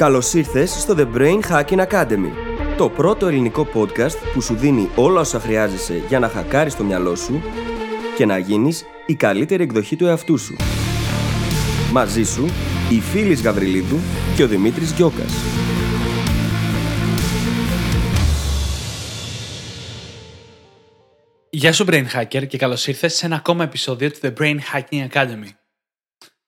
Καλώς 0.00 0.34
ήρθες 0.34 0.70
στο 0.70 0.94
The 0.98 1.16
Brain 1.16 1.40
Hacking 1.50 1.86
Academy, 1.86 2.30
το 2.76 2.90
πρώτο 2.90 3.26
ελληνικό 3.26 3.68
podcast 3.74 4.16
που 4.32 4.40
σου 4.40 4.54
δίνει 4.54 4.90
όλα 4.96 5.20
όσα 5.20 5.40
χρειάζεσαι 5.40 5.96
για 6.08 6.18
να 6.18 6.28
χακάρεις 6.28 6.76
το 6.76 6.84
μυαλό 6.84 7.14
σου 7.14 7.42
και 8.16 8.26
να 8.26 8.38
γίνεις 8.38 8.84
η 9.06 9.14
καλύτερη 9.14 9.62
εκδοχή 9.62 9.96
του 9.96 10.06
εαυτού 10.06 10.38
σου. 10.38 10.56
Μαζί 11.92 12.22
σου, 12.22 12.44
η 12.90 13.00
Φίλης 13.00 13.42
Γαβριλίδου 13.42 13.98
και 14.36 14.42
ο 14.42 14.46
Δημήτρης 14.46 14.92
Γιώκας. 14.92 15.32
Γεια 21.50 21.72
σου 21.72 21.84
Brain 21.88 22.04
Hacker 22.14 22.46
και 22.46 22.58
καλώς 22.58 22.86
ήρθες 22.86 23.14
σε 23.14 23.26
ένα 23.26 23.36
ακόμα 23.36 23.64
επεισόδιο 23.64 24.10
του 24.10 24.18
The 24.22 24.32
Brain 24.38 24.56
Hacking 24.72 25.08
Academy. 25.08 25.50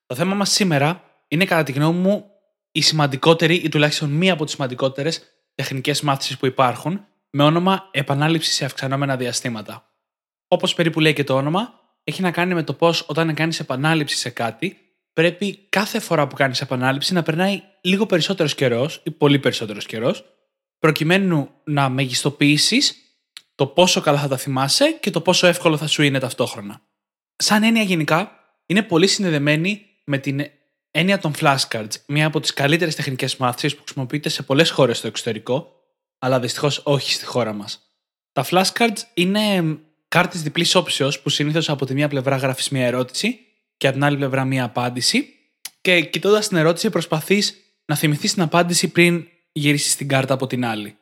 Το 0.05 0.15
θέμα 0.15 0.35
μας 0.35 0.51
σήμερα 0.51 1.03
είναι 1.27 1.45
κατά 1.45 1.63
τη 1.63 1.71
γνώμη 1.71 1.99
μου 1.99 2.27
η 2.75 2.81
σημαντικότερη 2.81 3.55
ή 3.55 3.69
τουλάχιστον 3.69 4.09
μία 4.09 4.33
από 4.33 4.43
τις 4.43 4.53
σημαντικότερες 4.53 5.21
τεχνικές 5.55 6.01
μάθησης 6.01 6.37
που 6.37 6.45
υπάρχουν 6.45 7.05
με 7.29 7.43
όνομα 7.43 7.89
επανάληψη 7.91 8.51
σε 8.51 8.65
αυξανόμενα 8.65 9.17
διαστήματα. 9.17 9.91
Όπως 10.47 10.73
περίπου 10.73 10.99
λέει 10.99 11.13
και 11.13 11.23
το 11.23 11.35
όνομα, 11.35 11.73
έχει 12.03 12.21
να 12.21 12.31
κάνει 12.31 12.53
με 12.53 12.63
το 12.63 12.73
πώς 12.73 13.05
όταν 13.07 13.33
κάνεις 13.33 13.59
επανάληψη 13.59 14.15
σε 14.15 14.29
κάτι, 14.29 14.77
πρέπει 15.13 15.65
κάθε 15.69 15.99
φορά 15.99 16.27
που 16.27 16.35
κάνεις 16.35 16.61
επανάληψη 16.61 17.13
να 17.13 17.23
περνάει 17.23 17.61
λίγο 17.81 18.05
περισσότερος 18.05 18.55
καιρός 18.55 19.01
ή 19.03 19.11
πολύ 19.11 19.39
περισσότερος 19.39 19.85
καιρός, 19.85 20.23
προκειμένου 20.79 21.49
να 21.63 21.89
μεγιστοποιήσεις 21.89 22.95
το 23.55 23.67
πόσο 23.67 24.01
καλά 24.01 24.19
θα 24.19 24.27
τα 24.27 24.37
θυμάσαι 24.37 24.91
και 24.91 25.11
το 25.11 25.21
πόσο 25.21 25.47
εύκολο 25.47 25.77
θα 25.77 25.87
σου 25.87 26.03
είναι 26.03 26.19
ταυτόχρονα. 26.19 26.81
Σαν 27.35 27.63
έννοια 27.63 27.83
γενικά, 27.83 28.31
είναι 28.65 28.81
πολύ 28.81 29.07
συνδεδεμένη 29.07 29.85
με 30.03 30.17
την 30.17 30.41
έννοια 30.95 31.19
των 31.19 31.33
flashcards, 31.39 31.91
μία 32.05 32.25
από 32.25 32.39
τις 32.39 32.53
καλύτερες 32.53 32.95
τεχνικές 32.95 33.37
μάθησης 33.37 33.75
που 33.75 33.83
χρησιμοποιείται 33.83 34.29
σε 34.29 34.43
πολλές 34.43 34.69
χώρες 34.69 34.97
στο 34.97 35.07
εξωτερικό, 35.07 35.71
αλλά 36.19 36.39
δυστυχώς 36.39 36.81
όχι 36.83 37.11
στη 37.11 37.25
χώρα 37.25 37.53
μας. 37.53 37.79
Τα 38.31 38.45
flashcards 38.49 39.01
είναι 39.13 39.77
κάρτες 40.07 40.41
διπλής 40.41 40.75
όψεως 40.75 41.19
που 41.19 41.29
συνήθως 41.29 41.69
από 41.69 41.85
τη 41.85 41.93
μία 41.93 42.07
πλευρά 42.07 42.35
γράφεις 42.35 42.69
μία 42.69 42.85
ερώτηση 42.85 43.39
και 43.77 43.87
από 43.87 43.95
την 43.95 44.05
άλλη 44.05 44.17
πλευρά 44.17 44.45
μία 44.45 44.63
απάντηση, 44.63 45.27
και 45.81 46.01
κοιτώντας 46.01 46.47
την 46.47 46.57
ερώτηση 46.57 46.89
προσπαθείς 46.89 47.55
να 47.85 47.95
θυμηθείς 47.95 48.33
την 48.33 48.41
απάντηση 48.41 48.87
πριν 48.87 49.27
γυρίσεις 49.51 49.95
την 49.95 50.07
κάρτα 50.07 50.33
από 50.33 50.47
την 50.47 50.65
άλλη. 50.65 50.97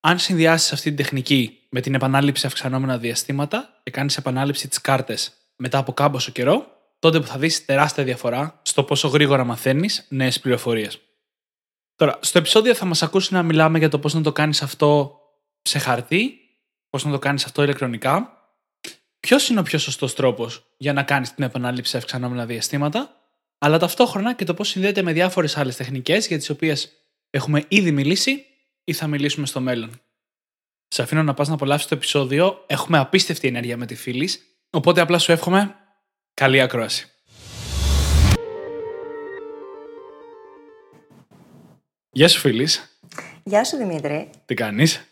Αν 0.00 0.18
συνδυάσεις 0.18 0.72
αυτή 0.72 0.88
την 0.88 0.96
τεχνική 0.96 1.58
με 1.68 1.80
την 1.80 1.94
επανάληψη 1.94 2.46
αυξανόμενα 2.46 2.98
διαστήματα 2.98 3.80
και 3.82 3.90
κάνεις 3.90 4.16
επανάληψη 4.16 4.68
τι 4.68 4.80
κάρτες 4.80 5.32
μετά 5.56 5.78
από 5.78 5.92
κάμποσο 5.92 6.32
καιρό, 6.32 6.66
τότε 7.02 7.20
που 7.20 7.26
θα 7.26 7.38
δεις 7.38 7.64
τεράστια 7.64 8.04
διαφορά 8.04 8.60
στο 8.62 8.84
πόσο 8.84 9.08
γρήγορα 9.08 9.44
μαθαίνεις 9.44 10.06
νέες 10.08 10.40
πληροφορίες. 10.40 11.00
Τώρα, 11.94 12.18
στο 12.22 12.38
επεισόδιο 12.38 12.74
θα 12.74 12.84
μας 12.84 13.02
ακούσει 13.02 13.34
να 13.34 13.42
μιλάμε 13.42 13.78
για 13.78 13.88
το 13.88 13.98
πώς 13.98 14.14
να 14.14 14.20
το 14.20 14.32
κάνεις 14.32 14.62
αυτό 14.62 15.20
σε 15.62 15.78
χαρτί, 15.78 16.38
πώς 16.90 17.04
να 17.04 17.10
το 17.10 17.18
κάνεις 17.18 17.44
αυτό 17.44 17.62
ηλεκτρονικά, 17.62 18.32
ποιος 19.20 19.48
είναι 19.48 19.60
ο 19.60 19.62
πιο 19.62 19.78
σωστός 19.78 20.14
τρόπος 20.14 20.74
για 20.76 20.92
να 20.92 21.02
κάνεις 21.02 21.34
την 21.34 21.44
επανάληψη 21.44 21.90
σε 21.90 21.96
αυξανόμενα 21.96 22.46
διαστήματα, 22.46 23.16
αλλά 23.58 23.78
ταυτόχρονα 23.78 24.34
και 24.34 24.44
το 24.44 24.54
πώς 24.54 24.68
συνδέεται 24.68 25.02
με 25.02 25.12
διάφορες 25.12 25.56
άλλες 25.56 25.76
τεχνικές 25.76 26.26
για 26.26 26.38
τις 26.38 26.50
οποίες 26.50 26.92
έχουμε 27.30 27.64
ήδη 27.68 27.92
μιλήσει 27.92 28.44
ή 28.84 28.92
θα 28.92 29.06
μιλήσουμε 29.06 29.46
στο 29.46 29.60
μέλλον. 29.60 30.00
Σε 30.88 31.02
αφήνω 31.02 31.22
να 31.22 31.34
πας 31.34 31.48
να 31.48 31.54
απολαύσεις 31.54 31.88
το 31.88 31.94
επεισόδιο. 31.94 32.64
Έχουμε 32.66 32.98
απίστευτη 32.98 33.48
ενέργεια 33.48 33.76
με 33.76 33.86
τη 33.86 33.94
φίλης. 33.94 34.42
Οπότε 34.70 35.00
απλά 35.00 35.18
σου 35.18 35.32
εύχομαι 35.32 35.76
καλή 36.34 36.60
ακρόαση. 36.60 37.06
Γεια 42.10 42.28
σου 42.28 42.38
φίλης. 42.40 42.98
Γεια 43.42 43.64
σου 43.64 43.76
Δημήτρη. 43.76 44.30
Τι 44.44 44.54
κάνεις; 44.54 45.06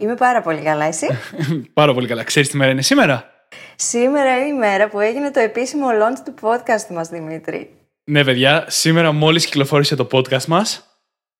Είμαι 0.00 0.14
πάρα 0.14 0.42
πολύ 0.42 0.60
καλά, 0.60 0.84
εσύ; 0.84 1.06
πάρα 1.72 1.94
πολύ 1.94 2.06
καλά. 2.06 2.22
Ξέρεις 2.22 2.48
τι 2.48 2.56
μέρα 2.56 2.70
είναι 2.70 2.82
σήμερα; 2.82 3.30
Σήμερα 3.76 4.36
είναι 4.36 4.48
η 4.48 4.52
μέρα 4.52 4.88
που 4.88 5.00
έγινε 5.00 5.30
το 5.30 5.40
επίσημο 5.40 5.86
launch 5.88 6.18
του 6.24 6.34
podcast 6.40 6.86
μας, 6.90 7.08
Δημήτρη. 7.08 7.70
Ναι, 8.04 8.24
παιδιά, 8.24 8.64
σήμερα 8.68 9.12
μόλις 9.12 9.44
κυκλοφόρησε 9.44 9.96
το 9.96 10.08
podcast 10.12 10.44
μας. 10.44 10.86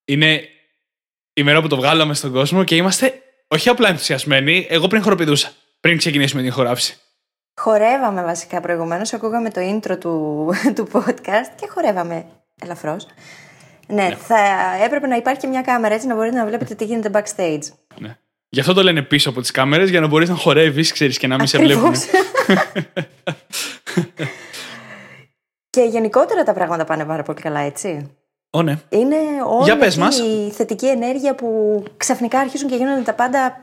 Είναι 0.05 0.49
η 1.33 1.43
μέρα 1.43 1.61
που 1.61 1.69
το 1.69 1.77
βγάλαμε 1.77 2.15
στον 2.15 2.33
κόσμο 2.33 2.65
και 2.65 2.77
είμαστε 2.77 3.23
όχι 3.49 3.69
απλά 3.69 3.89
ενθουσιασμένοι. 3.89 4.67
Εγώ 4.71 4.87
πριν 4.87 5.03
χοροπηδούσα, 5.03 5.53
πριν 5.81 5.99
ξεκινήσουμε 5.99 6.43
την 6.43 6.53
χωράψη. 6.53 6.99
Χορεύαμε 7.61 8.23
βασικά 8.23 8.61
προηγουμένως. 8.61 9.13
Ακούγαμε 9.13 9.51
το 9.51 9.61
intro 9.61 10.01
του, 10.01 10.47
του 10.75 10.89
podcast 10.93 11.51
και 11.61 11.69
χορεύαμε 11.69 12.27
ελαφρώς. 12.63 13.07
Ναι, 13.89 14.03
ναι, 14.03 14.15
θα 14.15 14.39
έπρεπε 14.85 15.07
να 15.07 15.17
υπάρχει 15.17 15.41
και 15.41 15.47
μια 15.47 15.63
κάμερα 15.63 15.95
έτσι 15.95 16.07
να 16.07 16.15
μπορείτε 16.15 16.37
να 16.37 16.47
βλέπετε 16.47 16.75
τι 16.75 16.85
γίνεται 16.85 17.11
backstage. 17.13 17.63
Ναι. 17.99 18.17
Γι' 18.49 18.61
αυτό 18.61 18.73
το 18.73 18.83
λένε 18.83 19.03
πίσω 19.03 19.31
από 19.31 19.41
τις 19.41 19.51
κάμερες, 19.51 19.91
για 19.91 20.01
να 20.01 20.07
μπορείς 20.07 20.29
να 20.29 20.35
χορεύεις, 20.35 20.93
ξέρεις 20.93 21.19
και 21.19 21.27
να 21.27 21.37
μην 21.37 21.47
σε 21.47 21.59
βλέπουν. 21.59 21.93
και 25.71 25.81
γενικότερα 25.83 26.43
τα 26.43 26.53
πράγματα 26.53 26.85
πάνε 26.85 27.05
πάρα 27.05 27.23
πολύ 27.23 27.41
καλά, 27.41 27.61
έτσι. 27.61 28.17
Ω, 28.51 28.63
ναι. 28.63 28.79
Είναι 28.89 29.17
όλη 29.47 30.47
η 30.47 30.51
θετική 30.51 30.87
ενέργεια 30.87 31.35
που 31.35 31.83
ξαφνικά 31.97 32.39
αρχίζουν 32.39 32.69
και 32.69 32.77
γίνονται 32.77 33.03
τα 33.03 33.15
πάντα 33.15 33.63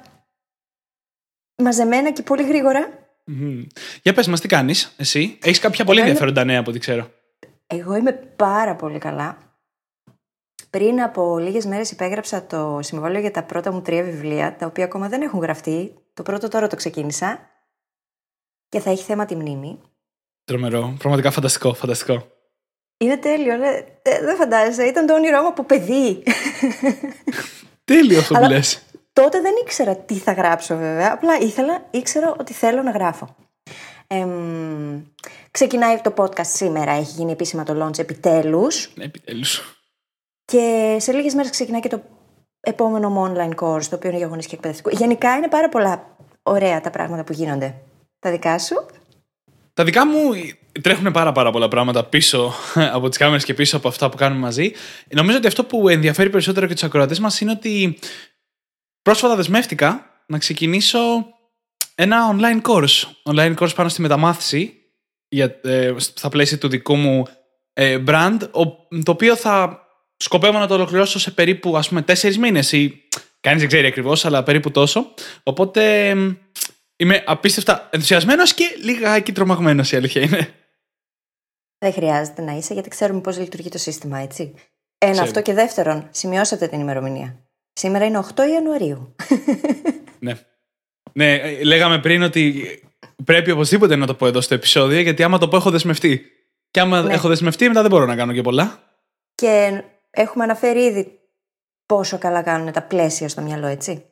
μαζεμένα 1.64 2.12
και 2.12 2.22
πολύ 2.22 2.44
γρήγορα. 2.44 3.03
Για 4.02 4.14
πες 4.14 4.28
μας, 4.28 4.40
τι 4.40 4.48
κάνεις 4.48 4.94
εσύ; 4.98 5.38
Έχεις 5.42 5.60
κάποια 5.60 5.86
πολύ 5.86 6.00
ενδιαφέροντα 6.00 6.44
νέα 6.44 6.60
από 6.60 6.70
ό,τι 6.70 6.80
ξέρω. 6.80 7.12
Εγώ 7.68 7.96
είμαι 7.96 8.12
πάρα 8.36 8.76
πολύ 8.76 9.00
καλά. 9.00 9.38
Πριν 10.70 11.02
από 11.02 11.38
λίγες 11.38 11.66
μέρες 11.66 11.92
υπέγραψα 11.92 12.46
το 12.46 12.80
συμβόλαιο 12.82 13.22
για 13.22 13.32
τα 13.32 13.44
πρώτα 13.44 13.72
μου 13.72 13.82
τρία 13.82 14.04
βιβλία, 14.04 14.56
τα 14.56 14.66
οποία 14.66 14.84
ακόμα 14.84 15.10
δεν 15.10 15.22
έχουν 15.22 15.40
γραφτεί. 15.40 15.94
Το 16.14 16.24
πρώτο 16.24 16.48
τώρα 16.48 16.68
το 16.68 16.76
ξεκίνησα. 16.76 17.50
Και 18.70 18.80
θα 18.80 18.90
έχει 18.90 19.04
θέμα 19.04 19.26
τη 19.26 19.36
μνήμη. 19.36 19.80
Τρομερό. 20.44 20.96
Πραγματικά 20.98 21.32
φανταστικό, 21.32 21.74
φανταστικό. 21.74 22.28
Είναι 22.98 23.18
τέλειο. 23.18 23.58
Ναι. 23.58 23.68
Ε, 24.02 24.22
δεν 24.22 24.36
φαντάζεσαι. 24.36 24.84
Ήταν 24.84 25.06
το 25.06 25.14
όνειρό 25.14 25.42
μου 25.42 25.48
από 25.48 25.64
παιδί. 25.64 26.24
Τέλειο 27.84 28.20
αυτό 28.20 28.34
που 28.34 28.48
λες. 28.50 28.84
Τότε 29.14 29.42
δεν 29.42 29.54
ήξερα 29.64 29.96
τι 29.96 30.14
θα 30.14 30.32
γράψω 30.32 30.76
βέβαια. 30.76 31.14
Απλά 31.14 31.38
ήθελα, 31.40 31.88
ήξερα 31.92 32.36
ότι 32.40 32.54
θέλω 32.54 32.82
να 32.82 32.92
γράφω. 32.92 33.36
Ε, 34.08 34.28
ξεκινάει 35.52 36.02
το 36.02 36.14
podcast 36.18 36.46
σήμερα. 36.46 36.92
Έχει 36.92 37.12
γίνει 37.12 37.32
επίσημα 37.32 37.64
το 37.64 37.86
launch 37.86 38.00
επιτέλους. 38.00 38.86
Επιτέλους. 38.98 39.78
Και 40.46 40.96
σε 41.00 41.12
λίγες 41.12 41.34
μέρες 41.34 41.52
ξεκινάει 41.52 41.82
και 41.82 41.90
το 41.90 42.02
επόμενο 42.60 43.10
μου 43.10 43.34
online 43.34 43.56
course, 43.56 43.86
το 43.86 43.96
οποίο 43.96 44.10
είναι 44.10 44.18
για 44.18 44.38
και 44.38 44.56
εκπαιδευτικό. 44.56 44.90
Γενικά 44.90 45.36
είναι 45.36 45.48
πάρα 45.48 45.70
πολλά 45.70 46.18
ωραία 46.44 46.82
τα 46.82 46.90
πράγματα 46.90 47.24
που 47.24 47.34
γίνονται. 47.34 47.76
Τα 48.20 48.32
δικά 48.32 48.60
σου; 48.60 48.86
Τα 49.74 49.84
δικά 49.84 50.08
μου 50.08 50.18
τρέχουν 50.82 51.12
πάρα, 51.12 51.32
πάρα 51.32 51.52
πολλά 51.52 51.68
πράγματα 51.68 52.04
πίσω 52.04 52.54
από 52.98 53.10
τις 53.10 53.18
κάμερες 53.18 53.44
και 53.44 53.54
πίσω 53.54 53.78
από 53.78 53.88
αυτά 53.88 54.10
που 54.10 54.18
κάνουμε 54.18 54.42
μαζί. 54.42 54.72
Νομίζω 55.10 55.38
ότι 55.38 55.48
αυτό 55.48 55.64
που 55.64 55.90
ενδιαφέρει 55.90 56.30
περισσότερο 56.30 56.68
και 56.68 56.74
τους 56.74 56.84
ακροατές 56.84 57.20
μας 57.20 57.42
είναι 57.42 57.52
ότι 57.52 58.00
πρόσφατα 59.04 59.36
δεσμεύτηκα 59.36 60.06
να 60.26 60.38
ξεκινήσω 60.38 61.00
ένα 61.96 62.36
online 62.36 62.62
course. 62.62 63.04
Online 63.24 63.56
course 63.56 63.76
πάνω 63.76 63.90
στη 63.90 64.02
μεταμάθηση 64.02 64.74
για, 65.28 65.60
ε, 65.64 65.94
στα 65.98 66.30
πλαίσια 66.30 66.58
του 66.58 66.68
δικού 66.68 66.96
μου 66.96 67.28
ε, 67.74 68.04
brand, 68.08 68.38
το 69.04 69.12
οποίο 69.12 69.36
θα 69.36 69.88
σκοπεύω 70.18 70.58
να 70.58 70.68
το 70.68 70.74
ολοκληρώσω 70.74 71.20
σε 71.20 71.32
περίπου 71.32 71.78
ας 71.78 71.88
πούμε 71.88 72.02
τέσσερις 72.02 72.38
μήνες 72.38 72.72
ή 72.72 73.08
κανείς 73.40 73.60
δεν 73.60 73.68
ξέρει 73.68 73.88
ακριβώς, 73.88 74.26
αλλά 74.26 74.44
περίπου 74.44 74.72
τόσο. 74.72 75.14
Οπότε 75.44 76.10
είμαι 76.96 77.24
απίστευτα 77.26 77.90
ενθουσιασμένος 77.92 78.54
και 78.54 78.76
λιγάκι 78.84 79.32
τρομαγμένος 79.32 79.92
η 79.92 79.96
αλήθεια 79.96 80.22
είναι. 80.22 80.54
Δεν 81.78 81.94
χρειάζεται 81.94 82.42
να 82.42 82.52
είσαι 82.52 82.74
γιατί 82.74 82.90
ξέρουμε 82.90 83.22
πώς 83.22 83.38
λειτουργεί 83.38 83.70
το 83.70 83.78
σύστημα, 83.78 84.20
έτσι. 84.20 84.54
Ένα 84.98 85.22
αυτό 85.22 85.42
και 85.42 85.54
δεύτερον, 85.54 86.08
σημειώσατε 86.12 86.68
την 86.68 86.80
ημερομηνία. 86.80 87.38
Σήμερα 87.74 88.06
είναι 88.06 88.24
8 88.36 88.40
Ιανουαρίου. 88.54 89.16
ναι. 90.20 90.34
Ναι, 91.14 91.62
λέγαμε 91.64 92.00
πριν 92.00 92.24
ότι 92.24 92.64
πρέπει 93.26 93.52
οπωσδήποτε 93.52 93.96
να 93.96 94.06
το 94.06 94.14
πω 94.14 94.28
εδώ 94.28 94.42
στο 94.42 94.54
επεισόδιο, 94.54 95.00
γιατί 95.00 95.24
άμα 95.24 95.38
το 95.38 95.48
πω 95.48 95.56
έχω 95.56 95.70
δεσμευτεί. 95.70 96.22
Και 96.72 96.80
άμα 96.80 97.02
ναι. 97.02 97.14
έχω 97.14 97.28
δεσμευτεί, 97.28 97.68
μετά 97.68 97.82
δεν 97.82 97.90
μπορώ 97.90 98.06
να 98.06 98.16
κάνω 98.16 98.34
και 98.34 98.42
πολλά. 98.42 98.80
Και 99.36 99.84
έχουμε 100.12 100.44
αναφέρει 100.44 100.84
ήδη 100.84 101.20
πόσο 101.86 102.18
καλά 102.18 102.42
κάνουν 102.42 102.72
τα 102.72 102.82
πλαίσια 102.82 103.30
στο 103.30 103.42
μυαλό, 103.42 103.68
έτσι. 103.68 104.06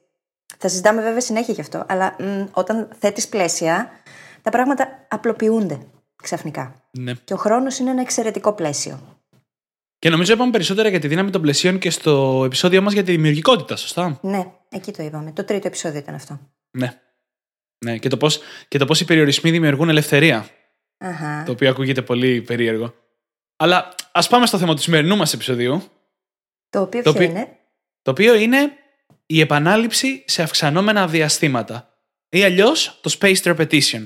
Θα 0.57 0.67
συζητάμε 0.67 1.01
βέβαια 1.01 1.21
συνέχεια 1.21 1.53
γι' 1.53 1.61
αυτό, 1.61 1.85
αλλά 1.87 2.15
μ, 2.19 2.43
όταν 2.51 2.89
θέτεις 2.99 3.27
πλαίσια, 3.27 3.91
τα 4.41 4.49
πράγματα 4.49 5.05
απλοποιούνται 5.07 5.79
ξαφνικά. 6.23 6.81
Ναι. 6.91 7.13
Και 7.13 7.33
ο 7.33 7.37
χρόνος 7.37 7.79
είναι 7.79 7.89
ένα 7.89 8.01
εξαιρετικό 8.01 8.53
πλαίσιο. 8.53 9.10
Και 10.01 10.09
νομίζω 10.09 10.33
είπαμε 10.33 10.51
περισσότερα 10.51 10.89
για 10.89 10.99
τη 10.99 11.07
δύναμη 11.07 11.29
των 11.29 11.41
πλαισίων 11.41 11.79
και 11.79 11.89
στο 11.89 12.41
επεισόδιο 12.45 12.81
μας 12.81 12.93
για 12.93 13.03
τη 13.03 13.11
δημιουργικότητα, 13.11 13.75
σωστά; 13.75 14.19
Ναι, 14.21 14.51
εκεί 14.69 14.91
το 14.91 15.03
είπαμε. 15.03 15.31
Το 15.31 15.43
τρίτο 15.43 15.67
επεισόδιο 15.67 15.99
ήταν 15.99 16.15
αυτό. 16.15 16.39
Ναι. 16.77 16.99
ναι. 17.85 17.97
Και 17.97 18.09
το 18.09 18.17
πώς 18.17 18.39
πώς 18.87 18.99
οι 19.01 19.05
περιορισμοί 19.05 19.51
δημιουργούν 19.51 19.89
ελευθερία. 19.89 20.49
Αχα. 20.97 21.43
Το 21.45 21.51
οποίο 21.51 21.69
ακούγεται 21.69 22.01
πολύ 22.01 22.41
περίεργο. 22.41 22.93
Αλλά 23.57 23.95
ας 24.11 24.27
πάμε 24.27 24.45
στο 24.45 24.57
θέμα 24.57 24.75
του 24.75 24.81
σημερινού 24.81 25.15
μας 25.17 25.33
επεισοδίου. 25.33 25.83
Το 26.69 26.81
οποίο 26.81 27.03
Το 27.03 27.13
ποιο 27.13 27.25
οποίο- 27.25 27.29
είναι; 27.29 27.57
Το 28.01 28.11
οποίο 28.11 28.35
είναι 28.35 28.71
η 29.25 29.39
επανάληψη 29.39 30.23
σε 30.27 30.43
αυξανόμενα 30.43 31.07
διαστήματα. 31.07 31.93
Ή 32.29 32.43
αλλιώς 32.43 32.99
το 33.01 33.17
spaced 33.19 33.55
repetition. 33.55 34.05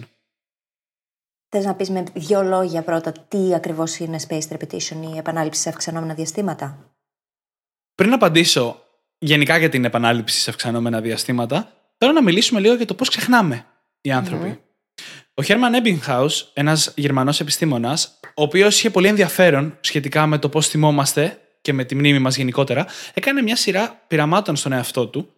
Θες 1.49 1.65
να 1.65 1.75
πεις 1.75 1.89
με 1.89 2.03
δύο 2.13 2.43
λόγια 2.43 2.81
πρώτα 2.81 3.11
τι 3.11 3.53
ακριβώς 3.53 3.97
είναι 3.97 4.19
spaced 4.27 4.57
repetition 4.57 5.13
ή 5.13 5.17
επανάληψη 5.17 5.61
σε 5.61 5.69
αυξανόμενα 5.69 6.13
διαστήματα; 6.13 6.95
Πριν 7.95 8.13
απαντήσω 8.13 8.79
γενικά 9.17 9.57
για 9.57 9.69
την 9.69 9.85
επανάληψη 9.85 10.39
σε 10.39 10.49
αυξανόμενα 10.49 11.01
διαστήματα, 11.01 11.71
θέλω 11.97 12.11
να 12.11 12.23
μιλήσουμε 12.23 12.59
λίγο 12.59 12.73
για 12.73 12.85
το 12.85 12.93
πώς 12.93 13.09
ξεχνάμε 13.09 13.65
οι 14.01 14.11
άνθρωποι. 14.11 14.59
Ο 15.33 15.43
Χέρμαν 15.43 15.73
Έμπιγχάου, 15.73 16.27
ένας 16.53 16.93
Γερμανός 16.95 17.39
επιστήμονας, 17.39 18.19
ο 18.35 18.41
οποίος 18.41 18.77
είχε 18.77 18.89
πολύ 18.89 19.07
ενδιαφέρον 19.07 19.77
σχετικά 19.81 20.25
με 20.25 20.37
το 20.37 20.49
πώς 20.49 20.67
θυμόμαστε 20.67 21.39
και 21.61 21.73
με 21.73 21.83
τη 21.83 21.95
μνήμη 21.95 22.19
μας 22.19 22.37
γενικότερα, 22.37 22.85
έκανε 23.13 23.41
μια 23.41 23.55
σειρά 23.55 24.03
πειραμάτων 24.07 24.55
στον 24.55 24.71
εαυτό 24.71 25.07
του, 25.07 25.33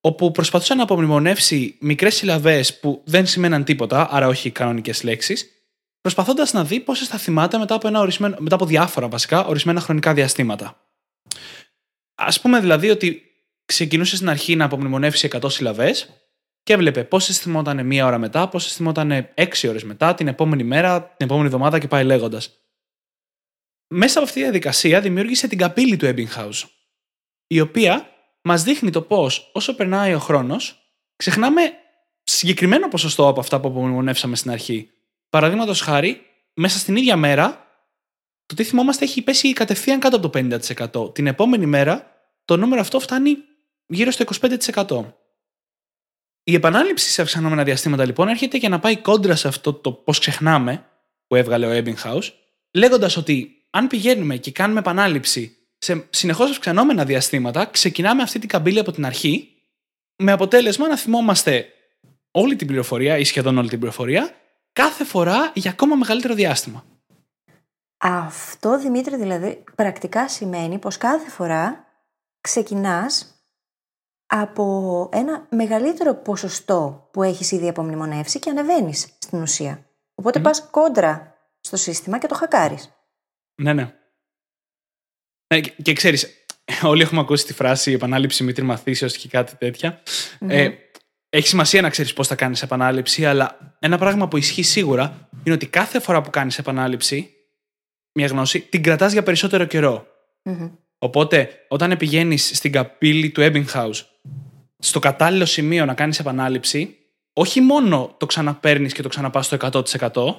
όπου 0.00 0.30
προσπαθούσε 0.30 0.74
να 0.74 0.82
απομνημονεύσει 0.82 1.76
μικρές 1.80 2.14
συλλαβές 2.14 2.80
που 2.80 3.02
δεν 3.04 3.26
σημαίναν 3.26 3.64
τίποτα, 3.64 4.08
άρα 4.10 4.26
όχι 4.26 4.50
κανονικές 4.50 5.02
λέξεις, 5.02 5.52
προσπαθώντας 6.00 6.52
να 6.52 6.64
δει 6.64 6.80
πόσες 6.80 7.08
θα 7.08 7.18
θυμάται 7.18 7.58
μετά 7.58 7.74
από, 7.74 7.88
ένα 7.88 8.00
ορισμένο, 8.00 8.36
μετά 8.38 8.54
από 8.54 8.66
διάφορα 8.66 9.08
βασικά 9.08 9.44
ορισμένα 9.44 9.80
χρονικά 9.80 10.14
διαστήματα. 10.14 10.82
Α 12.14 12.40
πούμε 12.40 12.60
δηλαδή 12.60 12.90
ότι 12.90 13.22
ξεκινούσε 13.64 14.16
στην 14.16 14.28
αρχή 14.28 14.56
να 14.56 14.64
απομνημονεύσει 14.64 15.28
100 15.32 15.50
συλλαβές 15.50 16.08
και 16.62 16.72
έβλεπε 16.72 17.04
πόσες 17.04 17.38
θυμόταν 17.38 17.86
μία 17.86 18.06
ώρα 18.06 18.18
μετά, 18.18 18.48
πόσες 18.48 18.74
θυμόταν 18.74 19.28
6 19.34 19.68
ώρες 19.68 19.84
μετά, 19.84 20.14
την 20.14 20.28
επόμενη 20.28 20.64
μέρα, 20.64 21.02
την 21.02 21.26
επόμενη 21.26 21.46
εβδομάδα 21.46 21.78
και 21.78 21.88
πάει 21.88 22.04
λέγοντας. 22.04 22.52
Μέσα 23.94 24.18
από 24.18 24.26
αυτή 24.26 24.38
τη 24.38 24.44
διαδικασία 24.44 25.00
δημιούργησε 25.00 25.48
την 25.48 25.58
καπήλη 25.58 25.96
του 25.96 26.06
Ebbinghaus, 26.06 26.68
η 27.46 27.60
οποία 27.60 28.17
μας 28.42 28.62
δείχνει 28.62 28.90
το 28.90 29.02
πώς 29.02 29.50
όσο 29.52 29.74
περνάει 29.74 30.14
ο 30.14 30.18
χρόνος, 30.18 30.92
ξεχνάμε 31.16 31.72
συγκεκριμένο 32.22 32.88
ποσοστό 32.88 33.28
από 33.28 33.40
αυτά 33.40 33.60
που 33.60 33.68
απομνημονεύσαμε 33.68 34.36
στην 34.36 34.50
αρχή. 34.50 34.90
Παραδείγματος 35.30 35.80
χάρη, 35.80 36.20
μέσα 36.54 36.78
στην 36.78 36.96
ίδια 36.96 37.16
μέρα, 37.16 37.66
το 38.46 38.54
τι 38.54 38.64
θυμόμαστε 38.64 39.04
έχει 39.04 39.22
πέσει 39.22 39.52
κατευθείαν 39.52 40.00
κάτω 40.00 40.16
από 40.16 40.28
το 40.28 40.58
50%. 41.04 41.14
Την 41.14 41.26
επόμενη 41.26 41.66
μέρα, 41.66 42.12
το 42.44 42.56
νούμερο 42.56 42.80
αυτό 42.80 43.00
φτάνει 43.00 43.36
γύρω 43.86 44.10
στο 44.10 44.24
25%. 44.74 45.12
Η 46.42 46.54
επανάληψη 46.54 47.10
σε 47.10 47.22
αυξανόμενα 47.22 47.64
διαστήματα 47.64 48.04
λοιπόν 48.04 48.28
έρχεται 48.28 48.56
για 48.56 48.68
να 48.68 48.78
πάει 48.78 48.96
κόντρα 48.96 49.36
σε 49.36 49.48
αυτό 49.48 49.72
το 49.72 49.92
πώς 49.92 50.18
ξεχνάμε 50.18 50.86
που 51.26 51.34
έβγαλε 51.34 51.66
ο 51.66 51.82
Ebbinghaus, 51.82 52.30
λέγοντας 52.72 53.16
ότι 53.16 53.66
αν 53.70 53.86
πηγαίνουμε 53.86 54.36
και 54.36 54.50
κάνουμε 54.50 54.80
επανάληψη 54.80 55.57
σε 55.78 56.06
συνεχώς 56.10 56.50
αυξανόμενα 56.50 57.04
διαστήματα, 57.04 57.66
ξεκινάμε 57.66 58.22
αυτή 58.22 58.38
την 58.38 58.48
καμπύλη 58.48 58.78
από 58.78 58.92
την 58.92 59.06
αρχή, 59.06 59.52
με 60.16 60.32
αποτέλεσμα 60.32 60.88
να 60.88 60.96
θυμόμαστε 60.96 61.66
όλη 62.30 62.56
την 62.56 62.66
πληροφορία 62.66 63.18
ή 63.18 63.24
σχεδόν 63.24 63.58
όλη 63.58 63.68
την 63.68 63.78
πληροφορία 63.78 64.34
κάθε 64.72 65.04
φορά 65.04 65.52
για 65.54 65.70
ακόμα 65.70 65.96
μεγαλύτερο 65.96 66.34
διάστημα. 66.34 66.84
Αυτό, 67.98 68.78
Δημήτρη, 68.78 69.16
δηλαδή 69.16 69.64
πρακτικά 69.74 70.28
σημαίνει 70.28 70.78
πως 70.78 70.96
κάθε 70.96 71.30
φορά 71.30 71.86
ξεκινάς 72.40 73.42
από 74.26 75.08
ένα 75.12 75.46
μεγαλύτερο 75.50 76.14
ποσοστό 76.14 77.08
που 77.12 77.22
έχεις 77.22 77.50
ήδη 77.50 77.68
απομνημονεύσει 77.68 78.38
και 78.38 78.50
ανεβαίνεις 78.50 79.16
στην 79.18 79.42
ουσία. 79.42 79.86
Οπότε 80.14 80.40
πας 80.40 80.68
κόντρα 80.70 81.34
στο 81.60 81.76
σύστημα 81.76 82.18
και 82.18 82.26
το 82.26 82.34
χακάρεις. 82.34 82.92
Ναι, 83.54 83.72
ναι. 83.72 83.97
Ναι, 85.54 85.60
και, 85.60 85.72
και 85.82 85.92
ξέρεις, 85.92 86.44
όλοι 86.82 87.02
έχουμε 87.02 87.20
ακούσει 87.20 87.44
τη 87.44 87.52
φράση 87.52 87.92
επανάληψη 87.92 88.44
μήτρη 88.44 88.64
μαθήσεω 88.64 89.08
και 89.08 89.28
κάτι 89.28 89.56
τέτοια. 89.56 90.02
Ε, 90.48 90.70
έχει 91.28 91.48
σημασία 91.48 91.80
να 91.80 91.90
ξέρεις 91.90 92.12
πώς 92.12 92.26
θα 92.26 92.34
κάνεις 92.34 92.62
επανάληψη, 92.62 93.26
αλλά 93.26 93.76
ένα 93.78 93.98
πράγμα 93.98 94.28
που 94.28 94.36
ισχύει 94.36 94.62
σίγουρα 94.62 95.28
είναι 95.44 95.54
ότι 95.54 95.66
κάθε 95.66 96.00
φορά 96.00 96.20
που 96.20 96.30
κάνεις 96.30 96.58
επανάληψη, 96.58 97.30
μια 98.12 98.26
γνώση, 98.26 98.60
την 98.60 98.82
κρατάς 98.82 99.12
για 99.12 99.22
περισσότερο 99.22 99.64
καιρό. 99.64 100.06
Μμμ. 100.42 100.70
Οπότε, 100.98 101.64
όταν 101.68 101.96
πηγαίνεις 101.96 102.50
στην 102.54 102.72
καπήλη 102.72 103.30
του 103.30 103.40
Ebbinghaus, 103.40 104.04
στο 104.78 104.98
κατάλληλο 104.98 105.44
σημείο 105.44 105.84
να 105.84 105.94
κάνεις 105.94 106.18
επανάληψη, 106.18 106.96
όχι 107.32 107.60
μόνο 107.60 108.14
το 108.18 108.26
ξαναπέρνει 108.26 108.88
και 108.88 109.02
το 109.02 109.08
ξαναπάς 109.08 109.46
στο 109.46 109.56
100%, 109.56 110.34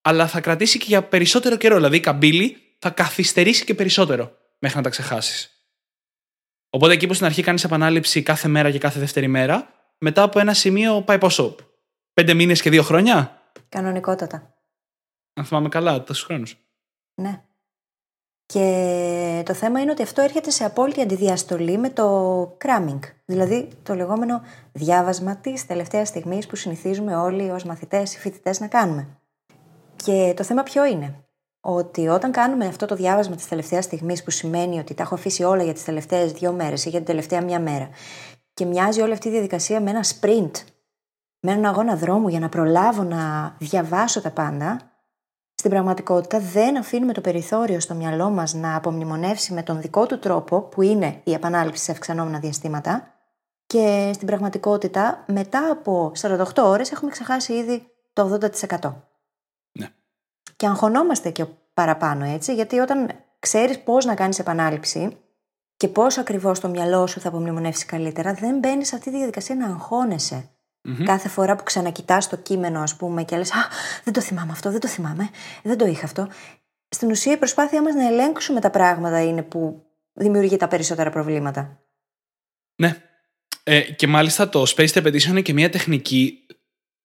αλλά 0.00 0.26
θα 0.26 0.40
κρατήσει 0.40 0.78
και 0.78 0.84
για 0.88 1.02
περισσότερο 1.02 1.56
καιρό. 1.56 1.74
Δηλαδή, 1.74 1.96
η 1.96 2.00
καμπύλη 2.00 2.56
θα 2.78 2.90
καθυστερήσει 2.90 3.64
και 3.64 3.74
περισσότερο 3.74 4.36
μέχρι 4.58 4.76
να 4.76 4.82
τα 4.82 4.88
ξεχάσεις. 4.88 5.52
Οπότε, 6.70 6.92
εκεί 6.92 7.06
που 7.06 7.14
στην 7.14 7.26
αρχή 7.26 7.42
κάνεις 7.42 7.64
επανάληψη 7.64 8.22
κάθε 8.22 8.48
μέρα 8.48 8.70
και 8.70 8.78
κάθε 8.78 9.00
δεύτερη 9.00 9.28
μέρα, 9.28 9.68
μετά 9.98 10.22
από 10.22 10.38
ένα 10.38 10.54
σημείο 10.54 11.02
πάει 11.02 11.18
πόσο. 11.18 11.56
Πέντε 12.12 12.34
μήνες 12.34 12.62
και 12.62 12.70
δύο 12.70 12.82
χρόνια; 12.82 13.42
Κανονικότατα. 13.68 14.54
Αν 15.32 15.44
θυμάμαι 15.44 15.68
καλά, 15.68 16.02
τόσους 16.02 16.24
χρόνους. 16.24 16.56
Ναι. 17.14 17.42
Και 18.46 19.42
το 19.44 19.54
θέμα 19.54 19.80
είναι 19.80 19.90
ότι 19.90 20.02
αυτό 20.02 20.22
έρχεται 20.22 20.50
σε 20.50 20.64
απόλυτη 20.64 21.00
αντιδιαστολή 21.00 21.78
με 21.78 21.90
το 21.90 22.42
cramming, 22.64 22.98
δηλαδή 23.24 23.68
το 23.82 23.94
λεγόμενο 23.94 24.42
διάβασμα 24.72 25.36
της 25.36 25.66
τελευταίας 25.66 26.08
στιγμής 26.08 26.46
που 26.46 26.56
συνηθίζουμε 26.56 27.16
όλοι 27.16 27.50
ως 27.50 27.64
μαθητές 27.64 28.14
ή 28.14 28.18
φοιτητές 28.18 28.60
να 28.60 28.68
κάνουμε. 28.68 29.18
Και 29.96 30.32
το 30.36 30.44
θέμα 30.44 30.62
ποιο 30.62 30.84
είναι, 30.84 31.27
ότι 31.70 32.08
όταν 32.08 32.32
κάνουμε 32.32 32.66
αυτό 32.66 32.86
το 32.86 32.94
διάβασμα 32.94 33.36
της 33.36 33.48
τελευταίας 33.48 33.84
στιγμής 33.84 34.22
που 34.22 34.30
σημαίνει 34.30 34.78
ότι 34.78 34.94
τα 34.94 35.02
έχω 35.02 35.14
αφήσει 35.14 35.42
όλα 35.42 35.62
για 35.62 35.72
τις 35.72 35.84
τελευταίες 35.84 36.32
δύο 36.32 36.52
μέρες 36.52 36.84
ή 36.84 36.88
για 36.88 36.98
την 36.98 37.06
τελευταία 37.06 37.42
μία 37.42 37.60
μέρα 37.60 37.88
και 38.54 38.64
μοιάζει 38.64 39.00
όλη 39.00 39.12
αυτή 39.12 39.28
η 39.28 39.30
διαδικασία 39.30 39.80
με 39.80 39.90
ένα 39.90 40.04
sprint, 40.04 40.50
με 41.40 41.52
έναν 41.52 41.64
αγώνα 41.64 41.96
δρόμου 41.96 42.28
για 42.28 42.40
να 42.40 42.48
προλάβω 42.48 43.02
να 43.02 43.54
διαβάσω 43.58 44.20
τα 44.20 44.30
πάντα, 44.30 44.80
στην 45.54 45.70
πραγματικότητα 45.70 46.40
δεν 46.40 46.76
αφήνουμε 46.76 47.12
το 47.12 47.20
περιθώριο 47.20 47.80
στο 47.80 47.94
μυαλό 47.94 48.30
μας 48.30 48.54
να 48.54 48.76
απομνημονεύσει 48.76 49.52
με 49.52 49.62
τον 49.62 49.80
δικό 49.80 50.06
του 50.06 50.18
τρόπο, 50.18 50.60
που 50.60 50.82
είναι 50.82 51.20
η 51.24 51.32
επανάληψη 51.32 51.84
σε 51.84 51.92
αυξανόμενα 51.92 52.38
διαστήματα, 52.38 53.14
και 53.66 54.10
στην 54.14 54.26
πραγματικότητα 54.26 55.24
μετά 55.26 55.70
από 55.70 56.12
48 56.20 56.44
ώρες 56.56 56.92
έχουμε 56.92 57.10
ξεχάσει 57.10 57.52
ήδη 57.52 57.86
το 58.12 58.38
80%. 58.68 59.07
Ναι. 60.62 60.66
Και 60.66 60.66
αγχωνόμαστε 60.66 61.30
και 61.30 61.44
παραπάνω 61.74 62.24
έτσι, 62.24 62.54
γιατί 62.54 62.78
όταν 62.78 63.10
ξέρεις 63.38 63.78
πώς 63.78 64.04
να 64.04 64.14
κάνεις 64.14 64.38
επανάληψη 64.38 65.16
και 65.76 65.88
πώς 65.88 66.18
ακριβώς 66.18 66.60
το 66.60 66.68
μυαλό 66.68 67.06
σου 67.06 67.20
θα 67.20 67.28
απομνημονεύσει 67.28 67.86
καλύτερα, 67.86 68.34
δεν 68.34 68.58
μπαίνεις 68.58 68.88
σε 68.88 68.96
αυτή 68.96 69.10
τη 69.10 69.16
διαδικασία 69.16 69.54
να 69.54 69.66
αγχώνεσαι. 69.66 70.50
Κάθε 71.04 71.28
φορά 71.28 71.56
που 71.56 71.62
ξανακοιτάς 71.62 72.28
το 72.28 72.36
κείμενο, 72.36 72.80
ας 72.80 72.96
πούμε, 72.96 73.24
και 73.24 73.36
λες 73.36 73.52
Α, 73.52 73.68
δεν 74.04 74.12
το 74.12 74.20
θυμάμαι 74.20 74.52
αυτό, 74.52 74.70
δεν 74.70 74.80
το 74.80 74.88
θυμάμαι, 74.88 75.30
δεν 75.62 75.78
το 75.78 75.86
είχα 75.86 76.04
αυτό. 76.04 76.28
Στην 76.88 77.10
ουσία, 77.10 77.32
η 77.32 77.36
προσπάθειά 77.36 77.82
μας 77.82 77.94
να 77.94 78.06
ελέγξουμε 78.06 78.60
τα 78.60 78.70
πράγματα 78.70 79.22
είναι 79.22 79.42
που 79.42 79.82
δημιουργεί 80.12 80.56
τα 80.56 80.68
περισσότερα 80.68 81.10
προβλήματα. 81.10 81.80
Ναι. 82.74 83.02
Ε, 83.62 83.80
και 83.80 84.06
μάλιστα 84.06 84.48
το 84.48 84.62
Space 84.76 84.92
Repetition 84.92 85.28
είναι 85.28 85.42
και 85.42 85.52
μια 85.52 85.70
τεχνική. 85.70 86.46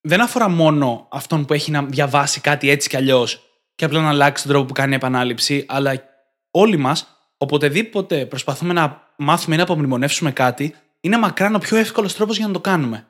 Δεν 0.00 0.20
αφορά 0.20 0.48
μόνο 0.48 1.08
αυτόν 1.10 1.44
που 1.44 1.52
έχει 1.52 1.70
να 1.70 1.84
διαβάσει 1.84 2.40
κάτι 2.40 2.70
έτσι 2.70 2.88
κι 2.88 2.96
αλλιώς 2.96 3.43
και 3.74 3.84
απλά 3.84 4.00
να 4.00 4.08
αλλάξει 4.08 4.42
τον 4.42 4.52
τρόπο 4.52 4.66
που 4.66 4.72
κάνει 4.72 4.94
επανάληψη, 4.94 5.64
αλλά 5.68 6.02
όλοι 6.50 6.76
μας, 6.76 7.06
οποτεδήποτε 7.36 8.26
προσπαθούμε 8.26 8.72
να 8.72 9.12
μάθουμε 9.16 9.54
ή 9.54 9.58
να 9.58 9.64
απομνημονεύσουμε 9.64 10.32
κάτι, 10.32 10.74
είναι 11.00 11.18
μακράν 11.18 11.54
ο 11.54 11.58
πιο 11.58 11.76
εύκολος 11.76 12.14
τρόπος 12.14 12.36
για 12.36 12.46
να 12.46 12.52
το 12.52 12.60
κάνουμε. 12.60 13.08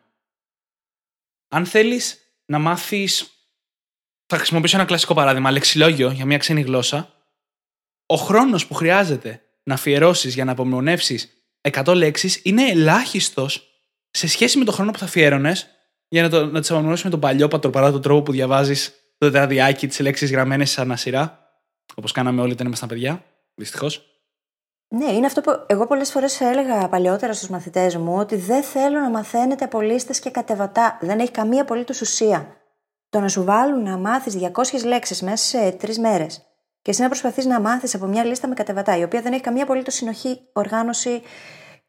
Αν 1.49 1.67
θέλεις 1.67 2.19
να 2.47 2.59
μάθεις. 2.59 3.29
Θα 4.27 4.37
χρησιμοποιήσω 4.37 4.77
ένα 4.77 4.85
κλασικό 4.85 5.15
παράδειγμα, 5.15 5.51
λεξιλόγιο 5.51 6.11
για 6.11 6.25
μια 6.25 6.39
ξένη 6.39 6.61
γλώσσα. 6.61 7.15
Ο 8.07 8.15
χρόνος 8.15 8.67
που 8.67 8.75
χρειάζεται 8.75 9.43
να 9.63 9.75
αφιερώσεις 9.75 10.35
για 10.35 10.45
να 10.45 10.53
απομνημονεύσεις 10.53 11.35
100 11.61 11.95
λέξεις 11.95 12.41
είναι 12.43 12.71
ελάχιστος 12.71 13.69
σε 14.11 14.27
σχέση 14.27 14.59
με 14.59 14.65
τον 14.65 14.75
χρόνο 14.75 14.91
που 14.91 14.99
θα 14.99 15.05
αφιέρωνες 15.05 15.69
για 16.09 16.23
να, 16.23 16.29
το, 16.29 16.47
να 16.47 16.61
τις 16.61 16.69
απομνημονεύσεις 16.69 17.05
με 17.05 17.11
τον 17.11 17.21
παλιό 17.21 17.49
πατροπαρά 17.49 17.91
τον 17.91 18.03
τρόπο 18.03 18.23
που 18.23 18.33
διαβάζεις 18.33 18.95
το 19.31 19.39
ραδιάκι, 19.39 19.87
τις 19.87 20.01
λέξεις 20.01 20.31
γραμμένες 20.31 20.71
σε 20.71 20.81
ανασυρά. 20.81 21.39
Όπως 21.95 22.13
κάναμε 22.13 22.41
όλοι 22.41 22.53
όταν 22.53 22.67
ήμασταν 22.67 22.89
παιδιά. 22.89 23.25
Δυστυχώς. 23.55 24.09
Ναι, 24.89 25.13
είναι 25.13 25.27
αυτό 25.27 25.41
που 25.41 25.65
εγώ 25.67 25.87
πολλές 25.87 26.11
φορές 26.11 26.41
έλεγα 26.41 26.89
παλιότερα 26.89 27.33
στους 27.33 27.49
μαθητές 27.49 27.97
μου, 27.97 28.15
ότι 28.17 28.37
δεν 28.37 28.63
θέλω 28.63 29.01
να 29.01 29.11
μαθαίνετε 29.11 29.65
από 29.65 29.81
λίστες 29.81 30.19
και 30.21 30.31
κατεβατά. 30.31 30.99
Δεν 31.01 31.19
έχει 31.19 31.31
καμία 31.31 31.63
απολύτως 31.63 32.01
ουσία. 32.01 32.57
Το 33.09 33.21
να 33.21 33.29
σου 33.29 33.45
βάλουν 33.45 33.83
να 33.83 33.97
μάθεις 33.97 34.35
200 34.35 34.85
λέξεις 34.85 35.23
μέσα 35.23 35.45
σε 35.45 35.71
τρεις 35.71 35.99
μέρες 35.99 36.43
και 36.83 36.91
εσύ 36.91 37.03
να 37.03 37.09
προσπαθείς 37.09 37.45
να 37.45 37.61
μάθεις 37.61 37.95
από 37.95 38.07
μια 38.07 38.25
λίστα 38.25 38.49
με 38.49 38.55
κατεβατά, 38.55 38.97
η 38.97 39.03
οποία 39.03 39.23
δεν 39.23 39.33
έχει 39.33 39.43
καμία 39.43 39.63
απολύτως 39.63 39.95
συνοχή, 39.95 40.41
οργάνωση 40.53 41.23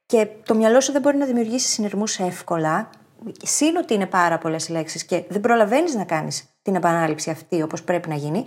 και 0.06 0.28
το 0.46 0.56
μυαλό 0.56 0.82
σου 0.82 0.92
δεν 0.92 1.02
μπορεί 1.02 1.18
να 1.18 1.26
δημιουργήσει 1.26 1.68
συνειρμούς 1.68 2.20
εύκολα. 2.20 2.90
Συν 3.44 3.76
ότι 3.76 3.94
είναι 3.94 4.08
πάρα 4.08 4.38
πολλές 4.38 4.70
λέξεις 4.70 5.06
και 5.06 5.26
δεν 5.30 5.42
προλαβαίνεις 5.42 5.96
να 5.96 6.06
κάνεις 6.06 6.46
την 6.62 6.76
επανάληψη 6.76 7.30
αυτή 7.30 7.62
όπως 7.62 7.84
πρέπει 7.84 8.10
να 8.10 8.16
γίνει, 8.16 8.46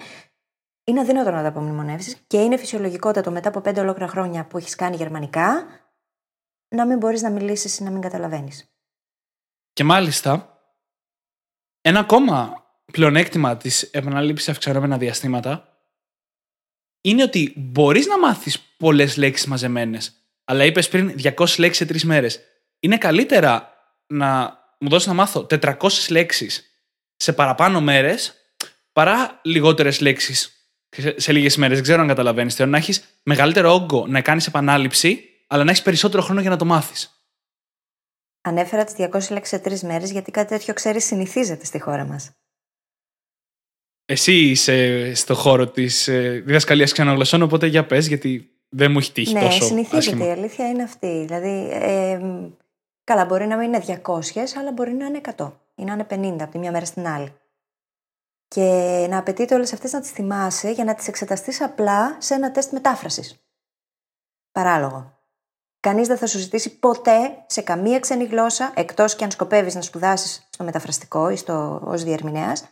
είναι 0.85 1.00
αδύνατο 1.00 1.30
να 1.30 1.42
τα 1.42 1.49
απομνημονεύσεις 1.49 2.16
και 2.26 2.40
είναι 2.40 2.56
φυσιολογικότατο 2.56 3.30
μετά 3.30 3.49
από 3.49 3.61
πέντε 3.61 3.80
ολόκληρα 3.80 4.08
χρόνια 4.08 4.47
που 4.47 4.58
έχεις 4.58 4.75
κάνει 4.75 4.97
γερμανικά 4.97 5.66
να 6.68 6.87
μην 6.87 6.99
μπορείς 6.99 7.23
να 7.23 7.30
μιλήσεις 7.30 7.78
ή 7.78 7.82
να 7.82 7.90
μην 7.90 8.00
καταλαβαίνεις. 8.00 8.73
Και 9.73 9.85
μάλιστα, 9.85 10.61
ένα 11.80 11.99
ακόμα 12.00 12.66
πλεονέκτημα 12.92 13.56
της 13.56 13.82
επανάληψης 13.82 14.49
αυξανόμενα 14.49 14.99
διαστήματα 14.99 15.78
είναι 17.00 17.23
ότι 17.23 17.54
μπορείς 17.56 18.06
να 18.06 18.18
μάθεις 18.18 18.61
πολλές 18.61 19.16
λέξεις 19.16 19.47
μαζεμένες. 19.47 20.12
Αλλά 20.44 20.64
είπες 20.64 20.88
πριν 20.88 21.14
200 21.16 21.58
λέξεις 21.58 21.76
σε 21.76 21.87
τρεις 21.87 22.04
μέρες. 22.04 22.40
Είναι 22.80 22.99
καλύτερα 22.99 23.73
να 24.06 24.58
μου 24.78 24.88
δώσεις 24.88 25.06
να 25.06 25.14
μάθω 25.14 25.47
400 25.50 25.88
λέξεις 26.08 26.70
σε 27.16 27.32
παραπάνω 27.32 27.80
μέρες 27.80 28.35
παρά 28.92 29.40
λιγότερες 29.42 30.00
λέξεις 30.00 30.58
σε 31.16 31.32
λίγες 31.32 31.56
μέρες. 31.56 31.75
Δεν 31.75 31.82
ξέρω 31.82 32.00
αν 32.00 32.08
καταλαβαίνεις. 32.08 32.54
Θέλω 32.54 32.70
να 32.70 32.76
έχεις 32.76 33.20
μεγαλύτερο 33.23 33.73
όγκο 33.73 34.06
να 34.06 34.20
κάνεις 34.20 34.47
επανάληψη, 34.47 35.25
αλλά 35.47 35.64
να 35.64 35.70
έχεις 35.70 35.82
περισσότερο 35.82 36.23
χρόνο 36.23 36.40
για 36.40 36.50
να 36.50 36.56
το 36.56 36.64
μάθεις. 36.64 37.23
Ανέφερα 38.40 38.85
τις 38.85 38.94
200 38.99 39.30
λέξεις 39.30 39.49
σε 39.49 39.58
τρεις 39.58 39.82
μέρες, 39.82 40.11
γιατί 40.11 40.30
κάτι 40.30 40.49
τέτοιο 40.49 40.75
ξέρεις 40.75 41.04
συνηθίζεται 41.04 41.64
στη 41.64 41.80
χώρα 41.80 42.04
μας. 42.04 42.30
Εσύ 44.04 44.32
είσαι 44.32 45.14
στο 45.14 45.35
χώρο 45.35 45.68
της 45.68 46.08
ε, 46.08 46.42
διδασκαλίας 46.47 46.92
ξενογλωσσών, 46.92 47.42
οπότε 47.42 47.66
για 47.66 47.87
πες, 47.87 48.06
γιατί 48.06 48.50
δεν 48.68 48.90
μου 48.90 48.99
έχει 48.99 49.12
τύχει 49.12 49.32
ναι, 49.32 49.40
τόσο. 49.40 49.58
Ναι, 49.58 49.64
συνηθίζεται. 49.64 49.97
άσχημα. 49.97 50.26
Η 50.26 50.30
αλήθεια 50.30 50.68
είναι 50.68 50.82
αυτή. 50.82 51.25
Δηλαδή, 51.26 51.68
ε, 51.73 52.18
καλά, 53.09 53.25
μπορεί 53.25 53.47
να 53.47 53.57
μην 53.57 53.73
είναι 53.73 54.00
200, 54.05 54.23
αλλά 54.59 54.73
μπορεί 54.73 54.93
να 54.93 55.07
είναι 55.07 55.21
100 55.37 55.53
ή 55.75 55.85
να 55.85 55.93
είναι 55.93 56.07
50 56.11 56.37
από 56.41 56.50
τη 56.50 56.59
μια 56.59 56.71
μέρα 56.71 56.85
στην 56.85 57.07
άλλη. 57.07 57.33
Και 58.49 59.07
να 59.11 59.19
απαιτείται 59.19 59.55
όλες 59.55 59.73
αυτές 59.73 59.93
να 59.93 60.00
τις 60.00 60.11
θυμάσαι 60.11 60.71
για 60.71 60.85
να 60.85 60.95
τις 60.95 61.09
εξεταστείς 61.09 61.61
απλά 61.61 62.17
σε 62.21 62.35
ένα 62.35 62.50
τεστ 62.50 62.73
μετάφρασης. 62.73 63.43
Παράλογο. 64.53 65.19
Κανείς 65.81 66.09
δεν 66.09 66.17
θα 66.17 66.27
σου 66.27 66.38
ζητήσει 66.38 66.79
ποτέ 66.79 67.45
σε 67.47 67.62
καμία 67.62 68.00
ξένη 68.00 68.25
γλώσσα, 68.25 68.73
εκτός 68.77 69.17
και 69.17 69.25
αν 69.25 69.31
σκοπεύεις 69.31 69.75
να 69.75 69.81
σπουδάσεις 69.81 70.49
στο 70.50 70.65
μεταφραστικό 70.65 71.31
ή 71.31 71.37
στο, 71.37 71.81
ως 71.85 72.03
διερμηνέας, 72.03 72.69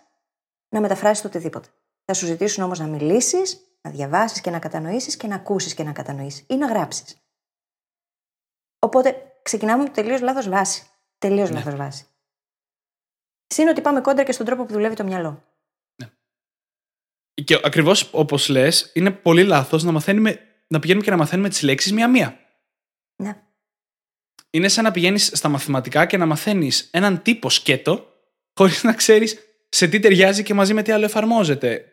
να 0.69 0.81
μεταφράσεις 0.81 1.23
το 1.23 1.29
οτιδήποτε. 1.29 1.69
Θα 2.05 2.15
σου 2.15 2.27
ζητήσουν 2.27 2.65
όμως 2.65 2.79
να 2.79 2.87
μιλήσεις, 2.87 3.61
να 3.81 3.91
διαβάσεις 3.91 4.41
και 4.41 4.51
να 4.51 4.59
κατανοήσεις 4.59 5.17
και 5.17 5.27
να 5.27 5.35
ακούσεις 5.35 5.75
και 5.75 5.83
να 5.83 5.93
κατανοήσεις 5.93 6.45
ή 6.49 6.57
να 6.57 6.67
γράψεις. 6.67 7.17
Οπότε 8.79 9.26
ξεκινάμε 9.47 9.83
με 9.83 9.89
τελείως 9.89 10.21
λάθος 10.21 10.49
βάση. 10.49 10.83
Τελείως 11.19 11.51
Ναι. 11.51 11.57
λάθος 11.57 11.75
βάση. 11.77 12.07
Συν 13.47 13.69
ότι 13.69 13.81
πάμε 13.81 14.01
κόντρα 14.01 14.25
και 14.25 14.33
στον 14.33 14.47
τρόπο 14.47 14.65
που 14.65 14.73
δουλεύει 14.73 14.95
το 14.95 15.05
μυαλό. 15.05 15.45
Και 17.45 17.61
ακριβώς 17.63 18.09
όπως 18.13 18.49
λες, 18.49 18.91
είναι 18.95 19.11
πολύ 19.11 19.45
λάθος 19.45 19.83
να, 19.83 19.93
μαθαίνουμε, 19.93 20.41
να 20.67 20.79
πηγαίνουμε 20.79 21.05
και 21.05 21.11
να 21.11 21.17
μαθαίνουμε 21.17 21.49
τις 21.49 21.63
λέξεις 21.63 21.93
μία-μία. 21.93 22.39
Ναι. 23.17 23.43
Είναι 24.51 24.69
σαν 24.69 24.85
να 24.85 24.91
πηγαίνεις 24.91 25.31
στα 25.35 25.49
μαθηματικά 25.49 26.07
και 26.07 26.17
να 26.17 26.27
μαθαίνεις 26.27 26.89
έναν 26.93 27.23
τύπο 27.23 27.51
σκέτο, 27.51 28.13
χωρίς 28.55 28.83
να 28.83 28.93
ξέρεις 28.95 29.39
σε 29.69 29.89
τι 29.89 29.99
ταιριάζει 29.99 30.43
και 30.43 30.55
μαζί 30.55 30.75
με 30.75 30.83
τι 30.83 30.93
άλλο 30.93 31.05
εφαρμόζεται. 31.05 31.93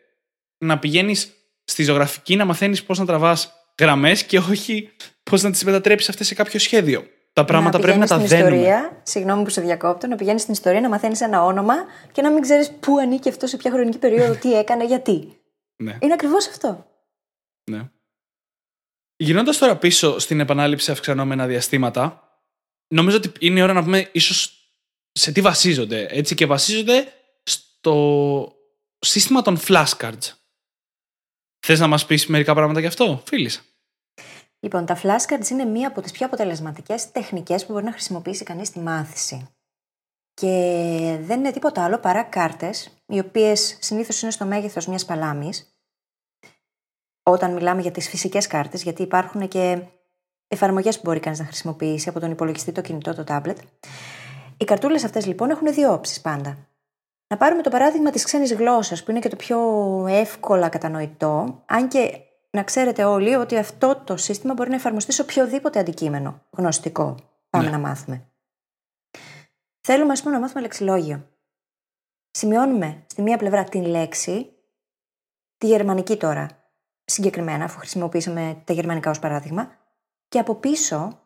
Να 0.58 0.78
πηγαίνεις 0.78 1.32
στη 1.64 1.82
ζωγραφική 1.82 2.36
να 2.36 2.44
μαθαίνεις 2.44 2.84
πώς 2.84 2.98
να 2.98 3.06
τραβάς 3.06 3.52
γραμμές 3.80 4.24
και 4.24 4.38
όχι 4.38 4.90
πώς 5.22 5.42
να 5.42 5.50
τις 5.50 5.64
μετατρέψεις 5.64 6.08
αυτές 6.08 6.26
σε 6.26 6.34
κάποιο 6.34 6.58
σχέδιο. 6.58 7.06
Τα 7.34 7.44
πράγματα 7.44 7.78
πρέπει 7.78 7.98
να 7.98 8.06
τα 8.06 8.14
πηγαίνεις 8.14 8.32
στην 8.32 8.44
δένουμε. 8.44 8.62
Ιστορία, 8.62 9.00
συγγνώμη 9.02 9.44
που 9.44 9.50
σε 9.50 9.60
διακόπτω, 9.60 10.06
να 10.06 10.16
πηγαίνεις 10.16 10.42
στην 10.42 10.52
ιστορία 10.52 10.80
να 10.80 10.88
μαθαίνεις 10.88 11.20
ένα 11.20 11.44
όνομα 11.44 11.74
και 12.12 12.22
να 12.22 12.30
μην 12.30 12.42
ξέρεις 12.42 12.72
πού 12.72 12.98
ανήκει 12.98 13.28
αυτό, 13.28 13.46
σε 13.46 13.56
ποια 13.56 13.70
χρονική 13.70 13.98
περίοδο, 13.98 14.34
τι 14.34 14.54
έκανε, 14.58 14.84
γιατί. 14.84 15.40
Ναι. 15.76 15.98
Είναι 16.00 16.12
ακριβώς 16.12 16.48
αυτό. 16.48 16.86
Ναι. 17.70 17.88
Γυρνώντας 19.16 19.58
τώρα 19.58 19.76
πίσω 19.76 20.18
στην 20.18 20.40
επανάληψη 20.40 20.90
αυξανόμενα 20.90 21.46
διαστήματα, 21.46 22.28
νομίζω 22.94 23.16
ότι 23.16 23.32
είναι 23.38 23.58
η 23.58 23.62
ώρα 23.62 23.72
να 23.72 23.82
πούμε 23.82 24.08
ίσως 24.12 24.68
σε 25.12 25.32
τι 25.32 25.40
βασίζονται. 25.40 26.06
Έτσι 26.10 26.34
και 26.34 26.46
βασίζονται 26.46 27.12
στο 27.42 28.56
σύστημα 28.98 29.42
των 29.42 29.58
flashcards. 29.66 30.32
Θες 31.66 31.80
να 31.80 31.86
μας 31.86 32.06
πεις 32.06 32.26
μερικά 32.26 32.54
πράγματα 32.54 32.80
γι' 32.80 32.86
αυτό, 32.86 33.22
φίλης; 33.26 33.73
Λοιπόν, 34.64 34.86
τα 34.86 34.98
flashcards 35.02 35.48
είναι 35.50 35.64
μία 35.64 35.88
από 35.88 36.00
τις 36.00 36.12
πιο 36.12 36.26
αποτελεσματικές 36.26 37.10
τεχνικές 37.10 37.66
που 37.66 37.72
μπορεί 37.72 37.84
να 37.84 37.92
χρησιμοποιήσει 37.92 38.44
κανείς 38.44 38.68
στη 38.68 38.78
μάθηση. 38.78 39.48
Και 40.34 40.48
δεν 41.20 41.38
είναι 41.38 41.50
τίποτα 41.50 41.84
άλλο 41.84 41.98
παρά 41.98 42.22
κάρτες, 42.22 43.02
οι 43.06 43.18
οποίες 43.18 43.78
συνήθως 43.80 44.22
είναι 44.22 44.30
στο 44.30 44.44
μέγεθος 44.44 44.86
μιας 44.86 45.04
παλάμης. 45.04 45.78
Όταν 47.22 47.52
μιλάμε 47.52 47.80
για 47.80 47.90
τις 47.90 48.08
φυσικές 48.08 48.46
κάρτες, 48.46 48.82
γιατί 48.82 49.02
υπάρχουν 49.02 49.48
και 49.48 49.82
εφαρμογές 50.48 50.96
που 50.96 51.02
μπορεί 51.04 51.20
κανείς 51.20 51.38
να 51.38 51.44
χρησιμοποιήσει 51.44 52.08
από 52.08 52.20
τον 52.20 52.30
υπολογιστή, 52.30 52.72
το 52.72 52.80
κινητό, 52.80 53.14
το 53.14 53.24
tablet. 53.28 53.56
Οι 54.56 54.64
καρτούλες 54.64 55.04
αυτές 55.04 55.26
λοιπόν 55.26 55.50
έχουν 55.50 55.72
δύο 55.72 55.92
όψεις 55.92 56.20
πάντα. 56.20 56.56
Να 57.26 57.36
πάρουμε 57.36 57.62
το 57.62 57.70
παράδειγμα 57.70 58.10
της 58.10 58.24
ξένης 58.24 58.54
γλώσσας, 58.54 59.04
που 59.04 59.10
είναι 59.10 59.20
και 59.20 59.28
το 59.28 59.36
πιο 59.36 59.58
εύκολα 60.08 60.68
κατανοητό, 60.68 61.62
αν 61.66 61.88
και 61.88 62.23
να 62.54 62.62
ξέρετε 62.64 63.04
όλοι 63.04 63.34
ότι 63.34 63.56
αυτό 63.58 64.02
το 64.04 64.16
σύστημα 64.16 64.54
μπορεί 64.54 64.68
να 64.68 64.74
εφαρμοστεί 64.74 65.12
σε 65.12 65.22
οποιοδήποτε 65.22 65.78
αντικείμενο 65.78 66.42
γνωστικό. 66.50 67.14
Πάμε 67.50 67.64
Ναι. 67.64 67.70
να 67.70 67.78
μάθουμε. 67.78 68.28
Θέλουμε, 69.80 70.12
ας 70.12 70.22
πούμε, 70.22 70.34
να 70.34 70.40
μάθουμε 70.40 70.60
λεξιλόγιο. 70.60 71.28
Σημειώνουμε 72.30 73.04
στη 73.06 73.22
μία 73.22 73.36
πλευρά 73.36 73.64
την 73.64 73.84
λέξη, 73.84 74.52
τη 75.56 75.66
γερμανική 75.66 76.16
τώρα, 76.16 76.48
συγκεκριμένα, 77.04 77.64
αφού 77.64 77.78
χρησιμοποιήσαμε 77.78 78.62
τα 78.64 78.72
γερμανικά 78.72 79.10
ως 79.10 79.18
παράδειγμα, 79.18 79.76
και 80.28 80.38
από 80.38 80.54
πίσω 80.54 81.20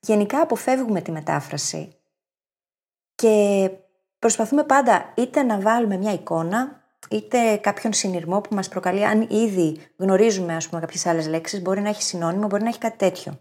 γενικά 0.00 0.40
αποφεύγουμε 0.40 1.00
τη 1.00 1.10
μετάφραση 1.10 1.96
και 3.14 3.70
προσπαθούμε 4.18 4.64
πάντα 4.64 5.12
είτε 5.16 5.42
να 5.42 5.60
βάλουμε 5.60 5.96
μια 5.96 6.12
εικόνα, 6.12 6.75
είτε 7.10 7.56
κάποιον 7.56 7.92
συνειρμό 7.92 8.40
που 8.40 8.54
μας 8.54 8.68
προκαλεί, 8.68 9.04
αν 9.06 9.26
ήδη 9.30 9.80
γνωρίζουμε 9.96 10.54
ας 10.54 10.68
πούμε 10.68 10.80
κάποιες 10.80 11.06
άλλες 11.06 11.26
λέξεις, 11.26 11.62
μπορεί 11.62 11.80
να 11.80 11.88
έχει 11.88 12.02
συνώνυμο, 12.02 12.46
μπορεί 12.46 12.62
να 12.62 12.68
έχει 12.68 12.78
κάτι 12.78 12.96
τέτοιο. 12.96 13.38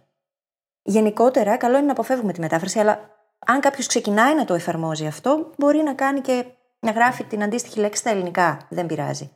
Γενικότερα, 0.82 1.58
καλό 1.58 1.78
είναι 1.78 1.86
να 1.86 1.92
αποφεύγουμε 1.92 2.34
τη 2.34 2.40
μετάφραση, 2.40 2.80
αλλά 2.80 3.10
αν 3.46 3.60
κάποιος 3.60 3.88
ξεκινάει 3.88 4.36
να 4.36 4.46
το 4.46 4.54
εφαρμόζει 4.54 5.08
αυτό, 5.08 5.52
μπορεί 5.58 5.78
να 5.78 5.94
κάνει 5.94 6.22
και 6.22 6.46
να 6.80 6.92
γράφει 6.92 7.24
την 7.24 7.44
αντίστοιχη 7.44 7.80
λέξη 7.80 8.02
στα 8.02 8.10
ελληνικά. 8.10 8.68
Δεν 8.70 8.86
πειράζει. 8.86 9.32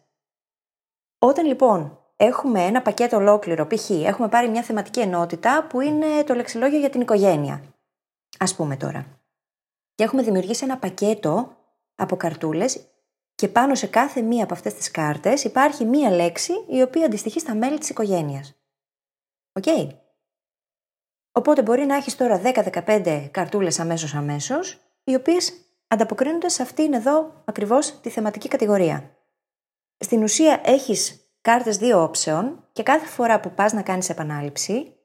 Όταν 1.19 1.45
λοιπόν 1.45 1.99
έχουμε 2.15 2.63
ένα 2.63 2.81
πακέτο 2.81 3.17
ολόκληρο, 3.17 3.67
π.χ. 3.67 3.89
έχουμε 3.89 4.29
πάρει 4.29 4.49
μια 4.49 4.61
θεματική 4.61 4.99
ενότητα 4.99 5.67
που 5.69 5.81
είναι 5.81 6.23
το 6.23 6.33
λεξιλόγιο 6.33 6.79
για 6.79 6.89
την 6.89 7.01
οικογένεια. 7.01 7.63
Ας 8.37 8.55
πούμε 8.55 8.75
τώρα. 8.75 9.05
Και 9.95 10.03
έχουμε 10.03 10.21
δημιουργήσει 10.21 10.63
ένα 10.63 10.77
πακέτο 10.77 11.57
από 11.95 12.15
καρτούλες 12.15 12.88
και 13.39 13.47
πάνω 13.47 13.75
σε 13.75 13.87
κάθε 13.87 14.21
μία 14.21 14.43
από 14.43 14.53
αυτές 14.53 14.73
τις 14.73 14.91
κάρτες 14.91 15.43
υπάρχει 15.43 15.85
μία 15.85 16.11
λέξη 16.11 16.53
η 16.67 16.81
οποία 16.81 17.05
αντιστοιχεί 17.05 17.39
στα 17.39 17.55
μέλη 17.55 17.77
της 17.77 17.89
οικογένειας. 17.89 18.55
Οκ. 19.53 19.93
Οπότε 21.31 21.61
μπορεί 21.61 21.85
να 21.85 21.95
έχεις 21.95 22.15
τώρα 22.15 22.41
10-15 22.43 23.27
καρτούλες 23.31 23.79
αμέσως 23.79 24.13
αμέσως, 24.13 24.79
οι 25.03 25.15
οποίες 25.15 25.53
ανταποκρίνονται 25.87 26.49
σε 26.49 26.61
αυτήν 26.61 26.93
εδώ 26.93 27.43
ακριβώς 27.45 27.99
τη 27.99 28.09
θεματική 28.09 28.47
κατηγορία. 28.47 29.17
Στην 29.97 30.23
ουσία 30.23 30.61
έχεις 30.63 31.29
κάρτες 31.41 31.77
δύο 31.77 32.03
όψεων 32.03 32.67
και 32.71 32.83
κάθε 32.83 33.05
φορά 33.05 33.39
που 33.39 33.51
πας 33.51 33.73
να 33.73 33.81
κάνεις 33.81 34.09
επανάληψη 34.09 34.95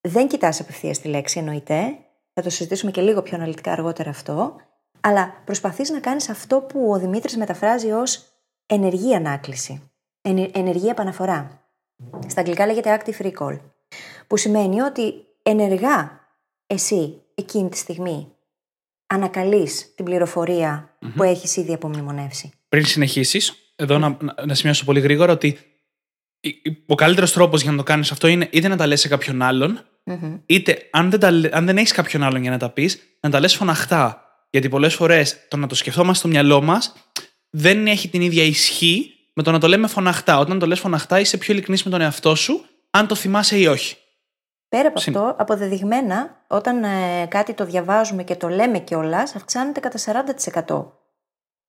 δεν 0.00 0.28
κοιτάς 0.28 0.60
απευθείας 0.60 0.98
τη 0.98 1.08
λέξη 1.08 1.38
εννοείται, 1.38 1.98
θα 2.32 2.42
το 2.42 2.50
συζητήσουμε 2.50 2.90
και 2.90 3.00
λίγο 3.00 3.22
πιο 3.22 3.36
αναλυτικά 3.36 3.72
αργότερα 3.72 4.10
αυτό, 4.10 4.56
αλλά 5.00 5.42
προσπαθείς 5.44 5.90
να 5.90 6.00
κάνεις 6.00 6.28
αυτό 6.28 6.60
που 6.60 6.90
ο 6.90 6.98
Δημήτρης 6.98 7.36
μεταφράζει 7.36 7.90
ως 7.90 8.24
ενεργή 8.66 9.14
ανάκληση, 9.14 9.90
ενε- 10.22 10.56
ενεργή 10.56 10.88
επαναφορά. 10.88 11.60
Στα 12.26 12.40
αγγλικά 12.40 12.66
λέγεται 12.66 13.00
active 13.04 13.30
recall, 13.32 13.58
που 14.26 14.36
σημαίνει 14.36 14.80
ότι 14.80 15.12
ενεργά 15.42 16.20
εσύ 16.66 17.22
εκείνη 17.34 17.68
τη 17.68 17.76
στιγμή 17.76 18.28
ανακαλείς 19.06 19.94
την 19.94 20.04
πληροφορια 20.04 20.96
που 21.16 21.22
έχεις 21.22 21.56
ήδη 21.56 21.72
απομνημονεύσει. 21.72 22.50
Πριν 22.68 22.84
συνεχίσεις, 22.84 23.54
εδώ 23.76 23.98
να, 23.98 24.16
να, 24.20 24.34
να 24.46 24.54
σημειώσω 24.54 24.84
πολύ 24.84 25.00
γρήγορα 25.00 25.32
ότι 25.32 25.58
η- 26.40 26.52
ο 26.86 26.94
καλύτερος 26.94 27.32
τρόπος 27.32 27.62
για 27.62 27.70
να 27.70 27.76
το 27.76 27.82
κάνεις 27.82 28.10
αυτό 28.12 28.26
είναι 28.26 28.48
είτε 28.52 28.68
να 28.68 28.76
τα 28.76 28.86
λες 28.86 29.00
σε 29.00 29.08
κάποιον 29.08 29.42
άλλον, 29.42 29.80
Μμμ. 30.04 30.38
είτε 30.46 30.88
αν 30.90 31.10
δεν, 31.10 31.20
τα 31.20 31.30
λέ- 31.30 31.54
αν 31.54 31.66
δεν 31.66 31.76
έχεις 31.76 31.92
κάποιον 31.92 32.22
άλλον 32.22 32.42
για 32.42 32.50
να 32.50 32.58
τα 32.58 32.70
πεις, 32.70 33.00
να 33.20 33.30
τα 33.30 33.40
λες 33.40 33.56
φωναχτά. 33.56 34.24
Γιατί 34.50 34.68
πολλές 34.68 34.94
φορές 34.94 35.48
το 35.48 35.56
να 35.56 35.66
το 35.66 35.74
σκεφτόμαστε 35.74 36.18
στο 36.18 36.28
μυαλό 36.28 36.62
μας 36.62 36.92
δεν 37.50 37.86
έχει 37.86 38.08
την 38.08 38.20
ίδια 38.20 38.42
ισχύ 38.42 39.14
με 39.34 39.42
το 39.42 39.50
να 39.50 39.58
το 39.58 39.68
λέμε 39.68 39.86
φωναχτά. 39.86 40.38
Όταν 40.38 40.58
το 40.58 40.66
λες 40.66 40.80
φωναχτά, 40.80 41.20
είσαι 41.20 41.38
πιο 41.38 41.54
ειλικρινής 41.54 41.84
με 41.84 41.90
τον 41.90 42.00
εαυτό 42.00 42.34
σου, 42.34 42.64
αν 42.90 43.06
το 43.06 43.14
θυμάσαι 43.14 43.58
ή 43.58 43.66
όχι. 43.66 43.96
Πέρα 44.68 44.88
από 44.88 44.98
Συν- 44.98 45.16
αυτό, 45.16 45.34
αποδεδειγμένα, 45.38 46.44
όταν 46.46 46.84
ε, 46.84 47.26
κάτι 47.26 47.54
το 47.54 47.64
διαβάζουμε 47.64 48.24
και 48.24 48.36
το 48.36 48.48
λέμε 48.48 48.78
κιόλας, 48.78 49.34
αυξάνεται 49.34 49.80
κατά 49.80 50.24
40% 50.66 50.92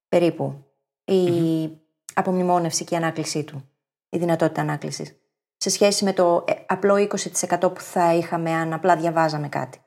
περίπου 0.08 0.66
η 1.06 1.24
απομνημόνευση 2.14 2.84
και 2.84 2.94
η 2.94 2.98
ανάκλησή 2.98 3.44
του, 3.44 3.70
η 4.10 4.18
δυνατότητα 4.18 4.62
ανάκλησης, 4.62 5.16
σε 5.58 5.70
σχέση 5.70 6.04
με 6.04 6.14
το 6.14 6.44
ε, 6.48 6.54
απλό 6.68 7.08
20% 7.50 7.60
που 7.60 7.80
θα 7.82 8.14
είχαμε 8.14 8.52
αν 8.52 8.74
απλά 8.74 8.96
διαβάζαμε 8.96 9.50
κάτι. 9.50 9.82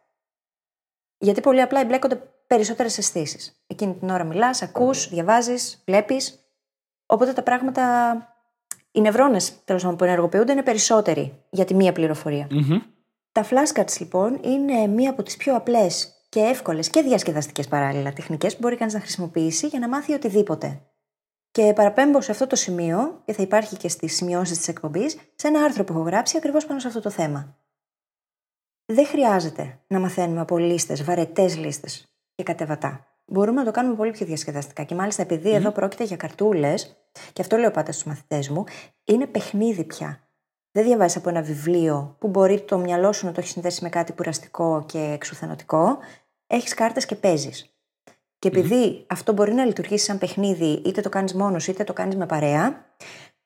Γιατί 1.19 1.41
πολύ 1.41 1.61
απλά 1.61 1.81
εμπλέκονται 1.81 2.34
περισσότερες 2.47 2.99
αισθήσεις. 2.99 3.63
Εκείνη 3.67 3.95
την 3.95 4.11
ώρα 4.11 4.25
μιλάς, 4.25 4.63
ακούς, 4.63 5.09
διαβάζεις, 5.09 5.83
βλέπεις. 5.87 6.39
Οπότε 7.07 7.33
τα 7.33 7.43
πράγματα. 7.43 8.19
Οι 8.91 9.01
νευρώνες 9.01 9.65
τέλος 9.65 9.83
πάντων 9.83 9.97
που 9.97 10.05
ενεργοποιούνται 10.05 10.53
είναι 10.53 10.63
περισσότεροι 10.63 11.43
για 11.51 11.65
τη 11.65 11.75
μία 11.75 11.93
Τα 13.33 13.45
flashcards 13.45 13.99
λοιπόν 14.01 14.41
είναι 14.43 14.87
μία 14.87 15.11
από 15.11 15.23
τις 15.23 15.37
πιο 15.37 15.57
απλές 15.57 16.15
και 16.29 16.41
εύκολες 16.41 16.91
και 16.91 17.03
διασκεδαστικές 17.03 17.69
παράλληλα 17.69 18.13
τεχνικές 18.13 18.53
που 18.53 18.59
μπορεί 18.63 18.77
κανείς 18.77 18.95
να 18.95 19.01
χρησιμοποιήσει 19.01 19.67
για 19.67 19.79
να 19.79 19.89
μάθει 19.89 20.13
οτιδήποτε. 20.13 20.81
Και 21.51 21.73
παραπέμπω 21.73 22.21
σε 22.21 22.31
αυτό 22.31 22.47
το 22.47 22.57
σημείο, 22.57 23.23
και 23.25 23.33
θα 23.33 23.43
υπάρχει 23.43 23.77
και 23.77 23.89
στις 23.89 24.15
σημειώσεις 24.17 24.59
της 24.59 24.69
εκπομπής, 24.69 25.17
σε 25.35 25.49
ένα 25.49 25.65
άρθρο 25.65 25.85
που 25.85 25.93
έχω 25.93 26.03
γράψει 26.03 26.37
ακριβώς 26.37 26.67
πάνω 26.67 26.81
σε 26.81 26.87
αυτό 26.87 27.01
το 27.01 27.11
θέμα. 27.11 27.57
Δεν 28.85 29.07
χρειάζεται 29.07 29.79
να 29.87 29.99
μαθαίνουμε 30.01 30.41
από 30.41 30.59
λίστες, 30.59 31.05
βαρετές 31.05 31.57
λίστες 31.57 32.14
και 32.35 32.43
κατεβατά. 32.43 33.07
Μπορούμε 33.27 33.59
να 33.59 33.65
το 33.65 33.71
κάνουμε 33.71 33.97
πολύ 33.97 34.11
πιο 34.11 34.27
διασκεδαστικά. 34.27 34.83
Και 34.83 34.95
μάλιστα 34.95 35.23
επειδή 35.23 35.51
εδώ 35.51 35.71
πρόκειται 35.71 36.05
για 36.05 36.17
καρτούλες, 36.17 36.97
και 37.33 37.43
αυτό 37.43 37.57
λέω 37.57 37.71
πάντα 37.71 37.93
στους 37.93 38.05
μαθητές 38.05 38.49
μου, 38.49 38.65
είναι 39.05 39.27
παιχνίδι 39.27 39.85
πια. 39.85 40.19
Δεν 40.71 40.85
διαβάζεις 40.85 41.17
από 41.17 41.29
ένα 41.29 41.43
βιβλίο 41.43 42.17
που 42.19 42.29
μπορεί 42.29 42.61
το 42.61 42.79
μυαλό 42.79 43.13
σου 43.13 43.27
να 43.27 43.33
το 43.33 43.41
έχεις 43.41 43.53
συνδέσει 43.53 43.83
με 43.83 43.89
κάτι 43.89 44.13
κουραστικό 44.13 44.85
και 44.87 44.99
εξουθενωτικό. 44.99 45.99
Έχεις 46.47 46.75
κάρτες 46.75 47.07
και 47.07 47.15
παίζεις. 47.15 47.75
Και 48.39 48.49
επειδή 48.49 49.07
αυτό 49.09 49.33
μπορεί 49.33 49.53
να 49.53 49.65
λειτουργήσει 49.65 50.05
σαν 50.05 50.19
παιχνίδι, 50.19 50.83
είτε 50.85 51.01
το 51.01 51.09
κάνεις 51.09 51.35
μόνος 51.35 51.67
είτε 51.67 51.85
το 51.85 51.93
κάνεις 51.93 52.17
με 52.17 52.27
παρέα, 52.27 52.85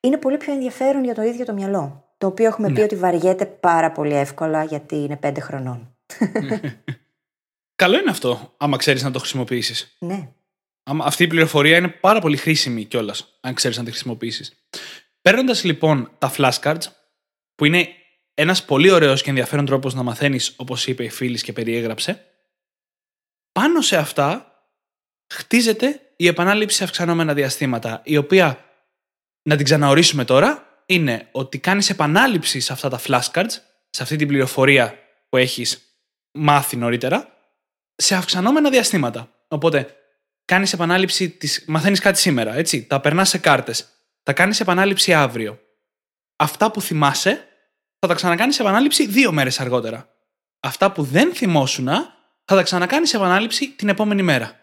είναι 0.00 0.16
πολύ 0.16 0.36
πιο 0.36 0.52
ενδιαφέρον 0.52 1.04
για 1.04 1.14
το 1.14 1.22
ίδιο 1.22 1.44
το 1.44 1.52
μυαλό. 1.52 2.04
Το 2.18 2.26
οποίο 2.26 2.46
έχουμε 2.46 2.68
πει 2.68 2.74
ναι. 2.78 2.82
ότι 2.82 2.96
βαριέται 2.96 3.46
πάρα 3.46 3.92
πολύ 3.92 4.14
εύκολα 4.14 4.64
γιατί 4.64 4.96
είναι 4.96 5.16
πέντε 5.16 5.40
χρονών. 5.40 5.96
Καλό 7.78 7.98
είναι 7.98 8.10
αυτό, 8.10 8.54
άμα 8.56 8.76
ξέρεις 8.76 9.02
να 9.02 9.10
το 9.10 9.18
χρησιμοποιήσεις. 9.18 9.96
Ναι. 9.98 10.32
Αυτή 10.82 11.22
η 11.22 11.26
πληροφορία 11.26 11.76
είναι 11.76 11.88
πάρα 11.88 12.20
πολύ 12.20 12.36
χρήσιμη 12.36 12.84
κιόλας, 12.84 13.38
αν 13.40 13.54
ξέρεις 13.54 13.76
να 13.76 13.84
τη 13.84 13.90
χρησιμοποιήσεις. 13.90 14.52
Παίρνοντας 15.20 15.64
λοιπόν 15.64 16.10
τα 16.18 16.32
flashcards, 16.36 16.82
που 17.54 17.64
είναι 17.64 17.88
ένας 18.34 18.64
πολύ 18.64 18.90
ωραίος 18.90 19.22
και 19.22 19.28
ενδιαφέρον 19.28 19.64
τρόπος 19.64 19.94
να 19.94 20.02
μαθαίνεις, 20.02 20.54
όπως 20.56 20.86
είπε 20.86 21.04
η 21.04 21.08
φίλης 21.08 21.42
και 21.42 21.52
περιέγραψε, 21.52 22.24
πάνω 23.52 23.80
σε 23.80 23.96
αυτά 23.96 24.52
χτίζεται 25.34 26.12
η 26.16 26.26
επανάληψη 26.26 26.76
σε 26.76 26.84
αυξανόμενα 26.84 27.34
διαστήματα, 27.34 28.00
η 28.04 28.16
οποία, 28.16 28.64
να 29.42 29.56
την 29.56 29.64
ξαναορίσουμε 29.64 30.24
τώρα, 30.24 30.82
είναι 30.86 31.28
ότι 31.32 31.58
κάνεις 31.58 31.90
επανάληψη 31.90 32.60
σε 32.60 32.72
αυτά 32.72 32.88
τα 32.88 33.00
flashcards, 33.00 33.56
σε 33.90 34.02
αυτή 34.02 34.16
την 34.16 34.28
πληροφορία 34.28 34.98
που 35.28 35.36
έχεις 35.36 35.82
μάθει 36.32 36.76
νωρίτερα, 36.76 37.32
σε 38.00 38.14
αυξανόμενα 38.14 38.70
διαστήματα. 38.70 39.30
Οπότε, 39.48 39.96
κάνεις 40.44 40.72
επανάληψη, 40.72 41.30
της... 41.30 41.64
μαθαίνεις 41.66 42.00
κάτι 42.00 42.18
σήμερα, 42.18 42.54
έτσι. 42.54 42.84
Τα 42.84 43.00
περνάς 43.00 43.28
σε 43.28 43.38
κάρτες. 43.38 43.88
Τα 44.22 44.32
κάνεις 44.32 44.60
επανάληψη 44.60 45.14
αύριο. 45.14 45.60
Αυτά 46.36 46.70
που 46.70 46.80
θυμάσαι, 46.80 47.48
θα 47.98 48.08
τα 48.08 48.14
ξανακάνεις 48.14 48.58
επανάληψη 48.58 49.06
δύο 49.06 49.32
μέρες 49.32 49.60
αργότερα. 49.60 50.08
Αυτά 50.60 50.92
που 50.92 51.02
δεν 51.02 51.34
θυμόσουν, 51.34 51.86
θα 52.44 52.56
τα 52.56 52.62
ξανακάνεις 52.62 53.14
επανάληψη 53.14 53.68
την 53.70 53.88
επόμενη 53.88 54.22
μέρα. 54.22 54.60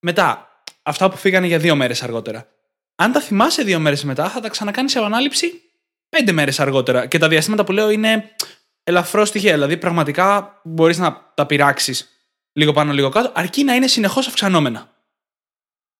Μετά, 0.00 0.48
αυτά 0.82 1.10
που 1.10 1.16
φύγανε 1.16 1.46
για 1.46 1.58
δύο 1.58 1.76
μέρες 1.76 2.02
αργότερα. 2.02 2.48
Αν 2.94 3.12
τα 3.12 3.20
θυμάσαι 3.20 3.62
δύο 3.62 3.78
μέρες 3.78 4.04
μετά, 4.04 4.28
θα 4.28 4.40
τα 4.40 4.48
ξανακάνεις 4.48 4.96
επανάληψη 4.96 5.62
πέντε 6.08 6.32
μέρες 6.32 6.60
αργότερα. 6.60 7.06
Και 7.06 7.18
τα 7.18 7.28
διαστήματα 7.28 7.64
που 7.64 7.72
λέω 7.72 7.90
είναι 7.90 8.34
ελαφρώς 8.82 9.28
στοιχεία. 9.28 9.52
Δηλαδή, 9.52 9.76
πραγματικά 9.76 10.60
μπορείς 10.64 10.98
να 10.98 11.32
τα 11.34 11.46
πειράξεις 11.46 12.17
λίγο 12.52 12.72
πάνω, 12.72 12.92
λίγο 12.92 13.08
κάτω, 13.08 13.32
αρκεί 13.34 13.64
να 13.64 13.74
είναι 13.74 13.86
συνεχώς 13.86 14.26
αυξανόμενα. 14.26 14.96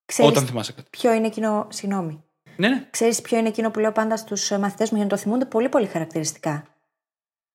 Ξέρεις 0.05 0.31
όταν 0.31 0.47
θυμάσαι 0.47 0.73
κάτι. 0.73 0.89
Ποιο 0.91 1.13
είναι 1.13 1.27
εκείνο. 1.27 1.67
Συγγνώμη. 1.71 2.23
Ναι, 2.57 2.69
ναι. 2.69 2.87
Ξέρεις 2.91 3.21
ποιο 3.21 3.39
είναι 3.39 3.49
εκείνο 3.49 3.71
που 3.71 3.79
λέω 3.79 3.93
πάντα 3.93 4.17
στους 4.17 4.51
μαθητές 4.51 4.91
μου 4.91 4.97
για 4.97 5.05
να 5.05 5.11
το 5.11 5.17
θυμούνται 5.17 5.45
πολύ, 5.45 5.69
πολύ 5.69 5.87
χαρακτηριστικά; 5.87 6.65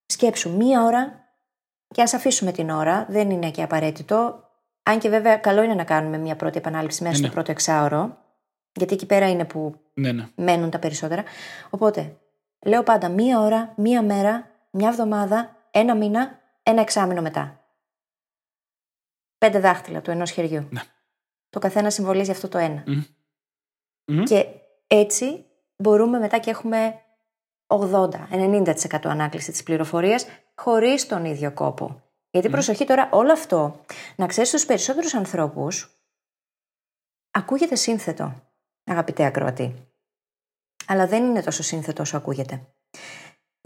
Σκέψου 0.06 0.56
μία 0.56 0.82
ώρα 0.82 1.28
και 1.94 2.02
ας 2.02 2.14
αφήσουμε 2.14 2.52
την 2.52 2.70
ώρα, 2.70 3.06
δεν 3.08 3.30
είναι 3.30 3.50
και 3.50 3.62
απαραίτητο. 3.62 4.48
Αν 4.82 4.98
και 4.98 5.08
βέβαια 5.08 5.36
καλό 5.36 5.62
είναι 5.62 5.74
να 5.74 5.84
κάνουμε 5.84 6.18
μια 6.18 6.36
πρώτη 6.36 6.58
επανάληψη 6.58 7.02
μέσα 7.02 7.14
ναι, 7.14 7.18
στο 7.18 7.26
ναι. 7.26 7.32
πρώτο 7.32 7.50
εξάωρο, 7.50 8.18
γιατί 8.72 8.94
εκεί 8.94 9.06
πέρα 9.06 9.30
είναι 9.30 9.44
που 9.44 9.80
ναι, 9.94 10.12
ναι. 10.12 10.28
μένουν 10.34 10.70
τα 10.70 10.78
περισσότερα. 10.78 11.22
Οπότε, 11.70 12.16
λέω 12.66 12.82
πάντα 12.82 13.08
μία 13.08 13.40
ώρα, 13.40 13.72
μία 13.76 14.02
μέρα, 14.02 14.50
μια 14.70 14.88
εβδομάδα, 14.88 15.56
ένα 15.70 15.94
μήνα, 15.96 16.38
ένα 16.62 16.80
εξάμεινο 16.80 17.22
μετά. 17.22 17.63
Πέντε 19.44 19.60
δάχτυλα 19.60 20.00
του 20.00 20.10
ενός 20.10 20.30
χεριού. 20.30 20.68
Ναι. 20.70 20.80
Το 21.48 21.58
καθένα 21.58 21.90
συμβολίζει 21.90 22.30
αυτό 22.30 22.48
το 22.48 22.58
ένα. 22.58 22.84
Και 24.24 24.46
έτσι 24.86 25.44
μπορούμε 25.76 26.18
μετά 26.18 26.38
και 26.38 26.50
έχουμε 26.50 27.00
80-90% 27.66 28.74
ανάκληση 29.02 29.50
της 29.50 29.62
πληροφορίας 29.62 30.26
χωρίς 30.54 31.06
τον 31.06 31.24
ίδιο 31.24 31.52
κόπο. 31.52 32.02
Γιατί 32.30 32.48
προσοχή 32.48 32.84
τώρα, 32.84 33.08
όλο 33.12 33.32
αυτό, 33.32 33.80
να 34.16 34.26
ξέρεις 34.26 34.50
στου 34.50 34.66
περισσότερους 34.66 35.14
ανθρώπους, 35.14 35.90
ακούγεται 37.30 37.74
σύνθετο, 37.74 38.34
αγαπητέ 38.84 39.24
ακροατή. 39.24 39.88
Αλλά 40.86 41.06
δεν 41.06 41.24
είναι 41.24 41.42
τόσο 41.42 41.62
σύνθετο 41.62 42.02
όσο 42.02 42.16
ακούγεται. 42.16 42.74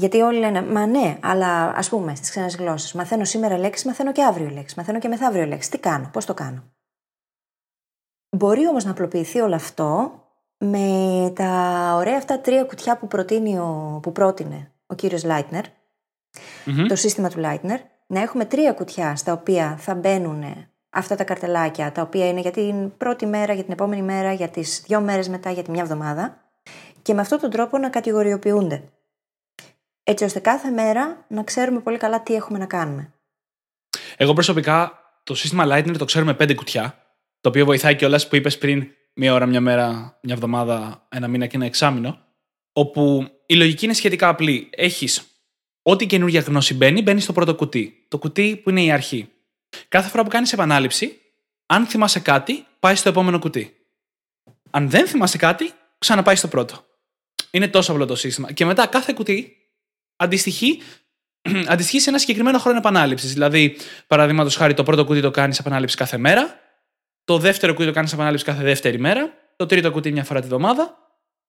Γιατί 0.01 0.21
όλοι 0.21 0.39
λένε, 0.39 0.63
Μα 0.63 0.87
ναι, 0.87 1.19
αλλά 1.23 1.73
ας 1.77 1.89
πούμε 1.89 2.15
στις 2.15 2.31
ξένες 2.31 2.57
γλώσσες. 2.57 2.93
Μαθαίνω 2.93 3.25
σήμερα 3.25 3.59
λέξει, 3.59 3.87
μαθαίνω 3.87 4.13
και 4.13 4.25
αύριο 4.25 4.49
λέξει. 4.49 4.75
Μαθαίνω 4.79 4.99
και 4.99 5.09
μεθαύριο 5.09 5.47
λέξει. 5.47 5.71
Τι 5.71 5.79
κάνω, 5.79 6.11
πώς 6.13 6.25
το 6.25 6.35
κάνω; 6.35 6.63
Μπορεί 8.37 8.67
όμως 8.67 8.85
να 8.85 8.91
απλοποιηθεί 8.91 9.41
όλο 9.41 9.55
αυτό 9.55 10.13
με 10.59 11.33
τα 11.35 11.51
ωραία 11.97 12.17
αυτά 12.17 12.41
τρία 12.41 12.65
κουτιά 12.65 12.99
που, 12.99 13.07
προτείνει 13.07 13.59
ο, 13.59 13.99
που 14.03 14.13
πρότεινε 14.13 14.73
ο 14.87 14.95
κύριος 14.95 15.25
Λάιτνερ, 15.25 15.65
το 16.89 16.97
σύστημα 16.97 17.29
του 17.29 17.39
Λάιτνερ, 17.39 17.81
να 18.07 18.21
έχουμε 18.21 18.45
τρία 18.45 18.73
κουτιά 18.73 19.17
στα 19.17 19.33
οποία 19.33 19.77
θα 19.79 19.95
μπαίνουν 19.95 20.45
αυτά 20.91 21.17
τα 21.17 21.25
καρτελάκια, 21.25 21.93
τα 21.93 22.03
οποία 22.03 22.29
είναι 22.29 22.41
για 22.41 22.51
την 22.51 22.97
πρώτη 22.97 23.27
μέρα, 23.27 23.53
για 23.53 23.63
την 23.63 23.73
επόμενη 23.73 24.03
μέρα, 24.03 24.33
για 24.33 24.49
τις 24.49 24.83
δύο 24.87 25.01
μέρες 25.01 25.29
μετά, 25.29 25.51
για 25.51 25.63
τη 25.63 25.71
μια 25.71 25.83
εβδομάδα 25.83 26.37
και 27.03 27.15
με 27.15 27.21
αυτόν 27.21 27.39
τον 27.39 27.51
τρόπο 27.51 27.79
να 27.79 27.89
κατηγοριοποιούνται. 27.89 28.83
Έτσι 30.09 30.25
ώστε 30.25 30.39
κάθε 30.39 30.71
μέρα 30.71 31.25
να 31.29 31.43
ξέρουμε 31.43 31.81
πολύ 31.81 31.97
καλά 31.97 32.23
τι 32.23 32.35
έχουμε 32.35 32.59
να 32.59 32.67
κάνουμε. 32.67 33.13
Εγώ 34.17 34.33
προσωπικά 34.33 34.99
το 35.25 35.35
σύστημα 35.35 35.65
Lightning 35.67 35.97
το 35.99 36.05
ξέρουμε 36.05 36.35
πέντε 36.35 36.55
κουτιά, 36.55 37.05
το 37.41 37.49
οποίο 37.49 37.65
βοηθάει 37.65 37.97
και 37.97 38.05
όλα 38.05 38.21
που 38.29 38.37
είπες 38.37 38.59
πριν 38.59 38.87
μία 39.15 39.35
ώρα, 39.35 39.47
μια 39.47 39.61
μέρα, 39.61 40.19
μια 40.23 40.35
εβδομάδα, 40.35 41.07
ένα 41.09 41.29
μήνα 41.29 41.47
και 41.47 41.57
ένα 41.57 41.65
εξάμεινο, 41.65 42.19
όπου 42.73 43.29
η 43.47 43.55
λογική 43.55 43.85
είναι 43.85 43.95
σχετικά 43.95 44.29
απλή. 44.29 44.69
Έχεις 44.71 45.43
Ό,τι 45.83 46.07
καινούργια 46.07 46.41
γνώση 46.41 46.75
μπαίνει, 46.75 47.03
μπαίνει 47.03 47.21
στο 47.21 47.33
πρώτο 47.33 47.55
κουτί. 47.55 48.05
Το 48.09 48.19
κουτί 48.19 48.61
που 48.63 48.71
είναι 48.71 48.83
η 48.83 48.91
αρχή. 48.91 49.29
Κάθε 49.89 50.09
φορά 50.09 50.23
που 50.23 50.29
κάνεις 50.29 50.53
επανάληψη, 50.53 51.21
αν 51.67 51.87
θυμάσαι 51.87 52.21
κάτι, 52.21 52.67
πάει 52.81 52.95
στο 52.95 53.09
επόμενο 53.09 53.39
κουτί. 53.39 53.77
Αν 54.71 54.91
δεν 54.91 55.07
θυμάσαι 55.07 55.39
κάτι, 55.39 55.73
ξαναπάει 55.99 56.37
στο 56.37 56.49
πρώτο. 56.49 56.85
Είναι 57.51 57.69
τόσο 57.69 57.93
απλό 57.93 58.07
το 58.07 58.17
σύστημα. 58.17 58.53
Και 58.53 58.65
μετά 58.65 58.87
κάθε 58.87 59.13
κουτί 59.13 59.58
αντιστοιχεί, 60.19 60.83
αντιστοιχεί 61.67 62.01
σε 62.01 62.09
ένα 62.09 62.19
συγκεκριμένο 62.19 62.59
χρόνο 62.59 62.79
επανάληψης. 62.79 63.33
Δηλαδή, 63.33 63.77
παραδείγματος 64.07 64.57
χάρη, 64.57 64.75
το 64.75 64.83
πρώτο 64.83 65.05
κουτί 65.05 65.21
το 65.21 65.31
κάνεις 65.31 65.59
επανάληψη 65.59 65.97
κάθε 65.97 66.17
μέρα. 66.17 66.61
Το 67.25 67.39
δεύτερο 67.39 67.75
κουτί 67.75 67.87
το 67.87 67.93
κάνεις 67.93 68.13
επανάληψη 68.13 68.45
κάθε 68.45 68.63
δεύτερη 68.63 68.99
μέρα. 68.99 69.33
Το 69.57 69.67
τρίτο 69.67 69.91
κουτί 69.91 70.13
μια 70.13 70.25
φορά 70.25 70.41
τη 70.41 70.47
βδομάδα. 70.47 70.99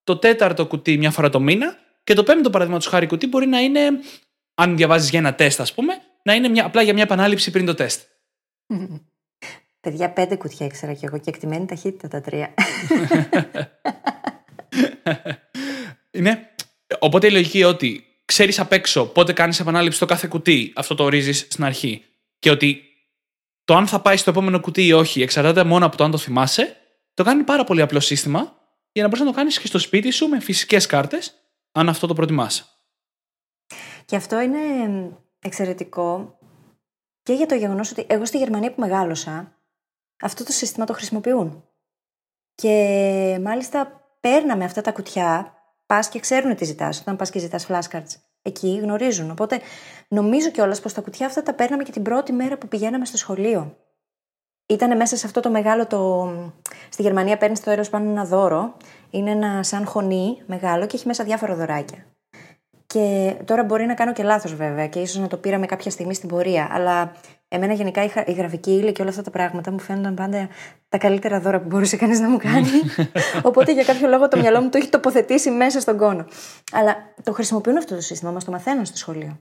Το 0.03 0.17
τέταρτο 0.17 0.67
κουτί 0.67 0.97
μια 0.97 1.11
φορά 1.11 1.29
το 1.29 1.39
μήνα. 1.39 1.77
Και 2.03 2.13
το 2.13 2.23
πέμπτο 2.23 2.49
παραδείγματος 2.49 2.87
χάρη 2.87 3.07
κουτί 3.07 3.27
μπορεί 3.27 3.47
να 3.47 3.59
είναι 3.59 3.81
αν 4.55 4.77
διαβάζεις 4.77 5.09
για 5.09 5.19
ένα 5.19 5.35
τεστ, 5.35 5.61
ας 5.61 5.73
πούμε, 5.73 5.93
να 6.23 6.33
είναι 6.33 6.47
μια, 6.47 6.65
απλά 6.65 6.81
για 6.81 6.93
μια 6.93 7.03
επανάληψη 7.03 7.51
πριν 7.51 7.65
το 7.65 7.73
τεστ. 7.73 8.01
Παιδιά, 9.81 10.09
πέντε 10.09 10.35
κουτιά 10.35 10.65
ήξερα 10.65 10.93
κι 10.93 11.05
εγώ 11.05 11.17
και 11.17 11.29
εκτιμένη 11.29 11.65
ταχύτητα 11.65 12.07
τα 12.07 12.21
τρία. 12.21 12.53
είναι. 16.11 16.49
Οπότε 16.99 17.27
η 17.27 17.31
λογική 17.31 17.63
ότι 17.63 18.08
ξέρεις 18.29 18.59
απ' 18.59 18.71
έξω 18.71 19.05
πότε 19.05 19.33
κάνεις 19.33 19.59
επανάληψη 19.59 19.97
στο 19.97 20.05
κάθε 20.05 20.27
κουτί, 20.27 20.73
αυτό 20.75 20.95
το 20.95 21.03
ορίζεις 21.03 21.39
στην 21.39 21.63
αρχή. 21.63 22.05
Και 22.39 22.49
ότι 22.49 22.83
το 23.63 23.75
αν 23.75 23.87
θα 23.87 23.99
πάει 24.01 24.17
στο 24.17 24.29
επόμενο 24.29 24.59
κουτί 24.59 24.85
ή 24.85 24.93
όχι 24.93 25.21
εξαρτάται 25.21 25.63
μόνο 25.63 25.85
από 25.85 25.97
το 25.97 26.03
αν 26.03 26.11
το 26.11 26.17
θυμάσαι, 26.17 26.77
το 27.13 27.23
κάνει 27.23 27.43
πάρα 27.43 27.63
πολύ 27.63 27.81
απλό 27.81 27.99
σύστημα 27.99 28.57
για 28.91 29.03
να 29.03 29.07
μπορείς 29.07 29.25
να 29.25 29.31
το 29.31 29.37
κάνεις 29.37 29.59
και 29.59 29.67
στο 29.67 29.79
σπίτι 29.79 30.11
σου 30.11 30.27
με 30.27 30.39
φυσικές 30.39 30.85
κάρτες, 30.85 31.33
αν 31.71 31.89
αυτό 31.89 32.07
το 32.07 32.13
προτιμάς. 32.13 32.83
Και 34.05 34.15
αυτό 34.15 34.39
είναι 34.39 34.59
εξαιρετικό 35.39 36.37
και 37.23 37.33
για 37.33 37.45
το 37.45 37.55
γεγονός 37.55 37.91
ότι 37.91 38.05
εγώ 38.07 38.25
στη 38.25 38.37
Γερμανία 38.37 38.73
που 38.73 38.81
μεγάλωσα, 38.81 39.57
αυτό 40.21 40.43
το 40.43 40.51
σύστημα 40.51 40.85
το 40.85 40.93
χρησιμοποιούν. 40.93 41.63
Και 42.55 43.39
μάλιστα 43.41 44.01
παίρναμε 44.19 44.63
αυτά 44.63 44.81
τα 44.81 44.91
κουτιά, 44.91 45.58
πας 45.89 46.09
και 46.09 46.19
ξέρουν 46.19 46.55
τι 46.55 46.65
ζητάς. 46.65 46.99
Όταν 46.99 47.15
πας 47.15 47.29
και 47.29 47.39
ζητάς 47.39 47.67
flashcards, 47.69 48.15
εκεί 48.41 48.79
γνωρίζουν. 48.83 49.31
Οπότε 49.31 49.59
νομίζω 50.07 50.49
κιόλας 50.49 50.79
πως 50.79 50.93
τα 50.93 51.01
κουτιά 51.01 51.25
αυτά 51.25 51.43
τα 51.43 51.53
παίρναμε 51.53 51.83
και 51.83 51.91
την 51.91 52.03
πρώτη 52.03 52.31
μέρα 52.31 52.57
που 52.57 52.67
πηγαίναμε 52.67 53.05
στο 53.05 53.17
σχολείο. 53.17 53.77
Ήταν 54.65 54.97
μέσα 54.97 55.15
σε 55.15 55.25
αυτό 55.25 55.39
το 55.39 55.49
μεγάλο. 55.49 55.87
Το... 55.87 56.31
Στη 56.89 57.01
Γερμανία 57.01 57.37
παίρνεις 57.37 57.59
το 57.59 57.71
έρο 57.71 57.83
πάνω 57.89 58.09
ένα 58.09 58.25
δώρο. 58.25 58.75
Είναι 59.09 59.31
ένα 59.31 59.63
σαν 59.63 59.85
χωνί 59.85 60.41
μεγάλο 60.45 60.85
και 60.85 60.95
έχει 60.95 61.07
μέσα 61.07 61.23
διάφορα 61.23 61.55
δωράκια. 61.55 62.05
Και 62.85 63.35
τώρα 63.45 63.63
μπορεί 63.63 63.85
να 63.85 63.93
κάνω 63.93 64.13
και 64.13 64.23
λάθος 64.23 64.55
βέβαια 64.55 64.87
και 64.87 64.99
ίσως 64.99 65.21
να 65.21 65.27
το 65.27 65.37
πήραμε 65.37 65.65
κάποια 65.65 65.91
στιγμή 65.91 66.13
στην 66.13 66.29
πορεία. 66.29 66.69
Αλλά 66.71 67.11
εμένα 67.49 67.73
γενικά 67.73 68.03
η 68.25 68.31
γραφική 68.31 68.71
ύλη 68.71 68.91
και 68.91 69.01
όλα 69.01 69.09
αυτά 69.09 69.21
τα 69.21 69.29
πράγματα 69.29 69.71
μου 69.71 69.79
φαίνονταν 69.79 70.13
πάντα 70.13 70.49
τα 70.89 70.97
καλύτερα 70.97 71.39
δώρα 71.39 71.59
που 71.61 71.67
μπορούσε 71.67 71.97
κανείς 71.97 72.19
να 72.19 72.29
μου 72.29 72.37
κάνει. 72.37 72.69
Οπότε 73.49 73.73
για 73.73 73.83
κάποιο 73.83 74.07
λόγο 74.07 74.27
το 74.27 74.39
μυαλό 74.39 74.61
μου 74.61 74.69
το 74.69 74.77
έχει 74.77 74.89
τοποθετήσει 74.89 75.51
μέσα 75.51 75.79
στον 75.79 75.97
κόνο. 75.97 76.25
Αλλά 76.71 76.95
το 77.23 77.31
χρησιμοποιούν 77.31 77.77
αυτό 77.77 77.95
το 77.95 78.01
σύστημα, 78.01 78.31
μας 78.31 78.43
το 78.43 78.51
μαθαίνουν 78.51 78.85
στο 78.85 78.97
σχολείο. 78.97 79.39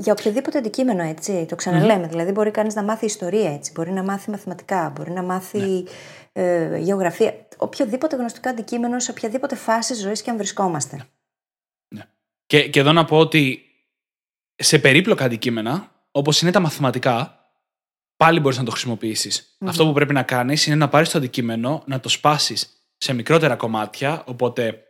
Για 0.00 0.12
οποιοδήποτε 0.12 0.58
αντικείμενο, 0.58 1.02
έτσι. 1.02 1.46
Το 1.48 1.56
ξαναλέμε. 1.56 2.06
Mm-hmm. 2.06 2.08
Δηλαδή, 2.08 2.32
μπορεί 2.32 2.50
κανείς 2.50 2.74
να 2.74 2.82
μάθει 2.82 3.04
ιστορία, 3.04 3.52
έτσι. 3.52 3.72
Μπορεί 3.74 3.90
να 3.90 4.02
μάθει 4.02 4.30
μαθηματικά, 4.30 4.92
μπορεί 4.96 5.10
να 5.10 5.22
μάθει 5.22 5.58
ναι. 5.58 5.82
ε, 6.32 6.78
γεωγραφία. 6.78 7.34
Οποιοδήποτε 7.56 8.16
γνωστικό 8.16 8.48
αντικείμενο 8.48 8.98
σε 8.98 9.10
οποιαδήποτε 9.10 9.54
φάση 9.54 9.94
ζωής 9.94 10.22
και 10.22 10.30
αν 10.30 10.36
βρισκόμαστε. 10.36 11.06
Ναι. 11.94 12.02
Και, 12.46 12.68
και 12.68 12.80
εδώ 12.80 12.92
να 12.92 13.04
πω 13.04 13.16
ότι 13.16 13.62
σε 14.54 14.78
περίπλοκα 14.78 15.24
αντικείμενα, 15.24 15.92
όπως 16.10 16.42
είναι 16.42 16.50
τα 16.50 16.60
μαθηματικά, 16.60 17.37
πάλι 18.18 18.40
μπορείς 18.40 18.58
να 18.58 18.64
το 18.64 18.70
χρησιμοποιησει 18.70 19.44
Αυτό 19.58 19.86
που 19.86 19.92
πρέπει 19.92 20.12
να 20.12 20.22
κάνεις 20.22 20.66
είναι 20.66 20.76
να 20.76 20.88
πάρεις 20.88 21.10
το 21.10 21.18
αντικείμενο, 21.18 21.82
να 21.86 22.00
το 22.00 22.08
σπάσεις 22.08 22.68
σε 22.96 23.12
μικρότερα 23.12 23.56
κομμάτια. 23.56 24.22
Οπότε, 24.26 24.82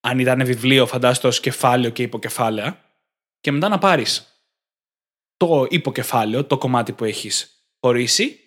αν 0.00 0.18
ήταν 0.18 0.44
βιβλίο, 0.44 0.86
φαντάζομαι 0.86 1.32
το 1.32 1.40
κεφάλαιο 1.40 1.90
και 1.90 2.02
υποκεφάλαια. 2.02 2.84
Και 3.40 3.52
μετά 3.52 3.68
να 3.68 3.78
πάρεις 3.78 4.26
το 5.36 5.66
υποκεφάλαιο, 5.68 6.44
το 6.44 6.58
κομμάτι 6.58 6.92
που 6.92 7.04
έχεις 7.04 7.50
χωρίσει, 7.80 8.40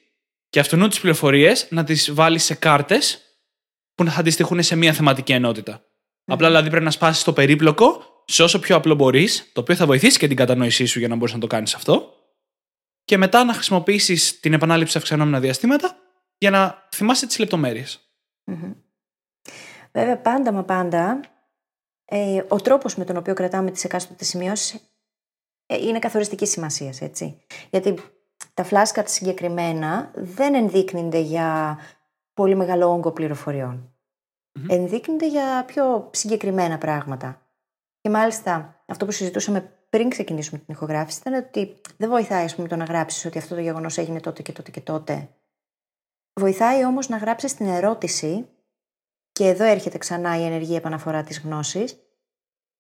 και 0.49 0.59
αυτού 0.59 0.87
τις 0.87 0.99
πληροφορίες 0.99 1.67
να 1.69 1.83
τις 1.83 2.13
βάλεις 2.13 2.43
σε 2.43 2.55
κάρτες 2.55 3.21
που 3.95 4.03
να 4.03 4.11
θα 4.11 4.19
αντιστοιχούν 4.19 4.63
σε 4.63 4.75
μία 4.75 4.93
θεματική 4.93 5.31
ενότητα. 5.31 5.83
Απλά 6.25 6.47
δηλαδή 6.47 6.69
πρέπει 6.69 6.85
να 6.85 6.91
σπάσεις 6.91 7.23
το 7.23 7.33
περίπλοκο 7.33 8.03
σε 8.25 8.43
όσο 8.43 8.59
πιο 8.59 8.75
απλό 8.75 8.95
μπορείς, 8.95 9.49
το 9.53 9.61
οποίο 9.61 9.75
θα 9.75 9.85
βοηθήσει 9.85 10.17
και 10.17 10.27
την 10.27 10.35
κατανόησή 10.35 10.85
σου 10.85 10.99
για 10.99 11.07
να 11.07 11.15
μπορείς 11.15 11.33
να 11.33 11.39
το 11.39 11.47
κάνεις 11.47 11.73
αυτό. 11.73 12.13
Και 13.09 13.17
μετά 13.17 13.43
να 13.43 13.53
χρησιμοποιήσεις 13.53 14.39
την 14.39 14.53
επανάληψη 14.53 14.97
αυξανόμενα 14.97 15.39
διαστήματα 15.39 15.95
για 16.37 16.49
να 16.49 16.87
θυμάσαι 16.95 17.27
τις 17.27 17.39
λεπτομέρειες. 17.39 18.13
Βέβαια, 19.91 20.17
πάντα 20.17 20.51
μα 20.51 20.63
πάντα, 20.63 21.19
ε, 22.05 22.43
ο 22.47 22.55
τρόπος 22.55 22.95
με 22.95 23.05
τον 23.05 23.17
οποίο 23.17 23.33
κρατάμε 23.33 23.71
τις 23.71 23.83
εκάστοτε 23.83 24.23
σημειώσεις 24.23 24.93
ε, 25.65 25.75
είναι 25.75 25.99
καθοριστική 25.99 26.45
σημασίας, 26.45 27.01
έτσι. 27.01 27.41
Γιατί 27.69 27.95
τα 28.53 28.67
flashcards 28.69 29.03
συγκεκριμένα 29.05 30.11
δεν 30.15 30.55
ενδείκνυνται 30.55 31.19
για 31.19 31.79
πολύ 32.33 32.55
μεγάλο 32.55 32.91
όγκο 32.91 33.11
πληροφοριών. 33.11 33.93
Ενδείκνυνται 34.67 35.27
για 35.27 35.63
πιο 35.65 36.09
συγκεκριμένα 36.13 36.77
πράγματα. 36.77 37.41
Και 38.01 38.09
μάλιστα 38.09 38.78
αυτό 38.89 39.05
που 39.05 39.11
συζητούσαμε 39.11 39.73
πριν 39.89 40.09
ξεκινήσουμε 40.09 40.59
την 40.59 40.73
ηχογράφηση 40.73 41.19
ήταν 41.19 41.33
ότι 41.33 41.75
δεν 41.97 42.09
βοηθάει 42.09 42.43
ας 42.43 42.55
πούμε, 42.55 42.67
το 42.67 42.75
να 42.75 42.83
γράψεις 42.83 43.25
ότι 43.25 43.37
αυτό 43.37 43.55
το 43.55 43.61
γεγονός 43.61 43.97
έγινε 43.97 44.19
τότε 44.19 44.41
και 44.41 44.51
τότε 44.51 44.71
και 44.71 44.81
τότε. 44.81 45.29
Βοηθάει 46.33 46.85
όμως 46.85 47.09
να 47.09 47.17
γράψεις 47.17 47.53
την 47.53 47.67
ερώτηση, 47.67 48.47
και 49.31 49.47
εδώ 49.47 49.63
έρχεται 49.63 49.97
ξανά 49.97 50.39
η 50.39 50.45
ενεργή 50.45 50.75
επαναφορά 50.75 51.23
της 51.23 51.39
γνώσης, 51.39 51.97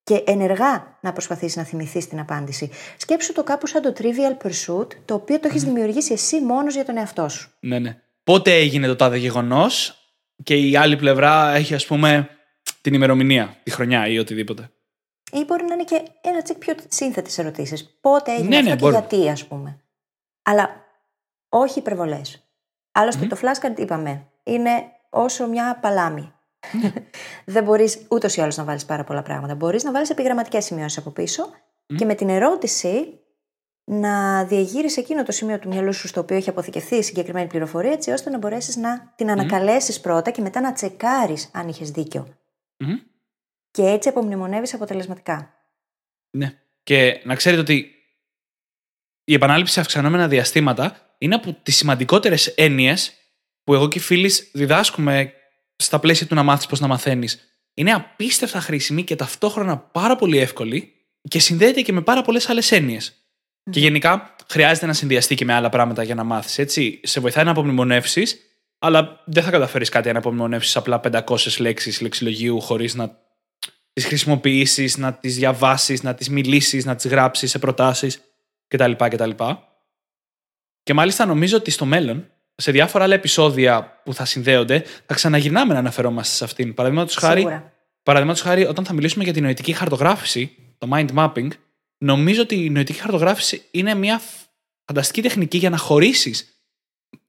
και 0.03 0.23
ενεργά 0.25 0.97
να 1.01 1.13
προσπαθήσει 1.13 1.57
να 1.57 1.63
θυμηθείς 1.63 2.07
την 2.07 2.19
απάντηση. 2.19 2.69
Σκέψου 2.97 3.33
το 3.33 3.43
κάπου 3.43 3.67
σαν 3.67 3.81
το 3.81 3.93
trivial 3.97 4.45
pursuit, 4.45 4.87
το 5.05 5.13
οποίο 5.13 5.39
το 5.39 5.47
έχεις 5.47 5.63
δημιουργήσει 5.63 6.13
εσύ 6.13 6.41
μόνος 6.41 6.73
για 6.73 6.85
τον 6.85 6.97
εαυτό 6.97 7.29
σου. 7.29 7.51
Ναι, 7.59 7.79
ναι. 7.79 8.01
Πότε 8.23 8.53
έγινε 8.53 8.87
το 8.87 8.95
τάδε 8.95 9.17
γεγονός 9.17 9.97
και 10.43 10.55
η 10.55 10.75
άλλη 10.75 10.95
πλευρά 10.95 11.55
έχει, 11.55 11.73
ας 11.73 11.85
πούμε, 11.85 12.29
την 12.81 12.93
ημερομηνία, 12.93 13.57
τη 13.63 13.71
χρονιά 13.71 14.07
ή 14.07 14.19
οτιδήποτε. 14.19 14.69
Ή 15.31 15.45
μπορεί 15.45 15.65
να 15.65 15.73
είναι 15.73 15.83
και 15.83 16.03
ένα 16.21 16.41
τσικ 16.41 16.57
πιο 16.57 16.75
σύνθετες 16.87 17.37
ερωτήσεις. 17.37 17.97
Πότε 18.01 18.31
έγινε 18.31 18.47
ναι, 18.47 18.55
αυτό 18.55 18.69
ναι, 18.69 18.75
και 18.75 18.81
μπορεί. 18.81 18.95
γιατί, 18.95 19.29
ας 19.29 19.45
πούμε. 19.47 19.81
Αλλά 20.43 20.69
όχι 21.49 21.79
υπερβολές. 21.79 22.49
Άλλωστε, 22.91 23.25
mm. 23.25 23.29
το 23.29 23.37
flashcard 23.41 23.79
είπαμε, 23.79 24.27
είναι 24.43 24.69
όσο 25.09 25.47
μια 25.47 25.79
παλάμη. 25.81 26.33
Δεν 27.45 27.63
μπορείς 27.63 28.05
ούτως 28.09 28.35
ή 28.35 28.41
άλλως 28.41 28.57
να 28.57 28.63
βάλεις 28.63 28.85
πάρα 28.85 29.03
πολλά 29.03 29.21
πράγματα. 29.21 29.55
Μπορείς 29.55 29.83
να 29.83 29.91
βάλεις 29.91 30.09
επιγραμματικές 30.09 30.65
σημειώσεις 30.65 30.97
από 30.97 31.09
πίσω 31.09 31.49
και 31.95 32.05
με 32.05 32.15
την 32.15 32.29
ερώτηση 32.29 33.19
να 33.83 34.43
διαγείρεις 34.43 34.97
εκείνο 34.97 35.23
το 35.23 35.31
σημείο 35.31 35.59
του 35.59 35.67
μυαλού 35.67 35.93
σου 35.93 36.07
στο 36.07 36.19
οποίο 36.19 36.35
έχει 36.35 36.49
αποθηκευθεί 36.49 36.95
η 36.95 37.01
συγκεκριμένη 37.03 37.47
πληροφορία, 37.47 37.91
έτσι 37.91 38.11
ώστε 38.11 38.29
να 38.29 38.37
μπορέσεις 38.37 38.75
να 38.75 39.13
την 39.15 39.31
ανακαλέσεις 39.31 39.99
πρώτα 39.99 40.31
και 40.31 40.41
μετά 40.41 40.61
να 40.61 40.73
τσεκάρεις 40.73 41.49
αν 41.53 41.67
είχες 41.67 41.91
δίκιο. 41.91 42.27
Και 43.79 43.85
έτσι 43.85 44.09
απομνημονεύεις 44.09 44.73
αποτελεσματικά. 44.73 45.53
Ναι. 46.37 46.59
Και 46.83 47.21
να 47.23 47.35
ξέρετε 47.35 47.61
ότι 47.61 47.91
η 49.23 49.33
επανάληψη 49.33 49.73
σε 49.73 49.79
αυξανόμενα 49.79 50.27
διαστήματα 50.27 51.15
είναι 51.17 51.35
από 51.35 51.53
τις 51.63 51.75
σημαντικότερες 51.75 52.47
έννοιες 52.47 53.13
που 53.63 53.73
εγώ 53.73 53.87
και 53.87 53.97
οι 53.97 54.01
φίλοι 54.01 54.31
διδάσκουμε 54.53 55.33
στα 55.75 55.99
πλαίσια 55.99 56.27
του 56.27 56.35
να 56.35 56.43
μάθεις 56.43 56.65
πώς 56.65 56.79
να 56.79 56.87
μαθαίνεις. 56.87 57.39
Είναι 57.73 57.91
απίστευτα 57.91 58.59
χρήσιμη 58.59 59.03
και 59.03 59.15
ταυτόχρονα 59.15 59.77
πάρα 59.77 60.15
πολύ 60.15 60.37
εύκολη 60.37 60.93
και 61.21 61.39
συνδέεται 61.39 61.81
και 61.81 61.93
με 61.93 62.01
πάρα 62.01 62.21
πολλές 62.21 62.49
άλλες 62.49 62.71
έννοιες. 62.71 63.13
Και 63.69 63.79
γενικά 63.79 64.35
χρειάζεται 64.49 64.85
να 64.85 64.93
συνδυαστεί 64.93 65.35
και 65.35 65.45
με 65.45 65.53
άλλα 65.53 65.69
πράγματα 65.69 66.03
για 66.03 66.15
να 66.15 66.23
μάθεις. 66.23 66.57
Έτσι, 66.57 66.99
σε 67.03 67.19
βοηθάει 67.19 67.43
να 67.43 67.51
απομνημονεύσεις, 67.51 68.39
αλλά 68.79 69.23
δεν 69.25 69.43
θα 69.43 69.51
καταφέρεις 69.51 69.89
κάτι 69.89 70.11
να 70.11 70.17
απομνημονεύσει 70.17 70.77
απλά 70.77 70.99
500 70.99 71.59
λέξεις 71.59 72.01
λεξιλογίου 72.01 72.61
χωρίς 72.61 72.95
να 72.95 73.27
τις 73.99 74.07
χρησιμοποιήσεις, 74.07 74.97
να 74.97 75.13
τις 75.13 75.35
διαβάσεις, 75.35 76.03
να 76.03 76.13
τις 76.13 76.29
μιλήσεις, 76.29 76.85
να 76.85 76.95
τις 76.95 77.07
γράψεις 77.07 77.49
σε 77.49 77.59
προτάσεις 77.59 78.21
κτλ. 78.67 78.91
κτλ. 78.91 79.29
Και 80.83 80.93
μάλιστα 80.93 81.25
νομίζω 81.25 81.57
ότι 81.57 81.71
στο 81.71 81.85
μέλλον, 81.85 82.31
σε 82.55 82.71
διάφορα 82.71 83.03
άλλα 83.03 83.13
επεισόδια 83.13 84.01
που 84.03 84.13
θα 84.13 84.25
συνδέονται, 84.25 84.83
θα 85.05 85.13
ξαναγυρνάμε 85.13 85.73
να 85.73 85.79
αναφερόμαστε 85.79 86.35
σε 86.35 86.43
αυτήν. 86.43 86.73
Παραδείγματος 86.73 87.15
χάρη, 87.15 87.63
χάρη, 88.35 88.65
όταν 88.65 88.85
θα 88.85 88.93
μιλήσουμε 88.93 89.23
για 89.23 89.33
την 89.33 89.43
νοητική 89.43 89.73
χαρτογράφηση, 89.73 90.55
το 90.77 90.87
mind 90.91 91.09
mapping, 91.15 91.47
νομίζω 91.97 92.41
ότι 92.41 92.65
η 92.65 92.69
νοητική 92.69 92.99
χαρτογράφηση 92.99 93.63
είναι 93.71 93.95
μια 93.95 94.21
φανταστική 94.85 95.21
τεχνική 95.21 95.57
για 95.57 95.69
να 95.69 95.77
χωρίσεις 95.77 96.63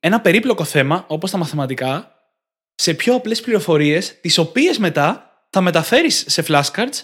ένα 0.01 0.21
περίπλοκο 0.21 0.65
θέμα, 0.65 1.05
όπως 1.09 1.31
τα 1.31 1.39
μαθηματικά, 1.39 2.15
σε 2.75 2.95
πιο 2.95 3.15
απλές 3.15 3.41
πληροφορίες, 3.41 4.21
τις 4.21 4.39
οποίες 4.39 4.79
μετά 4.79 5.30
θα 5.51 5.61
μεταφέρεις 5.61 6.25
σε 6.29 6.45
flashcards 6.49 7.03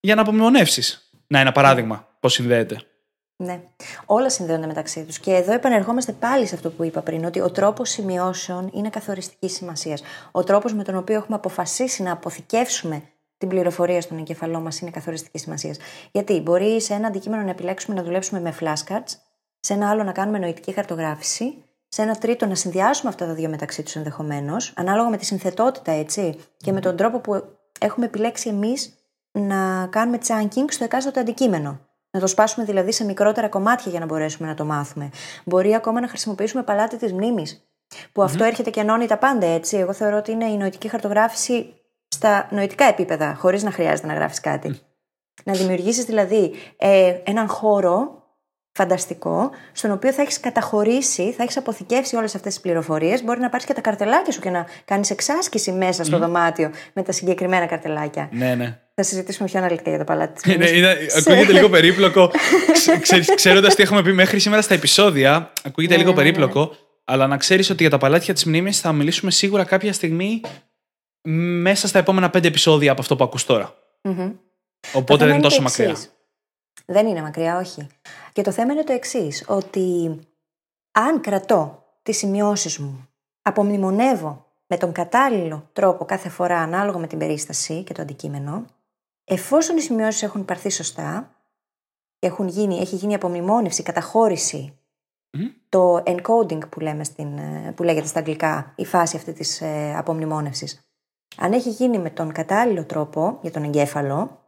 για 0.00 0.14
να 0.14 0.20
απομνημονεύσεις. 0.20 1.10
Να, 1.26 1.38
ένα 1.38 1.52
παράδειγμα 1.52 2.08
πώς 2.20 2.32
συνδέεται. 2.32 2.80
Ναι. 3.36 3.60
Όλα 4.06 4.30
συνδέονται 4.30 4.66
μεταξύ 4.66 5.04
τους. 5.04 5.18
Και 5.18 5.34
εδώ 5.34 5.52
επανερχόμαστε 5.52 6.12
πάλι 6.12 6.46
σε 6.46 6.54
αυτό 6.54 6.70
που 6.70 6.84
είπα 6.84 7.00
πριν, 7.00 7.24
ότι 7.24 7.40
ο 7.40 7.50
τρόπος 7.50 7.90
σημειώσεων 7.90 8.70
είναι 8.72 8.88
καθοριστικής 8.88 9.54
σημασίας. 9.54 10.02
Ο 10.30 10.44
τρόπος 10.44 10.74
με 10.74 10.84
τον 10.84 10.96
οποίο 10.96 11.14
έχουμε 11.14 11.36
αποφασίσει 11.36 12.02
να 12.02 12.12
αποθηκεύσουμε 12.12 13.02
την 13.38 13.48
πληροφορία 13.48 14.00
στον 14.00 14.18
εγκεφαλό 14.18 14.60
μας 14.60 14.80
είναι 14.80 14.90
καθοριστικής 14.90 15.40
σημασίας. 15.40 15.76
Γιατί 16.12 16.40
μπορεί 16.40 16.80
σε 16.80 16.94
ένα 16.94 17.06
αντικείμενο 17.06 17.42
να 17.42 17.50
επιλέξουμε 17.50 17.96
να 17.96 18.02
δουλέψουμε 18.02 18.40
με 18.40 18.54
flashcards, 18.60 19.14
σε 19.60 19.72
ένα 19.72 19.90
άλλο 19.90 20.02
να 20.02 20.12
κάνουμε 20.12 20.38
νοητική 20.38 20.72
χαρτογράφηση, 20.72 21.64
σε 21.88 22.02
ένα 22.02 22.16
τρίτο 22.16 22.46
να 22.46 22.54
συνδυάσουμε 22.54 23.10
αυτά 23.10 23.26
τα 23.26 23.34
δύο 23.34 23.48
μεταξύ 23.48 23.82
τους 23.82 23.96
ενδεχομένως, 23.96 24.72
ανάλογα 24.76 25.08
με 25.08 25.16
τη 25.16 25.24
συνθετότητα, 25.24 25.92
έτσι, 25.92 26.38
και 26.56 26.72
με 26.72 26.80
τον 26.80 26.96
τρόπο 26.96 27.18
που 27.18 27.55
έχουμε 27.80 28.06
επιλέξει 28.06 28.48
εμείς 28.48 28.94
να 29.32 29.86
κάνουμε 29.86 30.18
chunking 30.26 30.64
στο 30.68 30.84
εκάστοτε 30.84 31.20
αντικείμενο. 31.20 31.80
Να 32.10 32.20
το 32.20 32.26
σπάσουμε 32.26 32.66
δηλαδή 32.66 32.92
σε 32.92 33.04
μικρότερα 33.04 33.48
κομμάτια 33.48 33.90
για 33.90 34.00
να 34.00 34.06
μπορέσουμε 34.06 34.48
να 34.48 34.54
το 34.54 34.64
μάθουμε. 34.64 35.10
Μπορεί 35.44 35.74
ακόμα 35.74 36.00
να 36.00 36.08
χρησιμοποιήσουμε 36.08 36.62
παλάτι 36.62 36.96
της 36.96 37.12
μνήμης. 37.12 37.70
Που 38.12 38.22
αυτό 38.22 38.44
έρχεται 38.44 38.70
και 38.70 38.80
ενώνει 38.80 39.06
τα 39.06 39.18
πάντα, 39.18 39.46
έτσι. 39.46 39.76
Εγώ 39.76 39.92
θεωρώ 39.92 40.16
ότι 40.16 40.32
είναι 40.32 40.44
η 40.44 40.56
νοητική 40.56 40.88
χαρτογράφηση 40.88 41.74
στα 42.08 42.48
νοητικά 42.50 42.84
επίπεδα, 42.84 43.34
χωρίς 43.34 43.62
να 43.62 43.70
χρειάζεται 43.70 44.06
να 44.06 44.14
γράφεις 44.14 44.40
κάτι. 44.40 44.80
Να 45.44 45.52
δημιουργήσεις 45.52 46.04
δηλαδή 46.04 46.52
ε, 46.76 47.20
έναν 47.24 47.48
χώρο 47.48 48.15
φανταστικό, 48.76 49.50
στον 49.72 49.90
οποίο 49.90 50.12
θα 50.12 50.22
έχεις 50.22 50.40
καταχωρήσει, 50.40 51.32
θα 51.36 51.42
έχεις 51.42 51.56
αποθηκεύσει 51.56 52.16
όλες 52.16 52.34
αυτές 52.34 52.52
τις 52.52 52.62
πληροφορίες. 52.62 53.22
Μπορεί 53.22 53.40
να 53.40 53.48
πάρεις 53.48 53.66
και 53.66 53.72
τα 53.72 53.80
καρτελάκια 53.80 54.32
σου 54.32 54.40
και 54.40 54.50
να 54.50 54.66
κάνεις 54.84 55.10
εξάσκηση 55.10 55.72
μέσα 55.72 56.04
στο 56.04 56.18
δωμάτιο 56.18 56.70
με 56.92 57.02
τα 57.02 57.12
συγκεκριμένα 57.12 57.66
καρτελάκια. 57.66 58.28
Ναι, 58.32 58.54
ναι. 58.54 58.78
Θα 58.94 59.02
συζητήσουμε 59.02 59.48
πιο 59.48 59.58
αναλυτικά 59.58 59.90
για 59.90 59.98
τα 59.98 60.04
παλάτι 60.04 60.42
της 60.42 60.56
ναι, 60.56 60.68
είναι, 60.68 60.96
ακούγεται 61.16 61.52
λίγο 61.52 61.68
περίπλοκο. 61.68 62.30
Ξέροντας 63.34 63.74
τι 63.74 63.82
έχουμε 63.82 64.02
πει 64.02 64.12
μέχρι 64.12 64.38
σήμερα 64.38 64.62
στα 64.62 64.74
επεισόδια, 64.74 65.52
ακούγεται 65.64 65.92
ναι, 65.92 65.98
λίγο 65.98 66.12
ναι, 66.12 66.16
ναι, 66.16 66.22
περίπλοκο. 66.22 66.76
Αλλά 67.04 67.26
να 67.26 67.36
ξέρεις 67.36 67.70
ότι 67.70 67.82
για 67.82 67.90
τα 67.90 67.98
παλάτια 67.98 68.34
της 68.34 68.44
μνήμη 68.44 68.72
θα 68.72 68.92
μιλήσουμε 68.92 69.30
σίγουρα 69.30 69.64
κάποια 69.64 69.92
στιγμή 69.92 70.40
μέσα 71.62 71.88
στα 71.88 71.98
επόμενα 71.98 72.30
πέντε 72.30 72.48
επεισόδια 72.48 72.92
από 72.92 73.00
αυτό 73.00 73.16
που 73.16 73.24
ακούς 73.24 73.44
τώρα. 73.44 73.74
Μμμ. 74.02 74.32
Το 74.92 74.98
Οπότε 74.98 75.06
θέμα 75.06 75.18
δεν 75.18 75.28
είναι 75.28 75.42
τόσο 75.42 75.56
το 75.56 75.62
μακριά. 75.62 75.96
Εξής. 76.76 76.94
Δεν 76.94 77.06
είναι 77.06 77.22
μακριά, 77.22 77.58
όχι. 77.58 77.86
Και 78.32 78.42
το 78.42 78.50
θέμα 78.50 78.72
είναι 78.72 78.84
το 78.84 78.92
εξής, 78.92 79.44
ότι 79.48 80.18
αν 80.92 81.20
κρατώ 81.20 81.84
τις 82.02 82.16
σημειώσεις 82.16 82.78
μου, 82.78 83.08
απομνημονεύω 83.42 84.46
με 84.66 84.76
τον 84.76 84.92
κατάλληλο 84.92 85.68
τρόπο 85.72 86.04
κάθε 86.04 86.28
φορά 86.28 86.58
ανάλογα 86.58 86.98
με 86.98 87.06
την 87.06 87.18
περίσταση 87.18 87.82
και 87.82 87.94
το 87.94 88.02
αντικείμενο, 88.02 88.64
εφόσον 89.24 89.76
οι 89.76 89.80
σημειώσεις 89.80 90.22
έχουν 90.22 90.44
πάρθει 90.44 90.70
σωστά, 90.70 91.30
έχουν 92.18 92.48
γίνει, 92.48 92.78
έχει 92.78 92.96
γίνει 92.96 93.14
απομνημόνευση, 93.14 93.82
καταχώρηση, 93.82 94.78
Μμ. 95.30 95.44
το 95.68 95.96
encoding 95.96 96.68
που, 96.68 96.80
λέμε 96.80 97.04
στην, 97.04 97.38
ε, 97.38 97.72
που 97.76 97.82
λέγεται 97.82 98.06
στα 98.06 98.18
αγγλικά, 98.18 98.72
η 98.76 98.84
φάση 98.84 99.16
αυτή 99.16 99.32
της 99.32 99.60
ε, 99.60 99.94
απομνημόνευσης, 99.96 100.80
αν 101.36 101.52
έχει 101.52 101.70
γίνει 101.70 101.98
με 101.98 102.10
τον 102.10 102.32
κατάλληλο 102.32 102.84
τρόπο 102.84 103.38
για 103.42 103.50
τον 103.50 103.62
εγκέφαλο, 103.62 104.40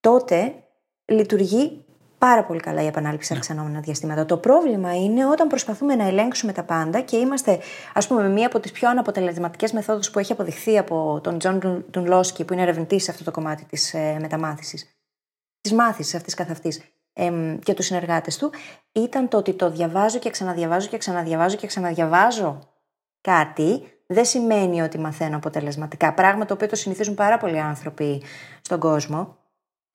τότε 0.00 0.63
λειτουργεί 1.04 1.84
πάρα 2.18 2.44
πολύ 2.44 2.60
καλά 2.60 2.82
η 2.82 2.86
επανάληψη 2.86 3.26
σε 3.26 3.34
αυξανόμενα 3.34 3.80
διαστήματα. 3.80 4.26
Το 4.26 4.36
πρόβλημα 4.36 4.96
είναι 4.96 5.26
όταν 5.26 5.48
προσπαθούμε 5.48 5.94
να 5.94 6.06
ελέγξουμε 6.06 6.52
τα 6.52 6.62
πάντα 6.62 7.00
και 7.00 7.16
είμαστε, 7.16 7.58
ας 7.94 8.06
πούμε, 8.06 8.22
με 8.22 8.28
μία 8.28 8.46
από 8.46 8.60
τις 8.60 8.72
πιο 8.72 8.88
αναποτελεσματικές 8.88 9.72
μεθόδους 9.72 10.10
που 10.10 10.18
έχει 10.18 10.32
αποδειχθεί 10.32 10.78
από 10.78 11.20
τον 11.22 11.38
Τζον 11.38 11.84
Ντουνλόσκι, 11.90 12.44
που 12.44 12.52
είναι 12.52 12.62
ερευνητής 12.62 13.04
σε 13.04 13.10
αυτό 13.10 13.24
το 13.24 13.30
κομμάτι 13.30 13.64
της 13.64 13.94
ε, 13.94 14.18
μεταμάθησης, 14.20 14.96
της 15.60 15.72
μάθησης 15.72 16.14
αυτής 16.14 16.34
καθ' 16.34 16.50
αυτής, 16.50 16.80
εμ, 17.12 17.58
και 17.58 17.74
τους 17.74 17.86
συνεργάτες 17.86 18.36
του, 18.36 18.52
ήταν 18.92 19.28
το 19.28 19.36
ότι 19.36 19.52
το 19.52 19.70
διαβάζω 19.70 20.18
και 20.18 20.30
ξαναδιαβάζω 20.30 20.88
και 20.88 20.98
ξαναδιαβάζω 20.98 21.56
και 21.56 21.66
ξαναδιαβάζω 21.66 22.58
κάτι, 23.20 23.82
δεν 24.06 24.24
σημαίνει 24.24 24.80
ότι 24.80 24.98
μαθαίνω 24.98 25.36
αποτελεσματικά. 25.36 26.14
Πράγμα 26.14 26.44
το 26.44 26.54
οποίο 26.54 26.68
το 26.68 26.76
συνηθίζουν 26.76 27.14
πάρα 27.14 27.38
πολλοί 27.38 27.60
άνθρωποι 27.60 28.22
στον 28.60 28.78
κόσμο 28.78 29.36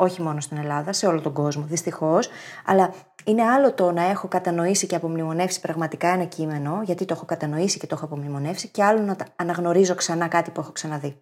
όχι 0.02 0.22
μόνο 0.22 0.40
στην 0.40 0.58
Ελλάδα, 0.58 0.94
σε 0.94 1.08
όλο 1.08 1.22
τον 1.22 1.34
κόσμο, 1.34 1.64
δυστυχώς. 1.68 2.30
Αλλά 2.66 2.94
είναι 3.24 3.44
άλλο 3.44 3.74
το 3.74 3.92
να 3.92 4.04
έχω 4.04 4.28
κατανοήσει 4.28 4.88
και 4.88 4.96
απομνημονεύσει 4.96 5.60
πραγματικά 5.60 6.08
ένα 6.08 6.24
κείμενο, 6.24 6.82
γιατί 6.86 7.06
το 7.06 7.14
έχω 7.14 7.26
κατανοήσει 7.26 7.80
και 7.80 7.88
το 7.88 7.96
έχω 7.96 8.06
απομνημονεύσει, 8.06 8.68
και 8.68 8.84
άλλο 8.84 9.02
να 9.02 9.16
τα- 9.16 9.26
αναγνωρίζω 9.36 9.96
ξανά 9.96 10.28
κάτι 10.28 10.52
που 10.52 10.60
έχω 10.62 10.72
ξαναδεί. 10.72 11.16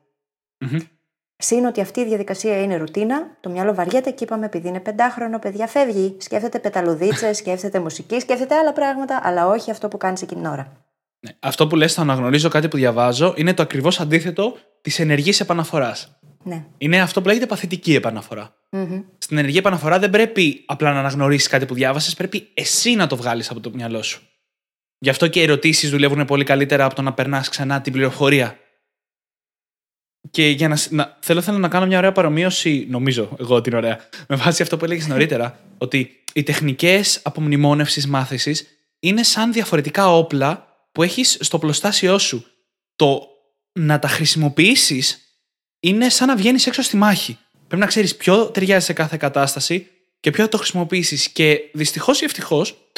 Μμμ. 0.60 0.78
Συν 1.38 1.66
ότι 1.66 1.82
αυτή 1.82 2.00
η 2.00 2.06
διαδικασία 2.06 2.62
είναι 2.62 2.76
ρουτίνα, 2.78 3.38
το 3.40 3.50
μυαλό 3.50 3.74
βαριέται 3.74 4.12
και 4.12 4.24
είπαμε 4.24 4.46
επειδή 4.46 4.68
είναι 4.68 4.80
πεντάχρονο, 4.80 5.40
παιδιά 5.40 5.68
φεύγει. 5.68 6.16
Σκέφτεται 6.20 6.60
πεταλουδίτσε, 6.60 7.34
σκέφτεται 7.40 7.80
μουσική, 7.80 8.20
σκέφτεται 8.20 8.56
άλλα 8.56 8.74
πράγματα, 8.74 9.20
αλλά 9.24 9.48
όχι 9.48 9.72
αυτό 9.72 9.88
που 9.88 9.98
κάνεις 9.98 10.22
εκείνη 10.22 10.42
την 10.42 10.50
ώρα. 10.50 10.72
Ναι. 11.20 11.32
Αυτό 11.40 11.68
που 11.68 11.76
λες 11.76 11.94
το 11.94 12.02
αναγνωρίζω 12.02 12.50
κάτι 12.50 12.68
που 12.68 12.78
διαβάζω 12.78 13.34
είναι 13.38 13.54
το 13.54 13.62
ακριβώς 13.62 14.00
αντίθετο 14.00 14.56
της 14.82 15.00
ενεργής 15.00 15.40
επαναφοράς. 15.40 16.20
Ναι. 16.44 16.66
Είναι 16.78 17.02
αυτό 17.02 17.22
που 17.22 17.28
λέγεται 17.28 17.46
παθητική 17.46 17.96
επαναφορά. 17.96 18.54
Μμμ. 18.70 19.02
Στην 19.18 19.38
ενεργή 19.38 19.58
επαναφορά 19.58 20.00
δεν 20.00 20.10
πρέπει 20.10 20.64
απλά 20.66 20.94
να 20.94 21.00
αναγνωρίσεις 21.00 21.48
κάτι 21.48 21.66
που 21.66 21.74
διάβασες, 21.74 22.14
πρέπει 22.14 22.48
εσύ 22.54 22.96
να 22.96 23.08
το 23.08 23.16
βγάλεις 23.16 23.50
από 23.50 23.60
το 23.60 23.72
μυαλό 23.74 24.02
σου. 24.02 24.22
Γι' 25.00 25.10
αυτό 25.10 25.28
και 25.28 25.40
οι 25.40 25.44
ερωτήσεις 25.44 25.90
δουλεύουν 25.90 26.26
πολύ 26.26 26.44
καλύτερα 26.44 26.86
από 26.86 26.96
το 26.96 27.02
να 27.02 27.14
περνάς 27.14 27.50
ξανά 27.50 27.82
την 27.82 27.94
πληροφορία. 27.94 28.60
Και 30.32 30.48
για 30.48 30.68
να, 30.68 30.76
σ- 30.76 30.92
να, 30.92 31.18
θέλω, 31.22 31.42
θέλω 31.42 31.58
να 31.58 31.68
κάνω 31.68 31.86
μια 31.86 31.98
ωραία 31.98 32.12
παρομοίωση, 32.12 32.86
νομίζω 32.90 33.36
εγώ 33.40 33.62
την 33.62 33.74
ωραία, 33.74 34.10
με 34.28 34.36
βάση 34.36 34.62
αυτό 34.62 34.78
που 34.78 34.86
έλεγες 34.86 35.08
νωρίτερα, 35.08 35.60
ότι 35.78 36.24
οι 36.34 36.44
τεχνικές 36.44 37.20
απομνημόνευσης 37.24 38.08
μάθησης 38.08 38.68
είναι 39.00 39.24
σαν 39.24 39.54
διαφορετικά 39.54 40.14
όπλα 40.14 40.68
που 40.92 41.04
έχεις 41.04 41.38
στο 41.40 41.60
πλωστάσιό 41.60 42.18
σου. 42.18 42.46
Το 42.96 43.28
να 43.80 44.00
τα 44.00 44.08
χρησιμοποιήσεις 44.08 45.22
είναι 45.80 46.10
σαν 46.10 46.28
να 46.28 46.36
βγαίνεις 46.36 46.68
έξω 46.68 46.82
στη 46.82 46.98
μάχη. 46.98 47.38
Πρέπει 47.68 47.82
να 47.82 47.88
ξέρεις 47.88 48.16
ποιο 48.16 48.52
ταιριάζει 48.52 48.86
σε 48.86 48.94
κάθε 48.94 49.18
κατάσταση 49.18 49.88
και 50.20 50.32
ποιο 50.32 50.44
θα 50.44 50.50
το 50.50 50.58
χρησιμοποιήσεις. 50.58 51.30
Και 51.30 51.70
δυστυχώς 51.74 52.22
ή 52.22 52.26
ευτυχώς 52.26 52.92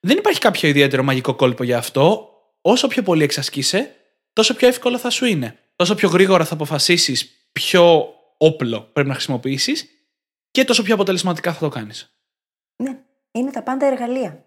δεν 0.00 0.16
υπάρχει 0.16 0.40
κάποιο 0.40 0.68
ιδιαίτερο 0.68 1.02
μαγικό 1.02 1.34
κόλπο 1.34 1.64
για 1.64 1.78
αυτό. 1.78 2.26
Όσο 2.60 2.88
πιο 2.88 3.02
πολύ 3.02 3.22
εξασκείσαι, 3.24 3.94
τόσο 4.32 4.54
πιο 4.54 4.68
εύκολο 4.68 4.98
θα 4.98 5.10
σου 5.10 5.24
είναι. 5.24 5.58
Τόσο 5.76 5.94
πιο 5.94 6.08
γρήγορα 6.08 6.44
θα 6.44 6.54
αποφασίσεις 6.54 7.48
ποιο 7.52 8.14
όπλο 8.36 8.80
πρέπει 8.80 9.08
να 9.08 9.14
χρησιμοποιήσεις 9.14 9.86
και 10.50 10.64
τόσο 10.64 10.82
πιο 10.82 10.94
αποτελεσματικά 10.94 11.52
θα 11.52 11.58
το 11.58 11.68
κάνεις. 11.68 12.16
Ναι, 12.82 12.98
είναι 13.30 13.50
τα 13.50 13.62
πάντα 13.62 13.86
εργαλεία. 13.86 14.44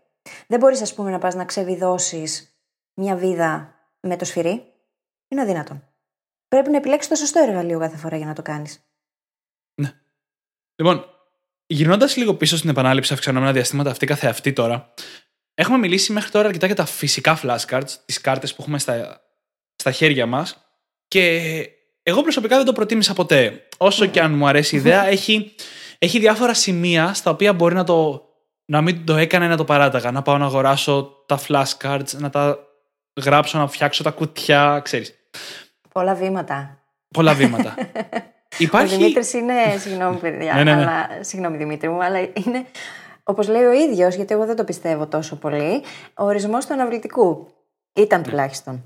Δεν 0.47 0.59
μπορείς, 0.59 0.81
ας 0.81 0.93
πούμε, 0.93 1.11
να 1.11 1.17
πας 1.17 1.35
να 1.35 1.45
ξεβιδώσεις 1.45 2.59
μια 2.93 3.15
βίδα 3.15 3.75
με 3.99 4.17
το 4.17 4.25
σφυρί. 4.25 4.73
Είναι 5.27 5.41
αδύνατον. 5.41 5.83
Πρέπει 6.47 6.69
να 6.69 6.77
επιλέξεις 6.77 7.09
το 7.09 7.15
σωστό 7.15 7.39
εργαλείο 7.39 7.79
κάθε 7.79 7.97
φορά 7.97 8.17
για 8.17 8.25
να 8.25 8.33
το 8.33 8.41
κάνεις. 8.41 8.84
Λοιπόν, 10.75 11.05
γυρνώντας 11.65 12.15
λίγο 12.15 12.33
πίσω 12.33 12.57
στην 12.57 12.69
επανάληψη 12.69 13.13
αυξανόμενα 13.13 13.51
διαστήματα 13.51 13.89
αυτή 13.89 14.05
καθεαυτή 14.05 14.53
τώρα, 14.53 14.93
έχουμε 15.53 15.77
μιλήσει 15.77 16.11
μέχρι 16.11 16.31
τώρα 16.31 16.47
αρκετά 16.47 16.65
για 16.65 16.75
τα 16.75 16.85
φυσικά 16.85 17.39
flashcards, 17.43 17.89
τις 18.05 18.21
κάρτες 18.21 18.55
που 18.55 18.61
έχουμε 18.61 18.79
στα, 18.79 19.21
στα 19.75 19.91
χέρια 19.91 20.25
μας. 20.25 20.57
Και 21.07 21.41
εγώ 22.03 22.21
προσωπικά 22.21 22.55
δεν 22.57 22.65
το 22.65 22.73
προτίμησα 22.73 23.13
ποτέ. 23.13 23.67
Όσο 23.77 24.05
και 24.05 24.21
αν 24.21 24.33
μου 24.33 24.47
αρέσει 24.47 24.75
η 24.75 24.77
ιδέα, 24.77 25.05
έχει, 25.15 25.55
έχει 25.97 26.19
διάφορα 26.19 26.53
σημεία 26.53 27.13
στα 27.13 27.31
οποία 27.31 27.53
μπορεί 27.53 27.75
να 27.75 27.83
το. 27.83 28.23
Να 28.67 28.81
μην 28.81 29.05
το 29.05 29.15
έκανα 29.15 29.47
να 29.47 29.57
το 29.57 29.65
παράταγα. 29.65 30.11
Να 30.11 30.21
πάω 30.21 30.37
να 30.37 30.45
αγοράσω 30.45 31.23
τα 31.25 31.39
flashcards, 31.47 32.17
να 32.17 32.29
τα 32.29 32.57
γράψω, 33.23 33.57
να 33.57 33.67
φτιάξω 33.67 34.03
τα 34.03 34.11
κουτιά, 34.11 34.79
ξέρεις. 34.83 35.13
Πολλά 35.91 36.15
βήματα. 36.15 36.79
Πολλά 37.07 37.33
βήματα. 37.33 37.75
Υπάρχει. 38.57 38.95
Ο 38.95 38.97
Δημήτρης 38.97 39.33
είναι. 39.33 39.53
Συγγνώμη, 39.79 40.17
παιδιά. 40.17 40.53
Ναι, 40.53 40.63
ναι, 40.63 40.75
ναι. 40.75 40.81
Αλλά, 40.81 41.07
συγγνώμη, 41.19 41.57
Δημήτρη 41.57 41.89
μου, 41.89 42.03
αλλά 42.03 42.19
είναι. 42.19 42.65
Όπως 43.23 43.47
λέει 43.47 43.63
ο 43.63 43.71
ίδιος, 43.73 44.15
γιατί 44.15 44.33
εγώ 44.33 44.45
δεν 44.45 44.55
το 44.55 44.63
πιστεύω 44.63 45.07
τόσο 45.07 45.35
πολύ, 45.35 45.83
ο 46.17 46.23
ορισμός 46.25 46.65
του 46.65 46.73
αναβλητικού. 46.73 47.47
Ήταν 47.93 48.19
Ναι. 48.19 48.25
τουλάχιστον. 48.27 48.83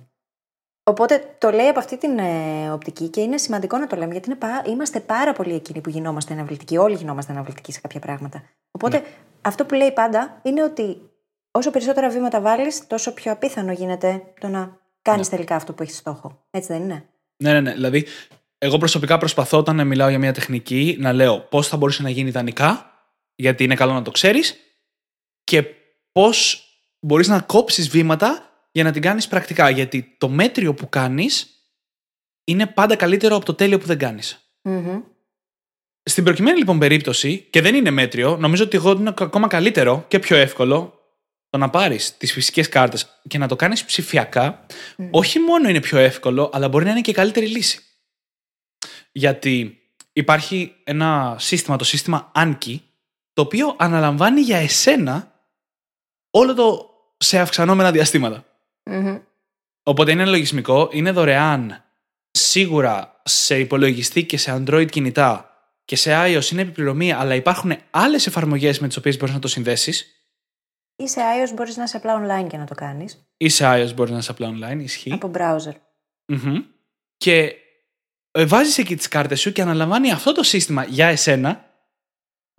Οπότε 0.83 1.35
το 1.37 1.51
λέει 1.51 1.67
από 1.67 1.79
αυτή 1.79 1.97
την 1.97 2.17
ε, 2.19 2.71
οπτική 2.71 3.07
και 3.07 3.21
είναι 3.21 3.37
σημαντικό 3.37 3.77
να 3.77 3.87
το 3.87 3.95
λέμε 3.95 4.11
γιατί 4.11 4.29
είναι 4.29 4.37
πα- 4.39 4.63
είμαστε 4.65 4.99
πάρα 4.99 5.33
πολλοί 5.33 5.53
εκείνοι 5.53 5.81
που 5.81 5.89
γινόμαστε 5.89 6.33
αναβλητικοί. 6.33 6.77
Όλοι 6.77 6.95
γινόμαστε 6.95 7.31
αναβλητικοί 7.31 7.71
σε 7.71 7.79
κάποια 7.81 7.99
πράγματα. 7.99 8.43
Οπότε 8.71 8.97
Ναι. 8.97 9.03
αυτό 9.41 9.65
που 9.65 9.73
λέει 9.73 9.91
πάντα 9.91 10.39
είναι 10.43 10.63
ότι 10.63 11.09
όσο 11.51 11.71
περισσότερα 11.71 12.09
βήματα 12.09 12.41
βάλεις, 12.41 12.87
τόσο 12.87 13.13
πιο 13.13 13.31
απίθανο 13.31 13.71
γίνεται 13.71 14.23
το 14.39 14.47
να 14.47 14.77
κάνεις 15.01 15.29
τελικά 15.29 15.55
αυτό 15.55 15.73
που 15.73 15.83
έχεις 15.83 15.97
στόχο. 15.97 16.43
Έτσι 16.51 16.73
δεν 16.73 16.81
είναι; 16.81 17.05
Ναι, 17.43 17.51
ναι, 17.53 17.59
ναι. 17.61 17.71
Δηλαδή, 17.73 18.05
εγώ 18.61 18.77
προσωπικά 18.77 19.17
προσπαθώ 19.17 19.57
όταν 19.57 19.87
μιλάω 19.87 20.09
για 20.09 20.19
μια 20.19 20.33
τεχνική 20.33 20.95
να 20.99 21.13
λέω 21.13 21.39
πώς 21.39 21.67
θα 21.67 21.77
μπορούσε 21.77 22.01
να 22.01 22.09
γίνει 22.09 22.29
ιδανικά, 22.29 22.91
γιατί 23.35 23.63
είναι 23.63 23.75
καλό 23.75 23.93
να 23.93 24.01
το 24.01 24.11
ξέρεις, 24.11 24.55
και 25.43 25.63
πώς 26.11 26.63
μπορείς 26.99 27.27
να 27.27 27.41
κόψεις 27.41 27.89
βήματα 27.89 28.49
για 28.71 28.83
να 28.83 28.91
την 28.91 29.01
κάνεις 29.01 29.27
πρακτικά. 29.27 29.69
Γιατί 29.69 30.15
το 30.17 30.29
μέτριο 30.29 30.73
που 30.73 30.89
κάνεις 30.89 31.47
είναι 32.43 32.67
πάντα 32.67 32.95
καλύτερο 32.95 33.35
από 33.35 33.45
το 33.45 33.53
τέλειο 33.53 33.77
που 33.77 33.85
δεν 33.85 33.97
κάνεις. 33.97 34.53
Μμμ. 34.61 35.01
Στην 36.03 36.23
προκειμένη 36.23 36.57
λοιπόν 36.57 36.79
περίπτωση, 36.79 37.47
και 37.49 37.61
δεν 37.61 37.75
είναι 37.75 37.89
μέτριο, 37.89 38.37
νομίζω 38.37 38.63
ότι 38.63 38.77
εγώ 38.77 38.91
είναι 38.91 39.13
ακόμα 39.17 39.47
καλύτερο 39.47 40.05
και 40.07 40.19
πιο 40.19 40.37
εύκολο 40.37 40.93
το 41.49 41.57
να 41.57 41.69
πάρεις 41.69 42.17
τις 42.17 42.31
φυσικές 42.31 42.69
κάρτες 42.69 43.21
και 43.27 43.37
να 43.37 43.47
το 43.47 43.55
κάνεις 43.55 43.85
ψηφιακά, 43.85 44.65
όχι 45.11 45.39
μόνο 45.39 45.69
είναι 45.69 45.79
πιο 45.79 45.97
εύκολο, 45.97 46.49
αλλά 46.53 46.69
μπορεί 46.69 46.85
να 46.85 46.91
είναι 46.91 47.01
και 47.01 47.11
η 47.11 47.13
καλύτερη 47.13 47.47
λύση. 47.47 47.83
Γιατί 49.11 49.79
υπάρχει 50.13 50.75
ένα 50.83 51.35
σύστημα, 51.39 51.75
το 51.75 51.83
σύστημα 51.83 52.31
Anki, 52.35 52.79
το 53.33 53.41
οποίο 53.41 53.75
αναλαμβάνει 53.77 54.41
για 54.41 54.57
εσένα 54.57 55.31
όλο 56.29 56.53
το 56.53 56.89
σε 57.17 57.39
αυξανόμενα 57.39 57.91
διαστήματα. 57.91 58.45
Μμμ. 58.83 59.17
Οπότε 59.83 60.11
είναι 60.11 60.25
λογισμικό, 60.25 60.89
είναι 60.91 61.11
δωρεάν 61.11 61.83
σίγουρα 62.31 63.21
σε 63.23 63.59
υπολογιστή 63.59 64.25
και 64.25 64.37
σε 64.37 64.55
Android 64.55 64.87
κινητά 64.89 65.49
και 65.85 65.95
σε 65.95 66.11
iOS 66.13 66.51
είναι 66.51 66.61
επιπληρωμή, 66.61 67.11
αλλά 67.11 67.35
υπάρχουν 67.35 67.77
άλλες 67.89 68.27
εφαρμογές 68.27 68.79
με 68.79 68.87
τις 68.87 68.97
οποίες 68.97 69.17
μπορείς 69.17 69.33
να 69.33 69.39
το 69.39 69.47
συνδέσεις 69.47 70.13
Ή 70.95 71.07
σε 71.07 71.21
iOS 71.21 71.53
μπορείς 71.55 71.77
να 71.77 71.83
είσαι 71.83 71.97
απλά 71.97 72.21
online 72.23 72.47
και 72.49 72.57
να 72.57 72.65
το 72.65 72.75
κάνεις. 72.75 73.27
ή 73.37 73.49
σε 73.49 73.65
iOS 73.67 73.93
μπορείς 73.95 74.11
να 74.11 74.17
είσαι 74.17 74.31
απλά 74.31 74.49
online, 74.49 74.79
ισχύει. 74.79 75.11
Από 75.13 75.31
browser. 75.33 75.73
Μμμ. 76.25 76.63
Και 77.17 77.55
ε, 78.31 78.45
βάζεις 78.45 78.77
εκεί 78.77 78.95
τις 78.95 79.07
κάρτες 79.07 79.39
σου 79.41 79.51
και 79.51 79.61
αναλαμβάνει 79.61 80.11
αυτό 80.11 80.31
το 80.31 80.43
σύστημα 80.43 80.83
για 80.83 81.07
εσένα 81.07 81.69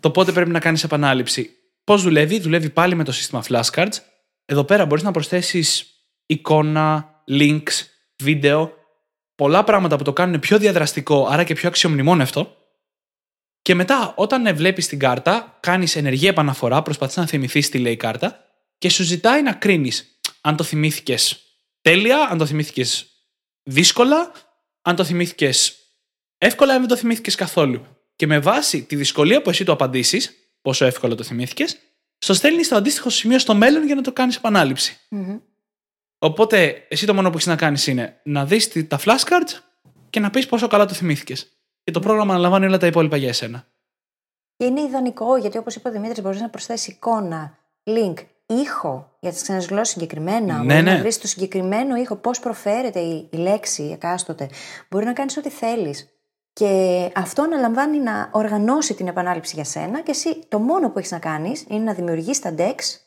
το 0.00 0.10
πότε 0.10 0.32
πρέπει 0.32 0.50
να 0.50 0.60
κάνεις 0.60 0.84
επανάληψη. 0.84 1.50
Πώς 1.84 2.02
δουλεύει, 2.02 2.40
δουλεύει 2.40 2.70
πάλι 2.70 2.94
με 2.94 3.04
το 3.04 3.12
σύστημα 3.12 3.44
flashcards. 3.48 3.96
Εδώ 4.44 4.64
πέρα 4.64 4.86
μπορείς 4.86 5.04
να 5.04 5.10
προσθέσεις 5.10 5.94
εικόνα, 6.26 7.14
links, 7.28 7.84
βίντεο, 8.22 8.72
πολλά 9.34 9.64
πράγματα 9.64 9.96
που 9.96 10.04
το 10.04 10.12
κάνουν 10.12 10.40
πιο 10.40 10.58
διαδραστικό, 10.58 11.26
άρα 11.30 11.44
και 11.44 11.54
πιο 11.54 11.68
αξιομνημόνευτο. 11.68 12.56
Και 13.62 13.74
μετά, 13.74 14.12
όταν 14.16 14.56
βλέπεις 14.56 14.86
την 14.86 14.98
κάρτα, 14.98 15.58
κάνεις 15.60 15.96
ενεργή 15.96 16.26
επαναφορά, 16.26 16.82
προσπαθείς 16.82 17.16
να 17.16 17.26
θυμηθείς 17.26 17.68
τι 17.68 17.78
λέει 17.78 17.92
η 17.92 17.96
κάρτα 17.96 18.44
και 18.78 18.88
σου 18.88 19.02
ζητάει 19.02 19.42
να 19.42 19.52
κρίνεις 19.52 20.20
αν 20.40 20.56
το 20.56 20.64
θυμήθηκες 20.64 21.42
τέλεια, 21.80 22.28
αν 22.30 22.38
το 22.38 22.46
θυμήθηκες 22.46 23.06
δύσκολα 23.62 24.32
αν 24.82 24.96
το 24.96 25.04
θυμήθηκες 25.04 25.78
εύκολα, 26.38 26.72
αν 26.72 26.80
δεν 26.80 26.88
το 26.88 26.96
θυμήθηκες 26.96 27.34
καθόλου. 27.34 27.86
Και 28.16 28.26
με 28.26 28.38
βάση 28.38 28.82
τη 28.82 28.96
δυσκολία 28.96 29.42
που 29.42 29.50
εσύ 29.50 29.64
το 29.64 29.72
απαντήσεις, 29.72 30.32
πόσο 30.62 30.84
εύκολα 30.84 31.14
το 31.14 31.22
θυμήθηκες, 31.22 31.78
στο 32.18 32.34
στέλνεις 32.34 32.66
στο 32.66 32.76
αντίστοιχο 32.76 33.10
σημείο 33.10 33.38
στο 33.38 33.54
μέλλον 33.54 33.86
για 33.86 33.94
να 33.94 34.02
το 34.02 34.12
κάνεις 34.12 34.36
επανάληψη. 34.36 34.98
Μμμ. 35.08 35.38
Οπότε, 36.18 36.86
εσύ 36.88 37.06
το 37.06 37.14
μόνο 37.14 37.28
που 37.28 37.34
έχεις 37.34 37.46
να 37.46 37.56
κάνεις 37.56 37.86
είναι 37.86 38.20
να 38.24 38.46
δεις 38.46 38.86
τα 38.88 39.00
flashcards 39.04 39.58
και 40.10 40.20
να 40.20 40.30
πεις 40.30 40.46
πόσο 40.46 40.66
καλά 40.66 40.86
το 40.86 40.94
θυμήθηκες. 40.94 41.52
Και 41.84 41.90
το 41.90 42.00
πρόγραμμα 42.00 42.32
αναλαμβάνει 42.32 42.66
όλα 42.66 42.78
τα 42.78 42.86
υπόλοιπα 42.86 43.16
για 43.16 43.28
εσένα. 43.28 43.66
Είναι 44.56 44.80
ιδανικό 44.80 45.36
γιατί, 45.36 45.58
όπως 45.58 45.74
είπε 45.74 45.88
ο 45.88 45.92
Δημήτρης, 45.92 46.22
μπορείς 46.22 46.40
να 46.40 46.50
προσθέσεις 46.50 46.88
εικόνα, 46.88 47.58
link, 47.84 48.14
ήχο 48.54 49.16
για 49.20 49.30
τις 49.30 49.42
ξένες 49.42 49.66
γλώσσες 49.66 49.88
συγκεκριμένα. 49.88 50.56
Ναι, 50.56 50.74
μπορεί 50.74 50.82
ναι. 50.82 50.92
να 50.92 50.98
βρεις 50.98 51.18
το 51.18 51.26
συγκεκριμένο 51.26 51.96
ήχο, 51.96 52.16
πώς 52.16 52.40
προφέρεται 52.40 53.00
η, 53.00 53.28
η 53.32 53.36
λέξη 53.36 53.82
η 53.82 53.92
εκάστοτε. 53.92 54.48
Μπορεί 54.90 55.04
να 55.04 55.12
κάνεις 55.12 55.36
ό,τι 55.36 55.50
θέλεις. 55.50 56.08
Και 56.52 57.10
αυτό 57.14 57.42
αναλαμβάνει 57.42 57.98
να 57.98 58.28
οργανώσει 58.32 58.94
την 58.94 59.08
επανάληψη 59.08 59.54
για 59.54 59.64
σένα 59.64 60.00
και 60.00 60.10
εσύ 60.10 60.44
το 60.48 60.58
μόνο 60.58 60.90
που 60.90 60.98
έχεις 60.98 61.10
να 61.10 61.18
κάνεις 61.18 61.64
είναι 61.68 61.84
να 61.84 61.94
δημιουργήσει 61.94 62.42
τα 62.42 62.54
decks, 62.58 62.98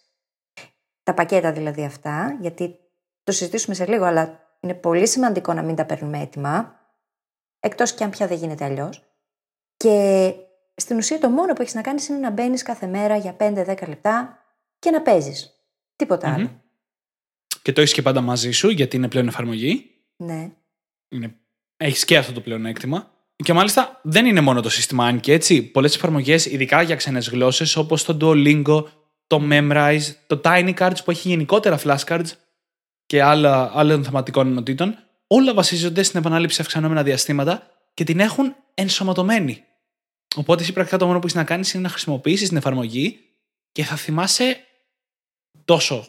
τα 1.04 1.14
πακέτα 1.14 1.52
δηλαδή 1.52 1.84
αυτά, 1.84 2.38
γιατί 2.40 2.80
το 3.24 3.32
συζητήσουμε 3.32 3.76
σε 3.76 3.86
λίγο, 3.86 4.06
αλλά 4.06 4.40
είναι 4.60 4.74
πολύ 4.74 5.08
σημαντικό 5.08 5.54
να 5.54 5.62
μην 5.62 5.76
τα 5.76 5.86
παίρνουμε 5.86 6.20
έτοιμα, 6.20 6.80
εκτός 7.60 7.94
και 7.94 8.04
αν 8.04 8.10
πια 8.10 8.28
δεν 8.28 8.38
γίνεται 8.38 8.66
αλλιώς. 8.66 9.04
Και 9.78 10.34
στην 10.76 10.98
ουσία 10.98 11.20
το 11.20 11.30
μόνο 11.30 11.54
που 11.54 11.62
έχεις 11.62 11.74
να 11.74 11.82
κάνεις 11.82 12.08
είναι 12.08 12.20
να 12.20 12.30
μπαίνεις 12.30 12.64
κάθε 12.64 12.88
μέρα 12.88 13.16
για 13.16 13.36
5-10 13.40 13.88
λεπτά 13.88 14.43
και 14.84 14.92
να 14.92 15.02
παίζεις. 15.02 15.50
Τίποτα 15.96 16.34
άλλο. 16.34 16.62
Και 17.62 17.74
το 17.74 17.82
έχεις 17.82 17.94
και 17.94 18.02
πάντα 18.02 18.22
μαζί 18.22 18.52
σου, 18.52 18.70
γιατί 18.70 18.96
είναι 18.96 19.08
πλέον 19.08 19.28
εφαρμογή. 19.28 19.90
Ναι. 20.16 20.52
Είναι... 21.10 21.36
Έχεις 21.78 22.06
και 22.06 22.18
αυτό 22.18 22.34
το 22.34 22.42
πλεονέκτημα. 22.42 23.12
Και 23.36 23.54
μάλιστα 23.54 24.00
δεν 24.04 24.26
είναι 24.26 24.42
μόνο 24.42 24.62
το 24.62 24.70
σύστημα 24.70 25.12
Anki, 25.12 25.28
έτσι. 25.28 25.64
Πολλές 25.64 25.96
εφαρμογές, 25.96 26.46
ειδικά 26.46 26.82
για 26.82 26.96
ξένες 26.96 27.30
γλώσσες, 27.30 27.76
όπως 27.76 28.04
το 28.04 28.18
Duolingo, 28.22 28.84
το 29.28 29.48
Memrise, 29.50 30.14
το 30.28 30.42
Tiny 30.44 30.74
Cards 30.74 30.98
που 31.04 31.12
έχει 31.12 31.28
γενικότερα 31.30 31.80
flashcards 31.84 32.30
και 33.06 33.22
άλλα, 33.22 33.72
άλλων 33.74 34.04
θεματικών 34.04 34.48
ενωτήτων, 34.48 34.98
όλα 35.28 35.54
βασίζονται 35.54 36.04
στην 36.04 36.20
επανάληψη 36.20 36.56
σε 36.56 36.62
αυξανόμενα 36.62 37.04
διαστήματα 37.04 37.70
και 37.94 38.04
την 38.04 38.20
έχουν 38.20 38.56
ενσωματωμένη. 38.74 39.64
Οπότε 40.36 40.62
εσύ 40.62 40.74
πρακτικά 40.74 40.98
το 40.98 41.06
μόνο 41.06 41.20
που 41.20 41.26
έχεις 41.26 41.38
να 41.38 41.44
κάνεις 41.44 41.74
είναι 41.74 41.84
να 41.84 41.90
χρησιμοποιήσεις 41.90 42.48
την 42.48 42.58
εφαρμογή 42.58 43.20
και 43.72 43.84
θα 43.84 43.96
θυμάσαι 43.96 44.58
τόσο 45.66 46.08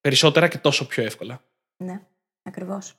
περισσότερα 0.00 0.48
και 0.48 0.58
τόσο 0.58 0.86
πιο 0.86 1.04
εύκολα. 1.04 1.40
Ναι, 1.76 2.00
ακριβώς. 2.42 2.94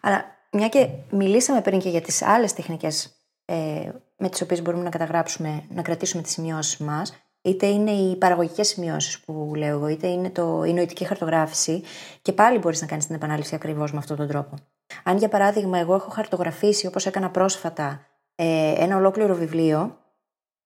Αλλά 0.00 0.24
μια 0.52 0.68
και 0.68 0.88
μιλήσαμε 1.10 1.60
πριν 1.60 1.80
και 1.80 1.88
για 1.88 2.00
τις 2.00 2.22
άλλες 2.22 2.52
τεχνικές 2.52 3.24
ε, 3.44 3.90
με 4.16 4.28
τις 4.28 4.40
οποίες 4.40 4.62
μπορούμε 4.62 4.82
να 4.82 4.90
καταγράψουμε, 4.90 5.64
να 5.68 5.82
κρατήσουμε 5.82 6.22
τις 6.22 6.32
σημειώσεις 6.32 6.76
μας, 6.76 7.14
είτε 7.42 7.66
είναι 7.66 7.90
οι 7.90 8.16
παραγωγικές 8.16 8.68
σημειώσεις 8.68 9.20
που 9.20 9.52
λέω 9.56 9.68
εγώ, 9.68 9.88
είτε 9.88 10.06
είναι 10.06 10.30
το, 10.30 10.64
η 10.64 10.72
νοητική 10.72 11.04
χαρτογράφηση, 11.04 11.82
και 12.22 12.32
πάλι 12.32 12.58
μπορείς 12.58 12.80
να 12.80 12.86
κάνεις 12.86 13.06
την 13.06 13.14
επανάληψη 13.14 13.54
ακριβώς 13.54 13.92
με 13.92 13.98
αυτόν 13.98 14.16
τον 14.16 14.28
τρόπο. 14.28 14.54
Αν 15.02 15.16
για 15.16 15.28
παράδειγμα 15.28 15.78
εγώ 15.78 15.94
έχω 15.94 16.10
χαρτογραφήσει, 16.10 16.86
όπως 16.86 17.06
έκανα 17.06 17.30
πρόσφατα, 17.30 18.06
ε, 18.34 18.74
ένα 18.76 18.96
ολόκληρο 18.96 19.34
βιβλίο, 19.34 19.98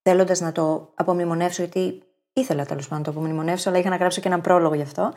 θέλοντας 0.01 0.39
να 0.39 0.51
το 0.51 0.93
απομνημονεύσω, 0.95 1.63
γιατί 1.63 2.03
ήθελα 2.33 2.65
τέλος 2.65 2.87
πάντων 2.87 3.03
να 3.05 3.11
το 3.11 3.19
απομνημονεύσω, 3.19 3.69
αλλά 3.69 3.79
είχα 3.79 3.89
να 3.89 3.95
γράψω 3.95 4.21
και 4.21 4.27
έναν 4.27 4.41
πρόλογο 4.41 4.73
γι' 4.73 4.81
αυτό, 4.81 5.13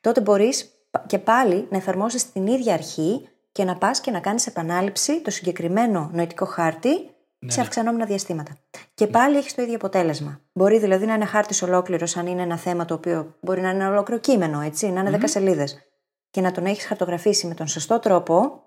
τότε 0.00 0.20
μπορείς 0.20 0.70
και 1.06 1.18
πάλι 1.18 1.66
να 1.70 1.76
εφαρμόσεις 1.76 2.32
την 2.32 2.46
ίδια 2.46 2.74
αρχή 2.74 3.28
και 3.52 3.64
να 3.64 3.76
πας 3.76 4.00
και 4.00 4.10
να 4.10 4.20
κάνεις 4.20 4.46
επανάληψη 4.46 5.20
το 5.20 5.30
συγκεκριμένο 5.30 6.10
νοητικό 6.12 6.44
χάρτη 6.44 7.10
σε 7.46 7.60
αυξανόμενα 7.60 8.04
διαστήματα. 8.04 8.56
Και 8.94 9.06
πάλι 9.06 9.36
έχεις 9.36 9.54
το 9.54 9.62
ίδιο 9.62 9.74
αποτέλεσμα. 9.74 10.40
Μπορεί 10.52 10.78
δηλαδή 10.78 11.06
να 11.06 11.14
είναι 11.14 11.24
χάρτης 11.24 11.62
ολόκληρος, 11.62 12.16
αν 12.16 12.26
είναι 12.26 12.42
ένα 12.42 12.56
θέμα 12.56 12.84
το 12.84 12.94
οποίο 12.94 13.36
μπορεί 13.40 13.60
να 13.60 13.70
είναι 13.70 13.82
ένα 13.82 13.92
ολόκληρο 13.92 14.20
κείμενο, 14.20 14.60
έτσι, 14.60 14.90
να 14.90 15.00
είναι 15.00 15.10
10 15.10 15.22
σελίδες. 15.24 15.78
Και 16.30 16.40
να 16.40 16.50
τον 16.52 16.66
έχεις 16.66 16.84
χαρτογραφήσει 16.84 17.46
με 17.46 17.54
τον 17.54 17.66
σωστό 17.66 17.98
τρόπο, 17.98 18.62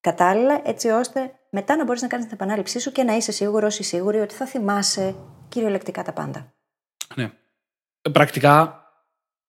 κατάλληλα, 0.00 0.60
έτσι 0.64 0.88
ώστε 0.88 1.32
μετά 1.50 1.76
να 1.76 1.84
μπορείς 1.84 2.02
να 2.02 2.08
κάνεις 2.08 2.26
την 2.26 2.34
επανάληψή 2.34 2.78
σου 2.78 2.92
και 2.92 3.02
να 3.02 3.16
είσαι 3.16 3.32
σίγουρος 3.32 3.78
ή 3.78 3.82
σίγουρη 3.82 4.20
ότι 4.20 4.34
θα 4.34 4.46
θυμάσαι 4.46 5.14
κυριολεκτικά 5.48 6.02
τα 6.02 6.12
πάντα. 6.12 6.52
Ναι. 7.14 7.32
Πρακτικά, 8.12 8.82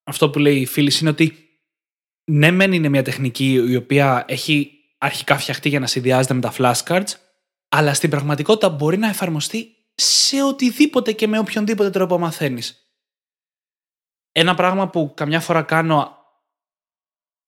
αυτό 0.03 0.29
που 0.29 0.39
λέει 0.39 0.59
η 0.59 0.65
φίλη 0.65 0.91
είναι 1.01 1.09
ότι 1.09 1.49
ναι, 2.31 2.51
μεν 2.51 2.73
είναι 2.73 2.89
μια 2.89 3.03
τεχνική 3.03 3.53
η 3.53 3.75
οποία 3.75 4.25
έχει 4.27 4.71
αρχικά 4.97 5.37
φτιαχτεί 5.37 5.69
για 5.69 5.79
να 5.79 5.87
συνδυάζεται 5.87 6.33
με 6.33 6.41
τα 6.41 6.53
flashcards, 6.57 7.13
αλλά 7.69 7.93
στην 7.93 8.09
πραγματικότητα 8.09 8.69
μπορεί 8.69 8.97
να 8.97 9.07
εφαρμοστεί 9.07 9.75
σε 9.95 10.43
οτιδήποτε 10.43 11.11
και 11.11 11.27
με 11.27 11.39
οποιονδήποτε 11.39 11.89
τρόπο 11.89 12.17
μαθαίνεις. 12.17 12.83
Ένα 14.31 14.55
πράγμα 14.55 14.89
που 14.89 15.13
καμιά 15.15 15.39
φορά 15.39 15.61
κάνω, 15.61 16.17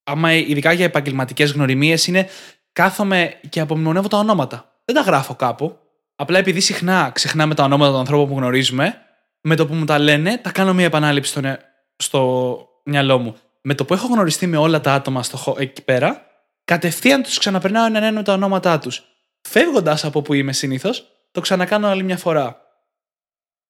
άμα 0.03 0.33
ειδικά 0.33 0.71
για 0.71 0.85
επαγγελματικές 0.85 1.51
γνωριμίες, 1.51 2.07
είναι 2.07 2.29
κάθομαι 2.73 3.39
και 3.49 3.59
απομνημονεύω 3.59 4.07
τα 4.07 4.17
ονόματα. 4.17 4.81
Δεν 4.85 4.95
τα 4.95 5.01
γράφω 5.01 5.35
κάπου. 5.35 5.79
Απλά 6.15 6.37
επειδή 6.37 6.59
συχνά 6.59 7.11
ξεχνάμε 7.13 7.55
τα 7.55 7.63
ονόματα 7.63 7.91
των 7.91 7.99
ανθρώπων 7.99 8.27
που 8.27 8.37
γνωρίζουμε, 8.37 9.01
με 9.41 9.55
το 9.55 9.67
που 9.67 9.73
μου 9.73 9.85
τα 9.85 9.99
λένε, 9.99 10.37
τα 10.37 10.51
κάνω 10.51 10.73
μια 10.73 10.85
επανάληψη 10.85 11.31
στο, 11.31 11.41
νε- 11.41 11.59
στο 11.95 12.59
μυαλό 12.83 13.17
μου. 13.17 13.35
Με 13.61 13.73
το 13.73 13.85
που 13.85 13.93
έχω 13.93 14.07
γνωριστεί 14.07 14.47
με 14.47 14.57
όλα 14.57 14.81
τα 14.81 14.93
άτομα 14.93 15.23
στο, 15.23 15.37
χω- 15.37 15.59
εκεί 15.59 15.83
πέρα, 15.83 16.25
κατευθείαν 16.65 17.23
τους 17.23 17.37
ξαναπερνάω 17.37 17.85
έναν 17.85 18.03
ένα 18.03 18.11
με 18.17 18.23
τα 18.23 18.33
ονόματά 18.33 18.79
τους. 18.79 19.03
Φεύγοντας 19.49 20.05
από 20.05 20.21
που 20.21 20.33
είμαι 20.33 20.53
συνήθως, 20.53 21.07
το 21.31 21.41
ξανακάνω 21.41 21.87
άλλη 21.87 22.03
μια 22.03 22.17
φορά. 22.17 22.61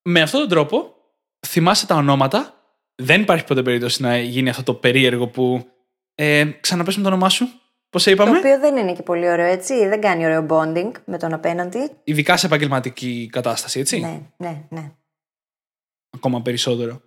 Με 0.02 0.20
αυτόν 0.20 0.40
τον 0.40 0.48
τρόπο, 0.48 0.94
θυμάσαι 1.46 1.86
τα 1.86 1.94
ονόματα. 1.94 2.54
Δεν 2.94 3.20
υπάρχει 3.20 3.44
ποτέ 3.44 3.62
περίπτωση 3.62 4.02
να 4.02 4.18
γίνει 4.18 4.48
αυτό 4.48 4.62
το 4.62 4.74
περίεργο 4.74 5.26
που. 5.28 5.66
Ε, 6.14 6.44
ξαναπες 6.60 6.96
με 6.96 7.02
το 7.02 7.08
όνομά 7.08 7.28
σου. 7.28 7.48
Πώς 7.90 8.02
σε 8.02 8.10
είπαμε; 8.10 8.30
Το 8.30 8.36
οποίο 8.38 8.58
δεν 8.58 8.76
είναι 8.76 8.92
και 8.92 9.02
πολύ 9.02 9.28
ωραίο, 9.28 9.46
έτσι. 9.46 9.86
Δεν 9.88 10.00
κάνει 10.00 10.24
ωραίο 10.24 10.46
bonding 10.48 10.90
με 11.04 11.18
τον 11.18 11.32
απέναντι. 11.32 11.90
Ειδικά 12.04 12.36
σε 12.36 12.46
επαγγελματική 12.46 13.28
κατάσταση, 13.32 13.80
έτσι. 13.80 14.00
Ναι, 14.00 14.20
ναι, 14.36 14.62
ναι. 14.68 14.92
Ακόμα 16.14 16.42
περισσότερο. 16.42 17.00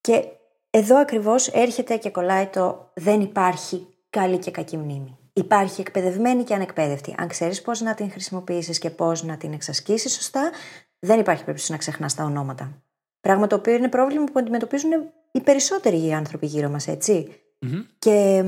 Και 0.00 0.24
εδώ 0.70 0.96
ακριβώς 0.96 1.48
έρχεται 1.48 1.96
και 1.96 2.10
κολλάει 2.10 2.46
το 2.46 2.90
δεν 2.94 3.20
υπάρχει 3.20 3.86
καλή 4.10 4.38
και 4.38 4.50
κακή 4.50 4.76
μνήμη. 4.76 5.18
Υπάρχει 5.32 5.80
εκπαιδευμένη 5.80 6.44
και 6.44 6.54
ανεκπαίδευτη. 6.54 7.14
Αν 7.18 7.28
ξέρεις 7.28 7.62
πώς 7.62 7.80
να 7.80 7.94
την 7.94 8.10
χρησιμοποιήσεις 8.10 8.78
και 8.78 8.90
πώς 8.90 9.22
να 9.22 9.36
την 9.36 9.52
εξασκήσεις 9.52 10.12
σωστά, 10.12 10.50
δεν 10.98 11.20
υπάρχει 11.20 11.44
περίπτωση 11.44 11.72
να 11.72 11.78
ξεχνάς 11.78 12.14
τα 12.14 12.24
ονόματα. 12.24 12.82
Πράγμα 13.20 13.46
το 13.46 13.56
οποίο 13.56 13.74
είναι 13.74 13.88
πρόβλημα 13.88 14.24
που 14.24 14.38
αντιμετωπίζουν 14.38 14.90
οι 15.32 15.40
περισσότεροι 15.40 16.06
οι 16.06 16.12
άνθρωποι 16.12 16.46
γύρω 16.46 16.68
μας, 16.68 16.88
έτσι. 16.88 17.42
Μμμ. 17.58 17.80
Και 17.98 18.44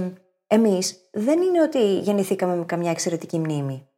εμείς 0.46 1.08
δεν 1.12 1.42
είναι 1.42 1.62
ότι 1.62 1.98
γεννηθήκαμε 1.98 2.56
με 2.56 2.64
καμιά 2.64 2.90
εξαιρετική 2.90 3.38
μνήμη. 3.38 3.88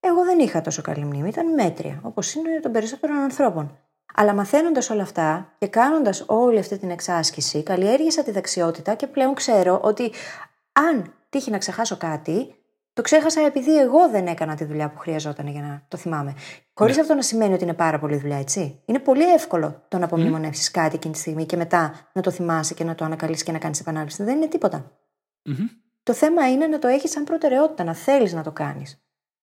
Εγώ 0.00 0.24
δεν 0.24 0.38
είχα 0.38 0.60
τόσο 0.60 0.82
καλή 0.82 1.04
μνήμη, 1.04 1.28
ήταν 1.28 1.54
μέτρια, 1.54 2.00
όπως 2.02 2.34
είναι 2.34 2.60
των 2.62 2.72
περισσότερων 2.72 3.16
ανθρώπων. 3.16 3.78
Αλλά 4.18 4.34
μαθαίνοντας 4.34 4.90
όλα 4.90 5.02
αυτά 5.02 5.54
και 5.58 5.66
κάνοντας 5.66 6.24
όλη 6.26 6.58
αυτή 6.58 6.78
την 6.78 6.90
εξάσκηση, 6.90 7.62
καλλιέργησα 7.62 8.22
τη 8.22 8.30
δεξιότητα 8.30 8.94
και 8.94 9.06
πλέον 9.06 9.34
ξέρω 9.34 9.80
ότι 9.82 10.12
αν 10.72 11.14
τύχει 11.28 11.50
να 11.50 11.58
ξεχάσω 11.58 11.96
κάτι, 11.96 12.54
το 12.92 13.02
ξέχασα 13.02 13.40
επειδή 13.40 13.78
εγώ 13.78 14.10
δεν 14.10 14.26
έκανα 14.26 14.54
τη 14.54 14.64
δουλειά 14.64 14.90
που 14.90 14.98
χρειαζόταν 14.98 15.46
για 15.46 15.60
να 15.60 15.84
το 15.88 15.96
θυμάμαι. 15.96 16.34
Χωρίς 16.74 16.98
αυτό 16.98 17.14
να 17.14 17.22
σημαίνει 17.22 17.54
ότι 17.54 17.62
είναι 17.62 17.74
πάρα 17.74 17.98
πολύ 17.98 18.16
δουλειά, 18.16 18.38
έτσι. 18.38 18.82
Είναι 18.84 18.98
πολύ 18.98 19.32
εύκολο 19.32 19.84
το 19.88 19.98
να 19.98 20.04
απομνημονεύσεις 20.04 20.70
κάτι 20.70 20.94
εκείνη 20.94 21.12
τη 21.12 21.18
στιγμή 21.20 21.46
και 21.46 21.56
μετά 21.56 22.08
να 22.12 22.22
το 22.22 22.30
θυμάσαι 22.30 22.74
και 22.74 22.84
να 22.84 22.94
το 22.94 23.04
ανακαλύψει 23.04 23.44
και 23.44 23.52
να 23.52 23.58
κάνεις 23.58 23.80
επανάληψη. 23.80 24.22
Δεν 24.22 24.36
είναι 24.36 24.46
τίποτα. 24.46 24.92
Μμμ. 25.44 25.66
Το 26.02 26.12
θέμα 26.12 26.50
είναι 26.50 26.66
να 26.66 26.78
το 26.78 26.88
έχεις 26.88 27.10
σαν 27.10 27.24
προτεραιότητα, 27.24 27.84
να 27.84 27.94
θέλεις 27.94 28.32
να 28.32 28.42
το 28.42 28.52
κάνεις. 28.52 29.00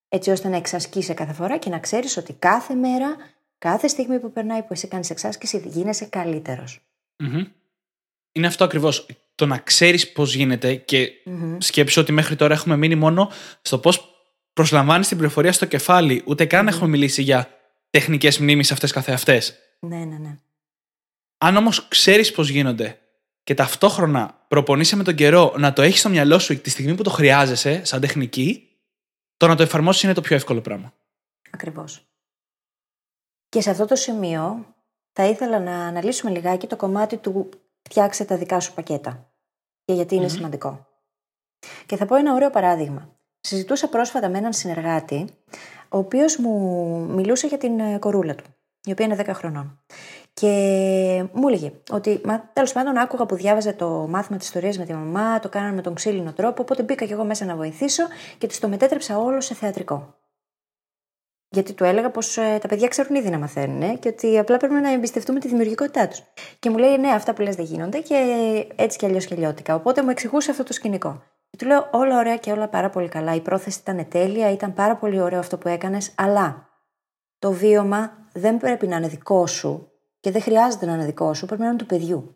Έτσι 0.10 0.32
ώστε 0.32 0.50
να 0.50 0.56
εξασκείσαι 0.56 1.14
κάθε 1.14 1.34
φορά 1.34 1.58
και 1.58 1.70
να 1.70 1.80
ξέρεις 1.80 2.18
ότι 2.18 2.34
κάθε 2.34 2.74
μέρα, 2.74 3.16
κάθε 3.64 3.88
στιγμή 3.88 4.20
που 4.20 4.32
περνάει 4.32 4.62
που 4.62 4.68
εσύ 4.70 4.88
κάνεις 4.88 5.10
εξάσκηση, 5.10 5.64
γίνεσαι 5.66 6.06
καλύτερος. 6.06 6.82
Μμμ. 7.18 7.44
Είναι 8.32 8.48
αυτό 8.48 8.64
ακριβώς. 8.64 9.06
Το 9.36 9.46
να 9.46 9.58
ξέρεις 9.58 10.12
πώς 10.12 10.36
γίνεται 10.36 10.76
και 10.76 11.12
σκέψου 11.58 12.02
ότι 12.02 12.12
μέχρι 12.12 12.36
τώρα 12.36 12.54
έχουμε 12.54 12.78
μείνει 12.78 12.96
μόνο 12.96 13.32
στο 13.62 13.80
πώς 13.80 14.26
προσλαμβάνεις 14.54 15.08
την 15.08 15.18
πληροφορία 15.18 15.52
στο 15.52 15.66
κεφάλι. 15.66 16.24
Ούτε 16.26 16.46
καν 16.46 16.68
έχουμε 16.68 16.90
μιλήσει 16.90 17.22
για 17.22 17.50
τεχνικές 17.90 18.40
μνήμης 18.40 18.72
αυτές 18.72 18.92
καθεαυτές. 18.92 19.56
Ναι, 19.80 19.98
ναι, 19.98 20.18
ναι. 20.18 20.38
Αν 21.38 21.58
όμως 21.58 21.88
ξέρεις 21.88 22.32
πώς 22.32 22.50
γίνονται 22.50 23.00
και 23.44 23.54
ταυτόχρονα 23.54 24.46
προπονείσαι 24.48 24.96
με 24.96 25.04
τον 25.04 25.16
καιρό 25.16 25.56
να 25.58 25.74
το 25.74 25.82
έχεις 25.82 26.00
στο 26.00 26.10
μυαλό 26.10 26.40
σου 26.40 26.62
τη 26.62 26.70
στιγμή 26.70 26.96
που 26.96 27.04
το 27.04 27.10
χρειάζεσαι, 27.10 27.86
σαν 27.86 28.02
τεχνική, 28.02 28.70
το 29.38 29.48
να 29.48 29.56
το 29.56 29.64
εφαρμόσεις 29.64 30.04
είναι 30.04 30.14
το 30.14 30.22
πιο 30.22 30.36
εύκολο 30.36 30.62
πράγμα. 30.62 30.94
Ακριβώς. 31.52 32.06
Και 33.54 33.62
σε 33.62 33.70
αυτό 33.70 33.86
το 33.86 33.96
σημείο 33.96 34.66
θα 35.12 35.26
ήθελα 35.26 35.60
να 35.60 35.86
αναλύσουμε 35.86 36.32
λιγάκι 36.32 36.68
το 36.68 36.76
κομμάτι 36.76 37.18
του 37.18 37.50
φτιάξε 37.82 38.26
τα 38.26 38.38
δικά 38.38 38.60
σου 38.60 38.74
πακέτα. 38.74 39.32
Και 39.86 39.94
γιατί 39.94 40.16
είναι 40.16 40.28
σημαντικό. 40.28 40.88
Και 41.86 41.96
θα 41.96 42.06
πω 42.06 42.16
ένα 42.16 42.34
ωραίο 42.34 42.50
παράδειγμα. 42.50 43.10
Συζητούσα 43.40 43.90
πρόσφατα 43.90 44.30
με 44.30 44.38
έναν 44.38 44.54
συνεργάτη, 44.54 45.28
ο 45.90 45.98
οποίος 45.98 46.38
μου 46.38 46.52
μιλούσε 47.10 47.48
για 47.48 47.58
την 47.58 47.80
ε, 47.80 47.98
κορούλα 47.98 48.36
του, 48.36 48.44
η 48.84 48.92
οποία 48.92 49.06
είναι 49.06 49.24
10 49.28 49.30
χρονών. 49.34 49.84
Και 50.34 50.50
μου 51.32 51.48
έλεγε 51.48 51.72
ότι 51.92 52.22
τέλος 52.54 52.72
πάντων 52.72 52.98
άκουγα 52.98 53.26
που 53.26 53.36
διάβαζε 53.36 53.74
το 53.74 53.90
μάθημα 53.90 54.38
της 54.38 54.48
ιστορίας 54.48 54.78
με 54.78 54.86
τη 54.86 54.94
μαμά, 54.94 55.40
το 55.40 55.50
κάνανε 55.50 55.76
με 55.76 55.82
τον 55.82 55.94
ξύλινο 55.94 56.34
τρόπο, 56.34 56.62
οπότε 56.62 56.84
μπήκα 56.84 57.06
και 57.06 57.14
εγώ 57.14 57.24
μέσα 57.24 57.46
να 57.46 57.56
βοηθήσω 57.56 58.04
και 58.38 58.48
της 58.48 58.60
το 58.60 58.68
μετέτρεψα 58.68 59.18
όλο 59.18 59.42
σε 59.42 59.54
θεατρικό. 59.54 60.22
Γιατί 61.54 61.74
του 61.74 61.84
έλεγα 61.84 62.10
πως 62.10 62.38
ε, 62.38 62.58
τα 62.62 62.68
παιδιά 62.68 62.88
ξέρουν 62.88 63.16
ήδη 63.16 63.30
να 63.30 63.38
μαθαίνουν 63.38 63.82
ε, 63.82 63.96
και 63.96 64.08
ότι 64.08 64.38
απλά 64.38 64.58
πρέπει 64.58 64.74
να 64.74 64.92
εμπιστευτούμε 64.92 65.40
τη 65.40 65.48
δημιουργικότητά 65.48 66.08
τους. 66.08 66.24
Και 66.60 66.70
μου 66.70 66.78
λέει: 66.78 66.98
Ναι, 66.98 67.08
αυτά 67.08 67.34
που 67.34 67.42
λες 67.42 67.56
δεν 67.56 67.66
γίνονται 67.66 68.00
και 68.00 68.16
έτσι 68.76 68.98
κι 68.98 69.06
αλλιώς 69.06 69.26
και 69.26 69.36
λιώτικα. 69.36 69.76
Οπότε 69.76 70.04
μου 70.04 70.10
εξηγούσε 70.10 70.52
αυτό 70.52 70.64
το 70.64 70.74
σκηνικό. 70.74 71.24
Και 71.50 71.58
του 71.58 71.66
λέω: 71.66 71.90
Όλα 71.92 72.18
ωραία 72.18 72.38
και 72.38 72.52
όλα 72.52 72.68
πάρα 72.68 72.90
πολύ 72.90 73.10
καλά. 73.10 73.36
Η 73.36 73.42
πρόθεση 73.42 73.80
ήταν 73.80 74.08
τέλεια, 74.10 74.52
ήταν 74.52 74.74
πάρα 74.74 74.96
πολύ 74.96 75.22
ωραίο 75.22 75.40
αυτό 75.40 75.58
που 75.58 75.68
έκανες, 75.68 76.12
αλλά 76.16 76.70
το 77.40 77.52
βίωμα 77.52 78.18
δεν 78.34 78.58
πρέπει 78.58 78.88
να 78.88 78.96
είναι 78.96 79.08
δικό 79.08 79.48
σου 79.48 79.92
και 80.20 80.32
δεν 80.32 80.42
χρειάζεται 80.42 80.86
να 80.86 80.94
είναι 80.94 81.06
δικό 81.06 81.34
σου, 81.34 81.46
πρέπει 81.46 81.62
να 81.62 81.68
είναι 81.68 81.78
του 81.78 81.86
παιδιού. 81.86 82.36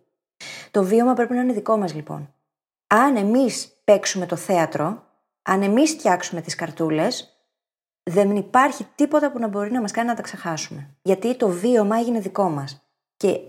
Το 0.71 0.83
βίωμα 0.83 1.13
πρέπει 1.13 1.33
να 1.33 1.41
είναι 1.41 1.53
δικό 1.53 1.77
μας 1.77 1.93
λοιπόν. 1.93 2.33
Αν 2.87 3.15
εμείς 3.15 3.81
παίξουμε 3.83 4.25
το 4.25 4.35
θέατρο, 4.35 5.03
αν 5.41 5.61
εμείς 5.61 5.91
φτιάξουμε 5.91 6.41
τις 6.41 6.55
καρτούλες, 6.55 7.36
δεν 8.07 8.35
υπάρχει 8.35 8.87
τίποτα 8.95 9.31
που 9.31 9.39
να 9.39 9.47
μπορεί 9.47 9.71
να 9.71 9.81
μας 9.81 9.91
κάνει 9.91 10.07
να 10.07 10.15
τα 10.15 10.21
ξεχάσουμε. 10.21 10.95
Γιατί 11.01 11.35
το 11.35 11.47
βίωμα 11.49 11.97
έγινε 11.97 12.19
δικό 12.19 12.49
μας. 12.49 12.81
Και 13.17 13.39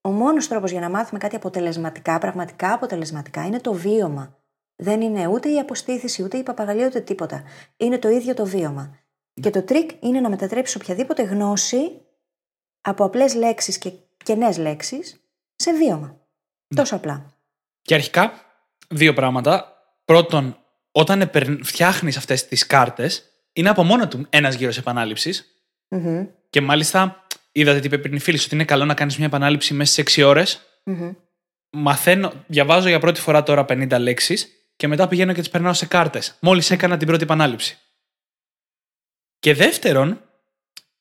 ο 0.00 0.10
μόνος 0.10 0.48
τρόπος 0.48 0.70
για 0.70 0.80
να 0.80 0.90
μάθουμε 0.90 1.18
κάτι 1.18 1.36
αποτελεσματικά, 1.36 2.18
πραγματικά 2.18 2.72
αποτελεσματικά, 2.72 3.46
είναι 3.46 3.60
το 3.60 3.72
βίωμα. 3.72 4.38
Δεν 4.76 5.00
είναι 5.00 5.26
ούτε 5.26 5.48
η 5.48 5.58
αποστήθηση, 5.58 6.22
ούτε 6.22 6.36
η 6.36 6.42
παπαγαλία, 6.42 6.86
ούτε 6.86 7.00
τίποτα. 7.00 7.42
Είναι 7.76 7.98
το 7.98 8.08
ίδιο 8.08 8.34
το 8.34 8.46
βίωμα. 8.46 8.98
Και 9.40 9.50
το 9.50 9.62
τρίκ 9.62 9.90
είναι 10.00 10.20
να 10.20 10.28
μετατρέψεις 10.28 10.76
οποιαδήποτε 10.76 11.22
γνώση 11.22 12.00
από 12.80 13.04
απλές 13.04 13.34
λέξεις 13.34 13.78
και 13.78 13.92
κενές 14.24 14.58
λέξεις 14.58 15.20
σε 15.56 15.72
βίωμα. 15.72 16.20
Ναι. 16.68 16.80
Τόσο 16.80 16.96
απλά. 16.96 17.32
Και 17.82 17.94
αρχικά, 17.94 18.32
δύο 18.88 19.12
πράγματα. 19.12 19.76
Πρώτον, 20.04 20.58
όταν 20.92 21.30
φτιάχνεις 21.62 22.16
αυτές 22.16 22.46
τις 22.46 22.66
κάρτες, 22.66 23.35
είναι 23.56 23.68
από 23.68 23.82
μόνο 23.82 24.08
του 24.08 24.26
ένας 24.30 24.54
γύρος 24.54 24.76
Και 26.50 26.60
μάλιστα, 26.60 27.26
είδατε 27.52 27.80
τι 27.80 27.86
είπε 27.86 27.98
πριν 27.98 28.14
η 28.14 28.18
φίλη 28.18 28.38
ότι 28.44 28.54
είναι 28.54 28.64
καλό 28.64 28.84
να 28.84 28.94
κάνεις 28.94 29.16
μια 29.16 29.26
επανάληψη 29.26 29.74
μέσα 29.74 29.92
σε 29.92 30.20
6 30.20 30.26
ώρες. 30.26 30.42
Μαθαίνω, 31.70 32.32
διαβάζω 32.46 32.88
για 32.88 32.98
πρώτη 32.98 33.20
φορά 33.20 33.42
τώρα 33.42 33.64
50 33.68 33.96
λέξεις 33.98 34.48
και 34.76 34.88
μετά 34.88 35.08
πηγαίνω 35.08 35.32
και 35.32 35.40
τις 35.40 35.50
περνάω 35.50 35.72
σε 35.72 35.86
κάρτες. 35.86 36.36
Μόλις 36.40 36.70
έκανα 36.70 36.96
την 36.96 37.06
πρώτη 37.06 37.22
επανάληψη. 37.22 37.78
Και 39.38 39.54
δεύτερον, 39.54 40.20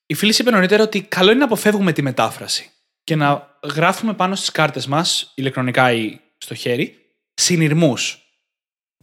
η 0.05 0.13
φίλη 0.13 0.35
είπε 0.37 0.51
νωρίτερα 0.51 0.83
ότι 0.83 1.01
καλό 1.01 1.29
είναι 1.29 1.39
να 1.39 1.45
αποφεύγουμε 1.45 1.91
τη 1.91 2.01
μετάφραση 2.01 2.69
και 3.03 3.15
να 3.15 3.57
γράφουμε 3.63 4.13
πάνω 4.13 4.35
στις 4.35 4.51
κάρτες 4.51 4.87
μας, 4.87 5.31
ηλεκτρονικά 5.35 5.91
ή 5.91 6.19
στο 6.37 6.55
χέρι, 6.55 6.97
συνειρμούς. 7.33 8.19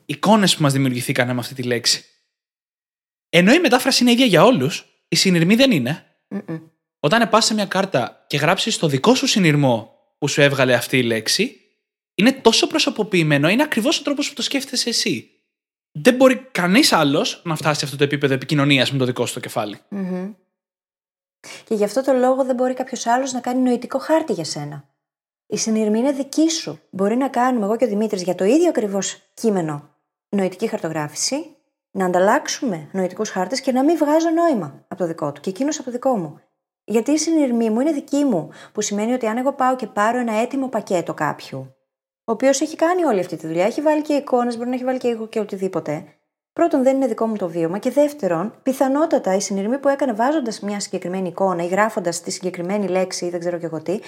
Εικόνες 0.04 0.56
που 0.56 0.62
μας 0.62 0.72
δημιουργηθήκαν 0.72 1.26
με 1.34 1.40
αυτή 1.40 1.54
τη 1.54 1.62
λέξη. 1.62 2.04
Ενώ 3.34 3.52
η 3.52 3.58
μετάφραση 3.58 4.02
είναι 4.02 4.12
ίδια 4.12 4.26
για 4.26 4.44
όλους, 4.44 4.86
η 5.08 5.16
συνειρμή 5.16 5.54
δεν 5.54 5.70
είναι. 5.70 6.06
Όταν 7.00 7.28
πας 7.28 7.44
σε 7.44 7.54
μια 7.54 7.66
κάρτα 7.66 8.24
και 8.26 8.36
γράψεις 8.36 8.78
το 8.78 8.86
δικό 8.86 9.14
σου 9.14 9.26
συνειρμό 9.26 9.96
που 10.18 10.28
σου 10.28 10.40
έβγαλε 10.40 10.74
αυτή 10.74 10.98
η 10.98 11.02
λέξη, 11.02 11.60
είναι 12.14 12.32
τόσο 12.32 12.66
προσωποποιημένο, 12.66 13.48
είναι 13.48 13.62
ακριβώς 13.62 13.98
ο 13.98 14.02
τρόπος 14.02 14.28
που 14.28 14.34
το 14.34 14.42
σκέφτεσαι 14.42 14.88
εσύ. 14.88 15.30
Δεν 15.92 16.14
μπορεί 16.14 16.36
κανείς 16.36 16.92
άλλος 16.92 17.42
να 17.44 17.56
φτάσει 17.56 17.78
σε 17.78 17.84
αυτό 17.84 17.96
το 17.96 18.04
επίπεδο 18.04 18.34
επικοινωνίας 18.34 18.92
με 18.92 18.98
το 18.98 19.04
δικό 19.04 19.26
σου 19.26 19.34
το 19.34 19.40
κεφάλι. 19.40 19.78
Και 21.64 21.74
γι' 21.74 21.84
αυτό 21.84 22.02
το 22.02 22.12
λόγο 22.12 22.44
δεν 22.44 22.54
μπορεί 22.54 22.74
κάποιος 22.74 23.06
άλλος 23.06 23.32
να 23.32 23.40
κάνει 23.40 23.60
νοητικό 23.60 23.98
χάρτη 23.98 24.32
για 24.32 24.44
σένα. 24.44 24.88
Η 25.46 25.56
συνειρμή 25.56 25.98
είναι 25.98 26.12
δική 26.12 26.50
σου. 26.50 26.80
Μπορεί 26.90 27.16
να 27.16 27.28
κάνουμε 27.28 27.64
εγώ 27.64 27.76
και 27.76 27.84
ο 27.84 27.88
Δημήτρης 27.88 28.22
για 28.22 28.34
το 28.34 28.44
ίδιο 28.44 28.68
ακριβώς 28.68 29.18
κείμενο 29.34 29.90
νοητική 30.28 30.66
χαρτογράφηση, 30.66 31.56
να 31.92 32.04
ανταλλάξουμε 32.04 32.88
νοητικούς 32.92 33.30
χάρτες 33.30 33.60
και 33.60 33.72
να 33.72 33.84
μην 33.84 33.96
βγάζω 33.96 34.30
νόημα 34.30 34.84
από 34.88 35.00
το 35.00 35.06
δικό 35.06 35.32
του 35.32 35.40
και 35.40 35.50
εκείνος 35.50 35.76
από 35.76 35.84
το 35.84 35.90
δικό 35.90 36.16
μου. 36.16 36.40
Γιατί 36.84 37.10
η 37.10 37.18
συνειρμή 37.18 37.70
μου 37.70 37.80
είναι 37.80 37.92
δική 37.92 38.24
μου, 38.24 38.50
που 38.72 38.80
σημαίνει 38.80 39.12
ότι 39.12 39.26
αν 39.26 39.36
εγώ 39.36 39.52
πάω 39.52 39.76
και 39.76 39.86
πάρω 39.86 40.18
ένα 40.18 40.32
έτοιμο 40.32 40.68
πακέτο 40.68 41.14
κάποιου, 41.14 41.58
ο 42.24 42.32
οποίος 42.32 42.60
έχει 42.60 42.76
κάνει 42.76 43.04
όλη 43.04 43.20
αυτή 43.20 43.36
τη 43.36 43.46
δουλειά, 43.46 43.64
έχει 43.64 43.80
βάλει 43.80 44.02
και 44.02 44.14
εικόνες, 44.14 44.56
μπορεί 44.56 44.68
να 44.68 44.74
έχει 44.74 44.84
βάλει 44.84 44.98
και 44.98 45.08
εγώ 45.08 45.26
και 45.26 45.40
οτιδήποτε. 45.40 46.04
Πρώτον, 46.52 46.82
δεν 46.82 46.96
είναι 46.96 47.06
δικό 47.06 47.26
μου 47.26 47.36
το 47.36 47.48
βίωμα. 47.48 47.78
Και 47.78 47.90
δεύτερον, 47.90 48.54
πιθανότατα 48.62 49.34
η 49.34 49.40
συνειρμή 49.40 49.78
που 49.78 49.88
έκανε 49.88 50.12
βάζοντας 50.12 50.60
μια 50.60 50.80
συγκεκριμένη 50.80 51.28
εικόνα 51.28 51.64
ή 51.64 51.66
γράφοντας 51.66 52.20
τη 52.20 52.30
συγκεκριμένη 52.30 52.88
λέξη 52.88 53.26
ή 53.26 53.30
δεν 53.30 53.40
ξέρω 53.40 53.58
και 53.58 53.66
εγώ 53.66 53.82
τι, 53.82 54.00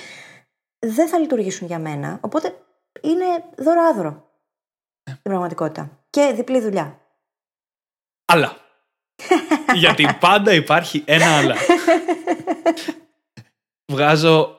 δεν 0.79 1.09
θα 1.09 1.19
λειτουργήσουν 1.19 1.67
για 1.67 1.79
μένα. 1.79 2.19
Οπότε 2.21 2.55
είναι 3.03 3.25
δωράδρο. 3.57 4.11
Ναι. 4.11 5.17
Στην 5.17 5.23
πραγματικότητα. 5.23 5.91
Και 6.11 6.33
διπλή 6.35 6.61
δουλειά. 6.61 6.99
Αλλά. 8.25 8.57
Γιατί 9.83 10.17
πάντα 10.21 10.53
υπάρχει 10.53 11.03
ένα 11.05 11.37
αλλά. 11.37 11.55
Βγάζω 13.93 14.57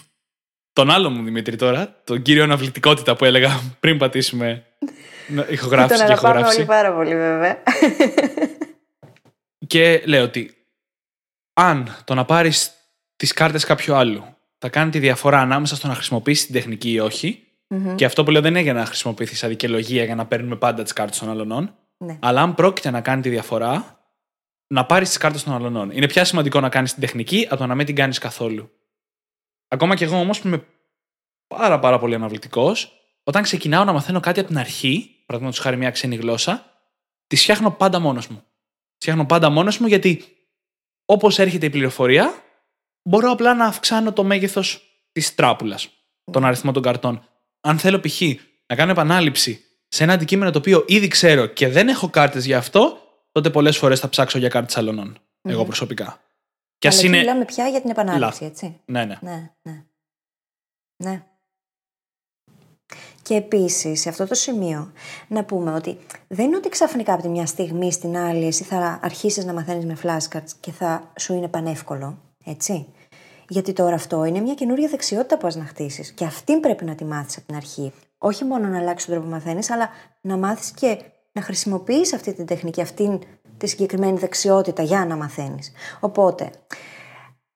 τον 0.78 0.90
άλλο 0.90 1.10
μου 1.10 1.22
Δημήτρη 1.22 1.56
τώρα, 1.56 2.00
τον 2.04 2.22
κύριο 2.22 2.42
αναβλητικότητα 2.42 3.16
που 3.16 3.24
έλεγα 3.24 3.60
πριν 3.80 3.98
πατήσουμε 3.98 4.66
ηχογράφηση 5.48 6.04
και 6.04 6.12
ηχογράφηση. 6.12 6.56
Τον 6.56 6.66
πάρα 6.66 6.94
πολύ 6.94 7.14
βέβαια. 7.14 7.62
Και 9.66 10.02
λέω 10.04 10.22
ότι 10.22 10.56
αν 11.54 11.96
το 12.04 12.14
να 12.14 12.24
πάρεις 12.24 12.72
τις 13.16 13.32
κάρτες 13.32 13.64
κάποιου 13.64 13.94
άλλου 13.94 14.24
θα 14.58 14.68
κάνει 14.68 14.90
τη 14.90 14.98
διαφορά 14.98 15.40
ανάμεσα 15.40 15.76
στο 15.76 15.86
να 15.86 15.94
χρησιμοποιήσεις 15.94 16.44
την 16.44 16.54
τεχνική 16.54 16.92
ή 16.92 17.00
όχι. 17.00 17.42
Mm-hmm. 17.68 17.94
Και 17.94 18.04
αυτό 18.04 18.24
που 18.24 18.30
λέω 18.30 18.40
δεν 18.40 18.50
είναι 18.50 18.60
για 18.60 18.72
να 18.72 18.84
χρησιμοποιηθεί 18.84 19.34
σαν 19.34 19.48
δικαιολογία 19.48 20.04
για 20.04 20.14
να 20.14 20.26
παίρνουμε 20.26 20.56
πάντα 20.56 20.82
τις 20.82 20.92
κάρτες 20.92 21.18
των 21.18 21.30
αλλωνών. 21.30 21.74
Ναι. 21.98 22.18
Αλλά 22.22 22.42
αν 22.42 22.54
πρόκειται 22.54 22.90
να 22.90 23.00
κάνει 23.00 23.22
τη 23.22 23.28
διαφορά, 23.28 23.98
να 24.66 24.86
πάρεις 24.86 25.08
τις 25.08 25.18
κάρτες 25.18 25.42
των 25.42 25.54
αλλωνών. 25.54 25.90
Είναι 25.90 26.06
πια 26.06 26.24
σημαντικό 26.24 26.60
να 26.60 26.68
κάνεις 26.68 26.92
την 26.92 27.00
τεχνική 27.00 27.46
από 27.50 27.56
το 27.56 27.66
να 27.66 27.74
μην 27.74 27.86
την 27.86 27.94
κάνεις 27.94 28.18
καθόλου. 28.18 28.70
Ακόμα 29.68 29.94
και 29.94 30.04
εγώ 30.04 30.18
όμως 30.18 30.40
που 30.40 30.46
είμαι 30.46 30.66
πάρα, 31.46 31.78
πάρα 31.78 31.98
πολύ 31.98 32.14
αναβλητικός, 32.14 32.92
όταν 33.22 33.42
ξεκινάω 33.42 33.84
να 33.84 33.92
μαθαίνω 33.92 34.20
κάτι 34.20 34.40
από 34.40 34.48
την 34.48 34.58
αρχή, 34.58 35.22
παραδείγματος 35.26 35.62
χάρη 35.62 35.76
μια 35.76 35.90
ξένη 35.90 36.16
γλώσσα, 36.16 36.64
τη 37.26 37.36
φτιάχνω 37.36 37.70
πάντα 37.70 37.98
μόνος 37.98 38.28
μου. 38.28 38.36
Τη 38.36 39.04
φτιάχνω 39.04 39.26
πάντα 39.26 39.50
μόνος 39.50 39.78
μου 39.78 39.86
γιατί 39.86 40.24
όπως 41.04 41.38
έρχεται 41.38 41.66
η 41.66 41.70
πληροφορία, 41.70 42.42
μπορώ 43.02 43.30
απλά 43.30 43.54
να 43.54 43.64
αυξάνω 43.64 44.12
το 44.12 44.24
μέγεθος 44.24 44.82
της 45.12 45.34
τράπουλας, 45.34 45.88
τον 46.32 46.44
αριθμό 46.44 46.72
των 46.72 46.82
καρτών. 46.82 47.28
Αν 47.60 47.78
θέλω 47.78 48.00
π.χ. 48.00 48.20
να 48.66 48.76
κάνω 48.76 48.90
επανάληψη 48.90 49.67
σε 49.88 50.02
ένα 50.02 50.12
αντικείμενο 50.12 50.50
το 50.50 50.58
οποίο 50.58 50.84
ήδη 50.86 51.08
ξέρω 51.08 51.46
και 51.46 51.68
δεν 51.68 51.88
έχω 51.88 52.08
κάρτες 52.10 52.44
για 52.44 52.58
αυτό, 52.58 52.98
τότε 53.32 53.50
πολλές 53.50 53.78
φορές 53.78 54.00
θα 54.00 54.08
ψάξω 54.08 54.38
για 54.38 54.48
κάρτες 54.48 54.76
αλλωνών. 54.76 55.18
Εγώ 55.42 55.64
προσωπικά. 55.64 56.20
Και 56.78 56.88
Αλλά 56.88 57.00
είναι... 57.00 57.18
μιλάμε 57.18 57.44
πια 57.44 57.68
για 57.68 57.80
την 57.80 57.90
επανάληψη, 57.90 58.44
έτσι. 58.44 58.80
Ναι, 58.84 59.04
ναι. 59.04 59.18
ναι, 59.20 59.50
ναι. 59.62 59.84
ναι. 60.96 61.22
Και 63.22 63.34
επίσης, 63.34 64.00
σε 64.00 64.08
αυτό 64.08 64.26
το 64.26 64.34
σημείο, 64.34 64.92
να 65.28 65.44
πούμε 65.44 65.72
ότι 65.72 65.98
δεν 66.28 66.46
είναι 66.46 66.56
ότι 66.56 66.68
ξαφνικά 66.68 67.12
από 67.12 67.22
τη 67.22 67.28
μια 67.28 67.46
στιγμή 67.46 67.92
στην 67.92 68.16
άλλη 68.16 68.46
εσύ 68.46 68.64
θα 68.64 69.00
αρχίσεις 69.02 69.44
να 69.44 69.52
μαθαίνεις 69.52 69.84
με 69.84 69.96
flashcards 70.02 70.50
και 70.60 70.70
θα 70.70 71.12
σου 71.18 71.34
είναι 71.34 71.48
πανεύκολο. 71.48 72.18
Έτσι. 72.44 72.86
Γιατί 73.48 73.72
τώρα 73.72 73.94
αυτό 73.94 74.24
είναι 74.24 74.40
μια 74.40 74.54
καινούρια 74.54 74.88
δεξιότητα 74.88 75.38
που 75.38 75.46
has 75.46 75.54
να 75.54 75.64
χτίσεις. 75.64 76.10
Και 76.10 76.24
αυτή 76.24 76.60
πρέπει 76.60 76.84
να 76.84 76.94
τη 76.94 77.04
μάθεις 77.04 77.36
από 77.36 77.46
την 77.46 77.56
αρχή. 77.56 77.92
Όχι 78.18 78.44
μόνο 78.44 78.68
να 78.68 78.78
αλλάξεις 78.78 79.06
τον 79.06 79.14
τρόπο 79.14 79.28
που 79.30 79.34
μαθαίνεις, 79.34 79.70
αλλά 79.70 79.88
να 80.20 80.36
μάθεις 80.36 80.70
και 80.70 80.98
να 81.32 81.42
χρησιμοποιείς 81.42 82.12
αυτή 82.12 82.32
την 82.32 82.46
τεχνική, 82.46 82.80
αυτή 82.80 83.18
τη 83.56 83.66
συγκεκριμένη 83.66 84.18
δεξιότητα 84.18 84.82
για 84.82 85.06
να 85.06 85.16
μαθαίνεις. 85.16 85.72
Οπότε, 86.00 86.50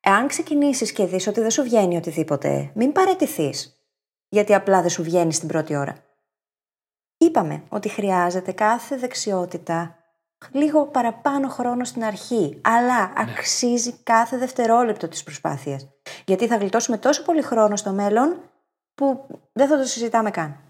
εάν 0.01 0.27
ξεκινήσεις 0.27 0.93
και 0.93 1.07
δεις 1.07 1.27
ότι 1.27 1.41
δεν 1.41 1.51
σου 1.51 1.63
βγαίνει 1.63 1.97
οτιδήποτε, 1.97 2.71
μην 2.75 2.93
παρετηθεί. 2.93 3.55
Γιατί 4.29 4.55
απλά 4.55 4.81
δεν 4.81 4.91
σου 4.91 5.03
βγαίνει 5.03 5.33
στην 5.33 5.49
πρώτη 5.49 5.77
ώρα. 5.77 5.97
Είπαμε 7.17 7.63
ότι 7.69 7.89
χρειάζεται 7.89 8.53
κάθε 8.53 8.97
δεξιότητα 8.97 9.97
λίγο 10.53 10.87
παραπάνω 10.87 11.49
χρόνο 11.49 11.85
στην 11.85 12.05
αρχή, 12.05 12.59
αλλά 12.61 13.07
ναι. 13.07 13.13
αξίζει 13.17 13.93
κάθε 14.03 14.39
δευτερόλεπτο 14.39 15.09
της 15.09 15.23
προσπάθειας. 15.23 15.89
Γιατί 16.25 16.47
θα 16.47 16.57
γλιτώσουμε 16.57 16.99
τόσο 16.99 17.23
πολύ 17.23 17.43
χρόνο 17.43 17.77
στο 17.77 17.93
μέλλον 17.93 18.51
που 18.95 19.27
δεν 19.53 19.69
θα 19.69 19.79
το 19.79 19.85
συζητάμε 19.85 20.31
καν. 20.31 20.61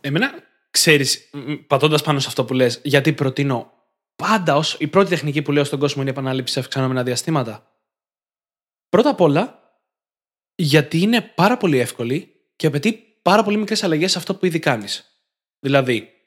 Εμένα, 0.00 0.32
ξέρεις, 0.70 1.30
πατώντας 1.66 2.02
πάνω 2.02 2.18
σε 2.18 2.28
αυτό 2.28 2.44
που 2.44 2.54
λες, 2.54 2.80
γιατί 2.84 3.12
προτείνω 3.12 3.72
πάντα 4.16 4.56
ως 4.56 4.76
η 4.78 4.86
πρώτη 4.86 5.08
τεχνική 5.08 5.42
που 5.42 5.52
λέω 5.52 5.64
στον 5.64 5.78
κόσμο 5.78 6.00
είναι 6.02 6.10
η 6.10 6.12
επανάληψη 6.12 6.52
σε 6.52 6.60
αυξανόμενα 6.60 7.02
διαστήματα. 7.02 7.64
Πρώτα 8.88 9.10
απ' 9.10 9.20
όλα, 9.20 9.74
γιατί 10.54 11.00
είναι 11.00 11.20
πάρα 11.20 11.56
πολύ 11.56 11.78
εύκολη 11.78 12.34
και 12.56 12.66
απαιτεί 12.66 12.92
πάρα 13.22 13.42
πολύ 13.42 13.56
μικρές 13.56 13.84
αλλαγές 13.84 14.10
σε 14.10 14.18
αυτό 14.18 14.34
που 14.34 14.46
ήδη 14.46 14.58
κάνεις. 14.58 15.22
Δηλαδή, 15.60 16.19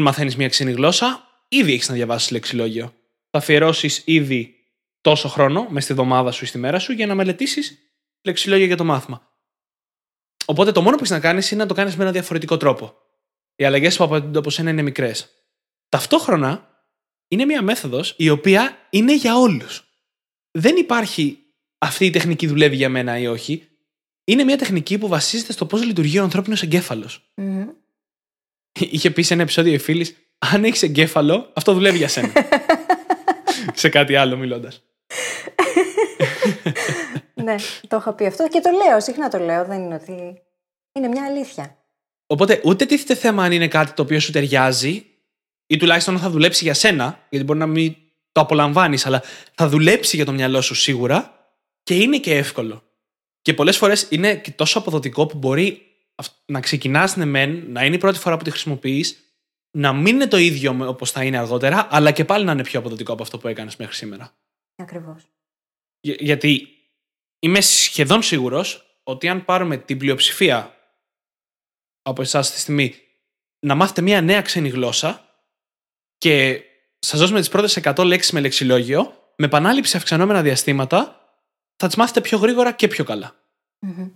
μαθαίνεις 0.00 0.36
μια 0.36 0.48
ξένη 0.48 0.72
γλώσσα, 0.72 1.28
ήδη 1.48 1.72
έχεις 1.72 1.88
να 1.88 1.94
διαβάσεις 1.94 2.30
λεξιλόγιο. 2.30 2.94
Θα 3.30 3.38
αφιερώσεις 3.38 4.02
ήδη 4.04 4.54
τόσο 5.00 5.28
χρόνο 5.28 5.66
μες 5.70 5.82
στη 5.82 5.92
εβδομάδα 5.92 6.30
σου 6.30 6.44
ή 6.44 6.46
στη 6.46 6.58
μέρα 6.58 6.78
σου 6.78 6.92
για 6.92 7.06
να 7.06 7.14
μελετήσεις 7.14 7.78
λεξιλόγιο 8.22 8.66
για 8.66 8.76
το 8.76 8.84
μάθημα. 8.84 9.30
Οπότε 10.44 10.72
το 10.72 10.82
μόνο 10.82 10.96
που 10.96 11.02
έχεις 11.02 11.14
να 11.14 11.20
κάνεις 11.20 11.50
είναι 11.50 11.62
να 11.62 11.68
το 11.68 11.74
κάνεις 11.74 11.96
με 11.96 12.02
ένα 12.02 12.12
διαφορετικό 12.12 12.56
τρόπο. 12.56 12.94
Οι 13.56 13.64
αλλαγές 13.64 13.96
που 13.96 14.04
απαιτούνται 14.04 14.38
από 14.38 14.50
σένα 14.50 14.70
είναι 14.70 14.82
μικρές. 14.82 15.28
Ταυτόχρονα 15.88 16.70
είναι 17.28 17.44
μια 17.44 17.62
μέθοδος 17.62 18.14
η 18.16 18.28
οποία 18.28 18.86
είναι 18.90 19.14
για 19.14 19.38
όλους. 19.38 19.84
Δεν 20.50 20.76
υπάρχει 20.76 21.38
αυτή 21.78 22.06
η 22.06 22.10
τεχνική 22.10 22.46
δουλεύει 22.46 22.76
για 22.76 22.88
μένα 22.88 23.18
ή 23.18 23.26
όχι. 23.26 23.68
Είναι 24.24 24.44
μια 24.44 24.56
τεχνική 24.58 24.98
που 24.98 25.08
βασίζεται 25.08 25.52
στο 25.52 25.66
πώς 25.66 25.84
λειτουργεί 25.84 26.18
ο 26.18 26.22
ανθρώπινος 26.22 26.62
εγκέφαλος. 26.62 27.30
Μμμ. 27.34 27.68
Είχε 28.72 29.10
πει 29.10 29.22
σε 29.22 29.34
ένα 29.34 29.42
επεισόδιο 29.42 29.72
η 29.72 29.78
φίλης, 29.78 30.16
αν 30.38 30.64
έχεις 30.64 30.82
εγκέφαλο, 30.82 31.50
αυτό 31.52 31.72
δουλεύει 31.72 31.96
για 31.96 32.08
σένα. 32.08 32.32
σε 33.74 33.88
κάτι 33.88 34.16
άλλο 34.16 34.36
μιλώντας. 34.36 34.82
ναι, 37.44 37.54
το 37.88 37.96
είχα 37.96 38.12
πει 38.12 38.26
αυτό 38.26 38.48
και 38.48 38.60
το 38.60 38.70
λέω, 38.70 39.00
συχνά 39.00 39.28
το 39.28 39.38
λέω, 39.38 39.64
δεν 39.64 39.82
είναι 39.82 39.94
ότι... 39.94 40.42
Είναι 40.92 41.08
μια 41.08 41.24
αλήθεια. 41.24 41.76
Οπότε 42.26 42.60
ούτε 42.64 42.86
τίθεται 42.86 43.14
θέμα 43.14 43.44
αν 43.44 43.52
είναι 43.52 43.68
κάτι 43.68 43.92
το 43.92 44.02
οποίο 44.02 44.20
σου 44.20 44.32
ταιριάζει 44.32 45.06
ή 45.66 45.76
τουλάχιστον 45.76 46.14
αν 46.14 46.20
θα 46.20 46.30
δουλέψει 46.30 46.64
για 46.64 46.74
σένα, 46.74 47.26
γιατί 47.30 47.44
μπορεί 47.46 47.58
να 47.58 47.66
μην 47.66 47.96
το 48.32 48.40
απολαμβάνεις, 48.40 49.06
αλλά 49.06 49.22
θα 49.54 49.68
δουλέψει 49.68 50.16
για 50.16 50.24
το 50.24 50.32
μυαλό 50.32 50.60
σου 50.60 50.74
σίγουρα 50.74 51.46
και 51.82 51.94
είναι 51.94 52.18
και 52.18 52.36
εύκολο. 52.36 52.82
Και 53.42 53.54
πολλές 53.54 53.76
φορές 53.76 54.06
είναι 54.10 54.34
και 54.34 54.50
τόσο 54.50 54.78
αποδοτικό 54.78 55.26
που 55.26 55.38
μπορεί 55.38 55.82
αυ- 55.82 55.91
να 56.46 56.60
ξεκινάς 56.60 57.16
ναι, 57.16 57.24
μεν, 57.24 57.70
να 57.72 57.84
είναι 57.84 57.94
η 57.94 57.98
πρώτη 57.98 58.18
φορά 58.18 58.36
που 58.36 58.44
τη 58.44 58.50
χρησιμοποιείς, 58.50 59.36
να 59.70 59.92
μην 59.92 60.14
είναι 60.14 60.26
το 60.26 60.36
ίδιο 60.36 60.76
όπως 60.88 61.10
θα 61.10 61.24
είναι 61.24 61.38
αργότερα, 61.38 61.86
αλλά 61.90 62.10
και 62.12 62.24
πάλι 62.24 62.44
να 62.44 62.52
είναι 62.52 62.62
πιο 62.62 62.78
αποδοτικό 62.78 63.12
από 63.12 63.22
αυτό 63.22 63.38
που 63.38 63.48
έκανες 63.48 63.76
μέχρι 63.76 63.94
σήμερα. 63.94 64.36
Ακριβώς. 64.76 65.22
Για- 66.00 66.16
γιατί 66.18 66.68
είμαι 67.38 67.60
σχεδόν 67.60 68.22
σίγουρος 68.22 68.98
ότι 69.02 69.28
αν 69.28 69.44
πάρουμε 69.44 69.76
την 69.76 69.98
πλειοψηφία 69.98 70.76
από 72.02 72.22
εσάς 72.22 72.40
αυτή 72.40 72.54
τη 72.54 72.60
στιγμή 72.60 72.94
να 73.66 73.74
μάθετε 73.74 74.00
μια 74.00 74.20
νέα 74.20 74.42
ξένη 74.42 74.68
γλώσσα 74.68 75.26
και 76.18 76.62
σας 76.98 77.20
δώσουμε 77.20 77.38
τις 77.38 77.48
πρώτες 77.48 77.76
100 77.76 78.04
λέξεις 78.04 78.32
με 78.32 78.40
λεξιλόγιο, 78.40 79.32
με 79.36 79.46
επανάληψη 79.46 79.96
αυξανόμενα 79.96 80.42
διαστήματα, 80.42 81.16
θα 81.76 81.86
τις 81.86 81.96
μάθετε 81.96 82.20
πιο 82.20 82.38
γρήγορα 82.38 82.72
και 82.72 82.88
πιο 82.88 83.04
καλά. 83.04 83.34
Μμμ. 83.78 84.10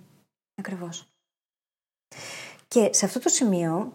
Ακριβώς. 0.55 1.07
Και 2.77 2.89
σε 2.93 3.05
αυτό 3.05 3.19
το 3.19 3.29
σημείο 3.29 3.93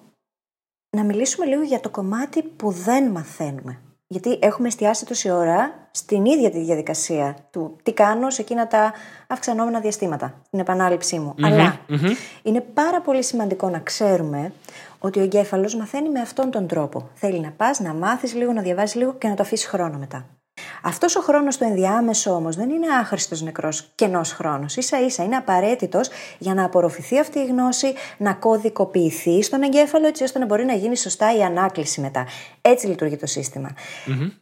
να 0.97 1.03
μιλήσουμε 1.03 1.45
λίγο 1.45 1.61
για 1.61 1.79
το 1.79 1.89
κομμάτι 1.89 2.43
που 2.43 2.71
δεν 2.71 3.11
μαθαίνουμε. 3.11 3.79
Γιατί 4.07 4.39
έχουμε 4.41 4.67
εστιάσει 4.67 5.05
τόση 5.05 5.29
ώρα 5.29 5.89
στην 5.91 6.25
ίδια 6.25 6.49
τη 6.51 6.59
διαδικασία 6.59 7.35
του 7.51 7.75
τι 7.83 7.93
κάνω 7.93 8.29
σε 8.29 8.41
εκείνα 8.41 8.67
τα 8.67 8.93
αυξανόμενα 9.27 9.79
διαστήματα, 9.79 10.41
την 10.49 10.59
επανάληψή 10.59 11.19
μου. 11.19 11.35
Αλλά 11.41 11.79
μμμ. 11.87 11.99
είναι 12.43 12.61
πάρα 12.61 13.01
πολύ 13.01 13.23
σημαντικό 13.23 13.69
να 13.69 13.79
ξέρουμε 13.79 14.53
ότι 14.99 15.19
ο 15.19 15.23
εγκέφαλος 15.23 15.75
μαθαίνει 15.75 16.09
με 16.09 16.19
αυτόν 16.19 16.51
τον 16.51 16.67
τρόπο. 16.67 17.09
Θέλει 17.13 17.39
να 17.39 17.51
πας, 17.51 17.79
να 17.79 17.93
μάθεις 17.93 18.33
λίγο, 18.33 18.53
να 18.53 18.61
διαβάσεις 18.61 18.95
λίγο 18.95 19.13
και 19.13 19.27
να 19.27 19.35
το 19.35 19.43
αφήσεις 19.43 19.67
χρόνο 19.67 19.97
μετά. 19.97 20.25
Αυτός 20.81 21.15
ο 21.15 21.21
χρόνος 21.21 21.57
το 21.57 21.65
ενδιάμεσο 21.65 22.31
όμως 22.31 22.55
δεν 22.55 22.69
είναι 22.69 22.87
άχρηστος 22.99 23.41
νεκρός 23.41 23.91
κενός 23.95 24.31
χρόνος. 24.31 24.77
σα 24.79 24.99
ίσα 24.99 25.23
είναι 25.23 25.35
απαραίτητος 25.35 26.09
για 26.37 26.53
να 26.53 26.65
απορροφηθεί 26.65 27.19
αυτή 27.19 27.39
η 27.39 27.45
γνώση, 27.45 27.93
να 28.17 28.33
κωδικοποιηθεί 28.33 29.43
στον 29.43 29.61
εγκέφαλο, 29.61 30.07
έτσι 30.07 30.23
ώστε 30.23 30.39
να 30.39 30.45
μπορεί 30.45 30.65
να 30.65 30.73
γίνει 30.73 30.97
σωστά 30.97 31.35
η 31.37 31.41
ανάκληση 31.43 32.01
μετά. 32.01 32.25
Έτσι 32.61 32.87
λειτουργεί 32.87 33.17
το 33.17 33.25
συστημα 33.25 33.69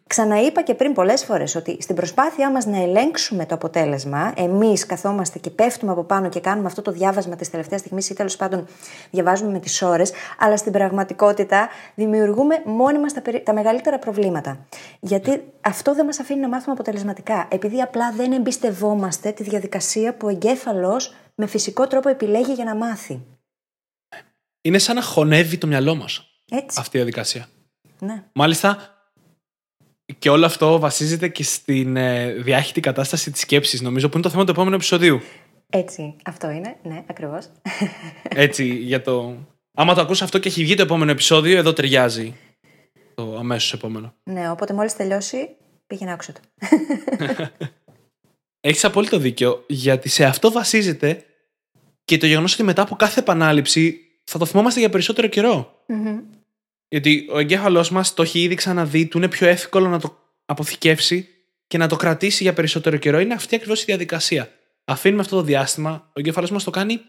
Ξαναείπα 0.08 0.62
και 0.62 0.74
πριν 0.74 0.94
πολλές 0.94 1.24
φορές 1.24 1.56
ότι 1.56 1.78
στην 1.82 1.96
προσπάθειά 1.96 2.52
μας 2.52 2.66
να 2.66 2.82
ελέγξουμε 2.82 3.46
το 3.46 3.56
αποτέλεσμα, 3.56 4.34
εμείς 4.36 4.86
καθόμαστε 4.86 5.40
και 5.40 5.50
πέφτουμε 5.50 5.92
από 5.92 6.04
πάνω 6.04 6.30
και 6.30 6.40
κάνουμε 6.40 6.68
αυτό 6.68 6.82
το 6.82 6.92
διάβασμα 6.92 7.36
της 7.36 7.50
τελευταίας 7.50 7.80
στιγμής 7.80 8.10
ή 8.10 8.14
τέλος 8.14 8.36
πάντων 8.36 8.68
διαβάζουμε 9.12 9.52
με 9.52 9.60
τις 9.60 9.82
ώρες, 9.82 10.12
αλλά 10.40 10.58
στην 10.58 10.72
πραγματικότητα 10.72 11.70
δημιουργούμε 11.96 12.62
μόνοι 12.66 13.00
μα 13.00 13.06
τα, 13.06 13.22
περι- 13.22 13.46
τα 13.46 13.54
μεγαλύτερα 13.54 14.00
προβλήματα. 14.00 14.58
Γιατί 15.00 15.44
αυτό 15.62 15.96
δεν 15.96 16.06
μας 16.06 16.20
αφήνει 16.30 16.48
να 16.48 16.56
μάθουμε 16.56 16.72
αποτελεσματικά. 16.72 17.48
Επειδή 17.52 17.82
απλά 17.82 18.12
δεν 18.12 18.32
εμπιστευόμαστε 18.32 19.32
τη 19.32 19.44
διαδικασία 19.44 20.16
που 20.16 20.28
ο 20.28 20.30
εγκέφαλος 20.30 21.14
με 21.36 21.48
φυσικό 21.48 21.88
τρόπο 21.88 22.10
επιλέγει 22.10 22.54
για 22.54 22.64
να 22.64 22.76
μάθει. 22.76 23.22
Είναι 24.62 24.78
σαν 24.78 24.96
να 24.96 25.02
χωνεύει 25.02 25.58
το 25.58 25.68
μυαλό 25.68 25.96
μας 25.96 26.42
Έτσι. 26.52 26.78
αυτή 26.80 26.98
η 26.98 27.00
διαδικασία. 27.00 27.48
Ναι. 28.00 28.24
Μάλιστα, 28.34 28.94
και 30.20 30.30
όλο 30.30 30.46
αυτό 30.46 30.80
βασίζεται 30.80 31.28
και 31.28 31.44
στην 31.44 31.98
ε, 31.98 32.32
διάχυτη 32.32 32.80
κατάσταση 32.80 33.32
της 33.32 33.42
σκέψης, 33.42 33.82
νομίζω, 33.82 34.08
που 34.10 34.14
είναι 34.14 34.24
το 34.24 34.30
θέμα 34.30 34.44
του 34.46 34.52
επόμενου 34.52 34.76
επεισοδίου. 34.76 35.20
Έτσι. 35.70 36.16
Αυτό 36.26 36.50
είναι. 36.50 36.76
Ναι, 36.84 37.04
ακριβώς. 37.10 37.50
Έτσι, 38.46 38.66
για 38.66 39.02
το. 39.02 39.36
Άμα 39.74 39.94
το 39.94 40.02
ακούσει 40.02 40.24
αυτό 40.24 40.40
και 40.40 40.48
έχει 40.48 40.64
βγει 40.64 40.76
το 40.76 40.82
επόμενο 40.82 41.12
επεισόδιο, 41.12 41.58
εδώ 41.58 41.74
ταιριάζει 41.74 42.36
το 43.16 43.38
αμέσως 43.38 43.74
επόμενο. 43.74 44.14
ναι, 44.24 44.50
οπότε 44.50 44.74
μόλις 44.74 44.96
τελειώσει, 44.96 45.50
πήγαινε 45.90 46.12
άκουσε 46.12 46.32
το. 46.32 46.40
Έχεις 48.62 48.86
απόλυτο 48.86 49.18
δίκιο, 49.18 49.64
γιατί 49.68 50.10
σε 50.10 50.26
αυτό 50.26 50.52
βασίζεται 50.52 51.26
και 52.06 52.18
το 52.18 52.26
γεγονός 52.26 52.54
ότι 52.54 52.64
μετά 52.64 52.82
από 52.82 52.96
κάθε 52.96 53.20
επανάληψη 53.20 54.02
θα 54.24 54.38
το 54.38 54.46
θυμόμαστε 54.46 54.80
για 54.80 54.90
περισσότερο 54.90 55.28
καιρό. 55.28 55.84
Μμμ. 55.88 56.20
Γιατί 56.88 57.28
ο 57.32 57.40
εγκέφαλός 57.40 57.92
μας 57.92 58.14
το 58.14 58.22
έχει 58.22 58.42
ήδη 58.42 58.56
ξαναδεί, 58.56 59.06
του 59.06 59.18
είναι 59.18 59.28
πιο 59.28 59.48
εύκολο 59.48 59.88
να 59.88 60.00
το 60.00 60.18
αποθηκεύσει 60.46 61.28
και 61.68 61.78
να 61.78 61.88
το 61.88 61.96
κρατήσει 61.96 62.44
για 62.44 62.54
περισσότερο 62.54 62.98
καιρό. 62.98 63.20
Είναι 63.20 63.34
αυτή 63.34 63.56
ακριβώς 63.56 63.82
η 63.82 63.86
διαδικασία. 63.86 64.52
Αφήνουμε 64.86 65.22
αυτό 65.22 65.36
το 65.36 65.42
διάστημα, 65.42 66.08
ο 66.08 66.20
εγκέφαλός 66.20 66.52
μας 66.52 66.64
το 66.64 66.72
κάνει. 66.72 67.02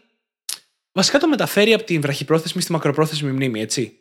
Βασικά 0.91 1.19
το 1.19 1.27
μεταφέρει 1.27 1.73
από 1.73 1.83
την 1.83 2.01
βραχυπρόθεσμη 2.01 2.61
στη 2.61 2.71
μακροπρόθεσμη 2.71 3.31
μνήμη, 3.31 3.61
έτσι. 3.61 4.00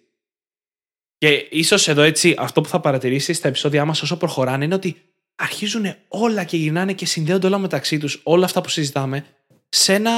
Και 1.20 1.46
ίσως 1.50 1.88
εδώ 1.88 2.02
έτσι, 2.02 2.34
αυτό 2.38 2.60
που 2.60 2.68
θα 2.68 2.80
παρατηρήσεις 2.80 3.36
στα 3.36 3.48
επεισόδια 3.48 3.84
μας 3.84 4.02
όσο 4.02 4.16
προχωράνε 4.16 4.64
είναι 4.64 4.74
ότι 4.74 4.96
αρχίζουν 5.34 5.94
όλα 6.08 6.44
και 6.44 6.56
γυρνάνε 6.56 6.92
και 6.92 7.06
συνδέονται 7.06 7.46
όλα 7.46 7.58
μεταξύ 7.58 7.98
τους, 7.98 8.20
όλα 8.22 8.44
αυτά 8.44 8.60
που 8.60 8.68
συζητάμε, 8.68 9.24
σε 9.68 9.94
ένα 9.94 10.12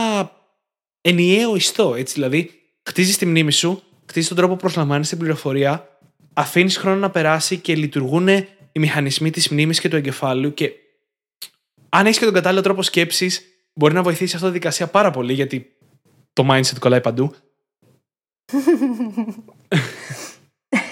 ενιαίο 1.01 1.57
ιστό. 1.57 1.95
Έτσι, 1.95 2.15
δηλαδή, 2.15 2.51
χτίζεις 2.83 3.19
τη 3.19 3.27
μνήμη 3.27 3.53
σου, 3.53 3.83
χτίζεις 4.07 4.29
τον 4.29 4.37
τρόπο 4.37 4.55
που 4.55 4.61
προσλαμβάνεις 4.61 5.09
την 5.09 5.19
πληροφορία, 5.19 5.99
αφήνεις 6.33 6.77
χρόνο 6.77 6.97
να 6.97 7.11
περάσει 7.11 7.59
και 7.59 7.75
λειτουργούν 7.75 8.29
οι 8.73 8.79
μηχανισμοί 8.79 9.31
της 9.31 9.49
μνήμης 9.49 9.81
και 9.81 9.89
του 9.89 9.97
εγκεφάλου. 9.97 10.55
Και 10.55 10.73
αν 11.89 12.07
έχεις 12.07 12.19
και 12.19 12.25
τον 12.25 12.35
κατάλληλο 12.35 12.63
τρόπο 12.63 12.83
σκέψης, 12.83 13.43
μπορεί 13.75 13.95
να 13.95 14.03
βοηθήσει 14.03 14.35
αυτή 14.35 14.47
τη 14.47 14.53
δικασία 14.53 14.87
πάρα 14.87 15.11
πολύ, 15.11 15.33
γιατί 15.33 15.77
το 16.33 16.47
mindset 16.51 16.79
κολλάει 16.79 17.01
παντού. 17.01 17.35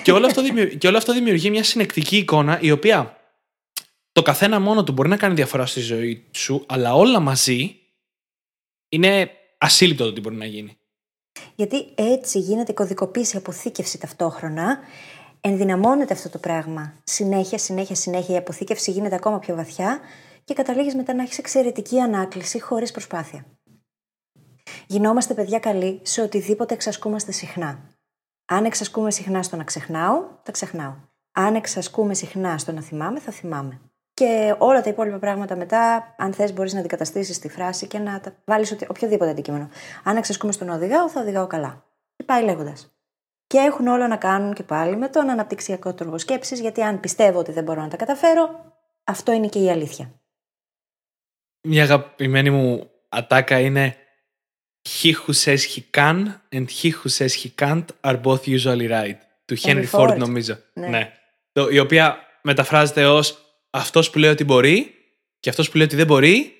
και, 0.02 0.12
όλο 0.12 0.26
αυτό 0.26 0.42
δημιουργεί, 0.42 0.76
και 0.76 0.86
όλο 0.86 0.96
αυτό 0.96 1.12
δημιουργεί 1.12 1.50
μια 1.50 1.64
συνεκτική 1.64 2.16
εικόνα 2.16 2.60
η 2.60 2.70
οποία 2.70 3.16
το 4.12 4.22
καθένα 4.22 4.60
μόνο 4.60 4.84
του 4.84 4.92
μπορεί 4.92 5.08
να 5.08 5.16
κάνει 5.16 5.34
διαφορά 5.34 5.66
στη 5.66 5.80
ζωή 5.80 6.24
σου, 6.30 6.64
αλλά 6.68 6.94
όλα 6.94 7.20
μαζί 7.20 7.76
είναι 8.88 9.30
ασύλληπτο 9.58 10.04
το 10.04 10.12
τι 10.12 10.20
μπορεί 10.20 10.36
να 10.36 10.44
γίνει. 10.46 10.78
Γιατί 11.54 11.86
έτσι 11.94 12.38
γίνεται 12.38 12.72
η 12.72 12.74
κωδικοποίηση, 12.74 13.36
η 13.36 13.38
αποθήκευση 13.38 13.98
ταυτόχρονα. 13.98 14.78
Ενδυναμώνεται 15.40 16.14
αυτό 16.14 16.28
το 16.28 16.38
πράγμα. 16.38 16.94
Συνέχεια, 17.04 17.58
συνέχεια, 17.58 17.94
συνέχεια. 17.94 18.34
Η 18.34 18.38
αποθήκευση 18.38 18.90
γίνεται 18.90 19.14
ακόμα 19.14 19.38
πιο 19.38 19.54
βαθιά 19.54 20.00
και 20.44 20.54
καταλήγεις 20.54 20.94
μετά 20.94 21.14
να 21.14 21.22
έχεις 21.22 21.38
εξαιρετική 21.38 22.00
ανάκληση 22.00 22.60
χωρίς 22.60 22.90
προσπάθεια. 22.90 23.46
Γινόμαστε 24.86 25.34
παιδιά 25.34 25.58
καλοί 25.58 26.00
σε 26.02 26.22
οτιδήποτε 26.22 26.74
εξασκούμαστε 26.74 27.32
συχνά. 27.32 27.98
Αν 28.52 28.64
εξασκούμε 28.64 29.10
συχνά 29.10 29.42
στο 29.42 29.56
να 29.56 29.64
ξεχνάω, 29.64 30.24
θα 30.42 30.52
ξεχνάω. 30.52 30.94
Αν 31.32 31.54
εξασκούμε 31.54 32.14
συχνά 32.14 32.58
στο 32.58 32.72
να 32.72 32.80
θυμάμαι, 32.80 33.20
θα 33.20 33.32
θυμάμαι. 33.32 33.80
Και 34.14 34.54
όλα 34.58 34.82
τα 34.82 34.90
υπόλοιπα 34.90 35.18
πράγματα 35.18 35.56
μετά, 35.56 36.14
αν 36.18 36.32
θες, 36.32 36.52
μπορείς 36.52 36.72
να 36.72 36.78
αντικαταστήσεις 36.78 37.38
τη 37.38 37.48
φράση 37.48 37.86
και 37.86 37.98
να 37.98 38.20
τα 38.20 38.34
βάλεις 38.44 38.76
οποιοδήποτε 38.88 39.30
αντικείμενο. 39.30 39.68
Αν 40.04 40.16
εξασκούμε 40.16 40.52
στο 40.52 40.64
να 40.64 40.74
οδηγάω, 40.74 41.08
θα 41.08 41.20
οδηγάω 41.20 41.46
καλά. 41.46 41.84
Και 42.16 42.24
πάει 42.24 42.44
λέγοντας. 42.44 42.92
Και 43.46 43.58
έχουν 43.58 43.86
όλα 43.86 44.08
να 44.08 44.16
κάνουν 44.16 44.54
και 44.54 44.62
πάλι 44.62 44.96
με 44.96 45.08
τον 45.08 45.30
αναπτυξιακό 45.30 45.94
τρόπο 45.94 46.18
σκέψης, 46.18 46.60
γιατί 46.60 46.82
αν 46.82 47.00
πιστεύω 47.00 47.38
ότι 47.38 47.52
δεν 47.52 47.64
μπορώ 47.64 47.80
να 47.80 47.88
τα 47.88 47.96
καταφέρω, 47.96 48.74
αυτό 49.04 49.32
είναι 49.32 49.48
και 49.48 49.58
η 49.58 49.70
αλήθεια. 49.70 50.10
Μια 51.68 51.82
αγαπημένη 51.82 52.50
μου 52.50 52.90
ατάκα 53.08 53.58
είναι 53.58 53.96
He 54.88 55.12
who 55.12 55.32
says 55.32 55.62
he 55.74 55.82
can 55.90 56.40
and 56.52 56.66
he 56.70 56.90
who 56.90 57.08
says 57.08 57.32
he 57.42 57.52
can't 57.62 57.84
are 58.00 58.16
both 58.16 58.46
usually 58.46 58.88
right. 58.88 59.18
Του 59.44 59.56
Henry 59.58 59.68
Henry 59.68 59.86
Ford, 59.90 60.08
Ford. 60.08 60.16
νομίζω. 60.16 60.58
Ναι. 60.72 61.12
Το, 61.52 61.68
η 61.68 61.78
οποία 61.78 62.18
μεταφράζεται 62.42 63.06
ως 63.06 63.38
αυτός 63.70 64.10
που 64.10 64.18
λέει 64.18 64.30
ότι 64.30 64.44
μπορεί 64.44 64.94
και 65.40 65.50
αυτός 65.50 65.70
που 65.70 65.76
λέει 65.76 65.86
ότι 65.86 65.96
δεν 65.96 66.06
μπορεί 66.06 66.54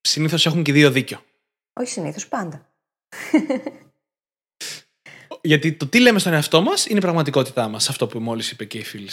συνήθως 0.00 0.46
έχουν 0.46 0.62
και 0.62 0.72
δύο 0.72 0.90
δίκιο. 0.90 1.22
Όχι 1.72 1.90
συνήθως, 1.90 2.28
πάντα. 2.28 2.72
Γιατί 5.40 5.72
το 5.72 5.86
τι 5.86 6.00
λέμε 6.00 6.18
στον 6.18 6.32
εαυτό 6.32 6.60
μας 6.60 6.86
είναι 6.86 6.98
η 6.98 7.02
πραγματικότητά 7.02 7.68
μας, 7.68 7.88
αυτό 7.88 8.06
που 8.06 8.18
μόλις 8.18 8.50
είπε 8.50 8.64
και 8.64 8.78
η 8.78 8.84
φίλη. 8.84 9.10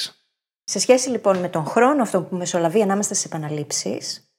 Σε 0.63 0.79
σχέση 0.79 1.09
λοιπόν 1.09 1.37
με 1.37 1.49
τον 1.49 1.65
χρόνο 1.65 2.01
αυτό 2.01 2.21
που 2.21 2.35
μεσολαβεί 2.35 2.81
ανάμεσα 2.81 3.13
στις 3.13 3.25
επαναλήψεις 3.25 4.29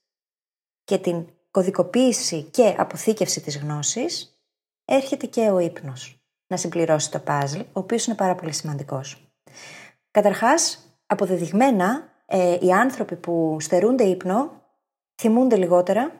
και 0.85 0.99
την 0.99 1.27
κωδικοποίηση 1.57 2.43
και 2.43 2.75
αποθήκευση 2.79 3.41
της 3.41 3.59
γνώσης, 3.59 4.41
έρχεται 4.85 5.27
και 5.27 5.51
ο 5.51 5.59
ύπνος 5.59 6.21
να 6.47 6.57
συμπληρώσει 6.57 7.11
το 7.11 7.19
παζλ, 7.19 7.61
ο 7.61 7.67
οποίος 7.73 8.07
είναι 8.07 8.17
πάρα 8.17 8.35
πολύ 8.35 8.53
σημαντικός. 8.53 9.31
Καταρχάς, 10.11 10.79
αποδεδειγμένα, 11.07 12.13
ε, 12.27 12.59
οι 12.61 12.73
άνθρωποι 12.73 13.17
που 13.17 13.57
στερούνται 13.61 14.05
ύπνο 14.05 14.63
θυμούνται 15.21 15.57
λιγότερα, 15.57 16.13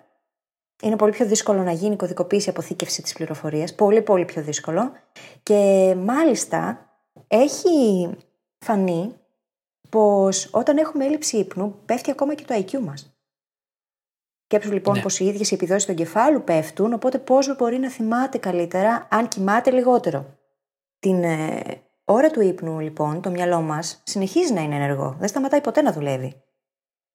είναι 0.83 0.97
πολύ 0.97 1.13
πιο 1.13 1.27
δύσκολο 1.27 1.63
να 1.63 1.73
γίνει 1.73 1.97
κωδικοποίηση 1.97 2.49
αποθήκευση 2.49 3.03
της 3.03 3.13
πληροφορίας, 3.13 3.75
πολύ 3.75 4.03
πολύ 4.03 4.25
πιο 4.25 4.43
δύσκολο 4.43 4.93
και 5.43 5.95
μάλιστα 5.99 6.91
έχει 7.29 8.11
φανεί 8.59 9.15
πως 9.89 10.49
όταν 10.53 10.77
έχουμε 10.77 11.05
έλλειψη 11.05 11.37
ύπνου 11.37 11.79
πέφτει 11.85 12.11
ακόμα 12.11 12.35
και 12.35 12.45
το 12.45 12.55
IQ 12.55 12.79
μας. 12.79 13.16
Σκέψου 14.49 14.73
λοιπόν 14.73 14.95
ναι. 14.95 15.03
πως 15.03 15.21
οι 15.21 15.25
ίδιες 15.25 15.51
οι 15.51 15.55
επιδόσεις 15.55 15.85
του 15.85 15.91
εγκεφάλου 15.91 16.43
πέφτουν, 16.45 16.93
οπότε 16.93 17.19
πώς 17.19 17.57
μπορεί 17.57 17.79
να 17.79 17.91
θυμάται 17.91 18.39
καλύτερα 18.39 19.07
αν 19.11 19.29
κοιμάται 19.29 19.71
λιγότερο. 19.71 20.27
Την 20.99 21.25
ε, 21.25 21.61
ώρα 22.05 22.31
του 22.31 22.41
ύπνου, 22.41 22.81
λοιπόν, 22.81 23.23
το 23.23 23.31
μυαλό 23.31 23.61
μας 23.61 24.03
συνεχίζει 24.05 24.53
να 24.53 24.61
είναι 24.61 24.75
ενεργό. 24.75 25.17
Δεν 25.19 25.29
σταματάει 25.29 25.61
ποτέ 25.61 25.83
να 25.83 25.93
δουλεύει. 25.93 26.43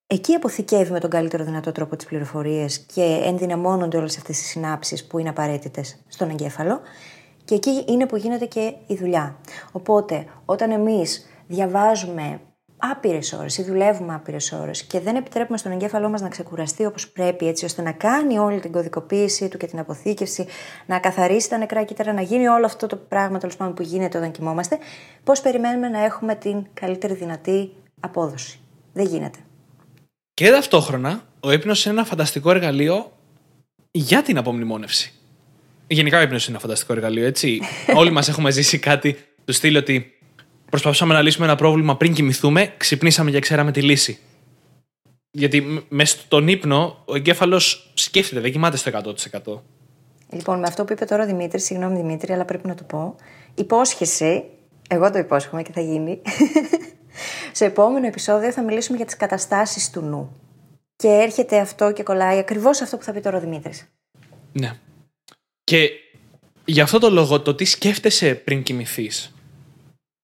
Εκεί 0.08 0.34
αποθηκεύει 0.34 0.92
με 0.92 1.00
τον 1.00 1.10
καλύτερο 1.10 1.44
δυνατό 1.44 1.72
τρόπο 1.72 1.96
τις 1.96 2.06
πληροφορίες 2.06 2.80
και 2.80 3.22
ενδυναμώνονται 3.24 3.98
όλες 3.98 4.18
αυτές 4.18 4.40
οι 4.40 4.44
συνάψεις 4.44 5.08
που 5.08 5.20
είναι 5.20 5.30
απαραίτητες 5.30 6.04
στον 6.08 6.30
εγκέφαλο. 6.30 6.80
Και 7.46 7.56
εκεί 7.56 7.86
είναι 7.88 8.06
που 8.06 8.16
γίνεται 8.16 8.46
και 8.46 8.74
η 8.88 8.96
δουλειά. 8.96 9.36
Οπότε, 9.72 10.26
όταν 10.46 10.72
εμείς 10.72 11.26
διαβάζουμε 11.48 12.42
άπειρες 12.82 13.34
ώρες 13.34 13.58
ή 13.58 13.64
δουλεύουμε 13.64 14.14
άπειρες 14.14 14.52
ώρες 14.52 14.84
και 14.84 15.00
δεν 15.00 15.16
επιτρέπουμε 15.16 15.58
στον 15.58 15.72
εγκέφαλό 15.72 16.10
μας 16.10 16.22
να 16.22 16.30
ξεκουραστεί 16.30 16.86
όπως 16.86 17.10
πρέπει, 17.10 17.48
έτσι 17.48 17.66
ώστε 17.66 17.82
να 17.82 17.92
κάνει 17.92 18.38
όλη 18.38 18.60
την 18.60 18.72
κωδικοποίηση 18.72 19.48
του 19.48 19.58
και 19.58 19.68
την 19.68 19.80
αποθήκευση, 19.80 20.46
να 20.86 21.00
καθαρίσει 21.00 21.50
τα 21.50 21.58
νεκρά 21.58 21.84
κύτταρα, 21.84 22.14
να 22.14 22.22
γίνει 22.22 22.48
όλο 22.48 22.66
αυτό 22.66 22.88
το 22.88 22.96
πράγμα 22.96 23.38
τέλος 23.38 23.56
πάντων 23.56 23.74
που 23.74 23.82
γίνεται 23.82 24.18
όταν 24.18 24.32
κοιμόμαστε, 24.32 24.78
πώς 25.24 25.42
περιμένουμε 25.42 25.90
να 25.90 26.04
έχουμε 26.04 26.36
την 26.36 26.66
καλύτερη 26.74 27.14
δυνατή 27.14 27.72
απόδοση. 28.00 28.60
Δεν 28.94 29.06
γίνεται. 29.06 29.40
Και 30.34 30.50
ταυτόχρονα, 30.50 31.24
ο 31.40 31.52
ύπνος 31.52 31.86
είναι 31.86 31.94
ένα 31.94 32.06
φανταστικό 32.06 32.52
εργαλείο 32.52 33.12
για 33.92 34.22
την 34.22 34.38
απομνημόνευση. 34.38 35.14
Γενικά 35.88 36.20
ο 36.20 36.22
ύπνος 36.22 36.44
είναι 36.44 36.52
ένα 36.52 36.60
φανταστικό 36.60 36.94
εργαλείο, 36.94 37.26
έτσι. 37.26 37.62
Όλοι 38.00 38.12
μας 38.12 38.30
έχουμε 38.30 38.52
ζήσει 38.52 38.80
κάτι 38.80 39.18
του 39.46 39.54
στυλ 39.54 39.76
ότι 39.76 40.21
προσπαθούσαμε 40.72 41.14
να 41.14 41.22
λύσουμε 41.22 41.46
ένα 41.46 41.56
πρόβλημα 41.56 41.98
πριν 41.98 42.14
κοιμηθούμε, 42.14 42.74
ξυπνήσαμε 42.78 43.32
και 43.32 43.40
ξέραμε 43.40 43.72
τη 43.72 43.82
λύση. 43.82 44.20
Γιατί 45.32 45.86
μέσα 45.90 46.18
στον 46.18 46.48
ύπνο 46.48 47.04
ο 47.06 47.16
εγκέφαλος 47.16 47.92
σκέφτεται, 47.94 48.42
δεν 48.42 48.52
κοιμάται 48.52 48.78
στο 48.78 48.92
100%. 49.44 49.60
Λοιπόν, 50.30 50.60
με 50.60 50.68
αυτό 50.68 50.86
που 50.86 50.94
είπε 50.94 51.06
τώρα 51.06 51.24
ο 51.24 51.26
Δημήτρης, 51.26 51.64
συγγνώμη 51.64 51.96
Δημήτρη, 51.96 52.34
αλλά 52.34 52.46
πρέπει 52.46 52.68
να 52.68 52.76
το 52.76 52.84
πω. 52.84 53.16
Υπόσχεση, 53.56 54.44
εγώ 54.90 55.12
το 55.12 55.18
υπόσχομαι 55.18 55.62
και 55.62 55.72
θα 55.72 55.82
γίνει. 55.82 56.22
Σε 57.52 57.66
επόμενο 57.66 58.08
επεισόδιο 58.08 58.52
θα 58.52 58.62
μιλήσουμε 58.62 58.98
για 58.98 59.06
τις 59.06 59.18
καταστάσεις 59.18 59.90
του 59.90 60.02
νου. 60.02 60.36
Και 60.96 61.08
έρχεται 61.08 61.60
αυτό 61.60 61.92
και 61.92 62.04
κολλάει 62.04 62.38
ακριβώς 62.38 62.82
αυτό 62.82 62.98
που 62.98 63.04
θα 63.04 63.14
πει 63.14 63.20
τώρα 63.20 63.38
ο 63.38 63.40
Δημήτρης. 63.40 63.86
Ναι. 64.52 64.74
Και 65.64 65.90
γι' 66.66 66.82
αυτό 66.82 67.00
το 67.00 67.10
λόγο, 67.10 67.42
το 67.42 67.56
τι 67.56 67.66
σκέφτεσαι 67.66 68.36
πριν 68.36 68.64
κοιμηθείς 68.64 69.34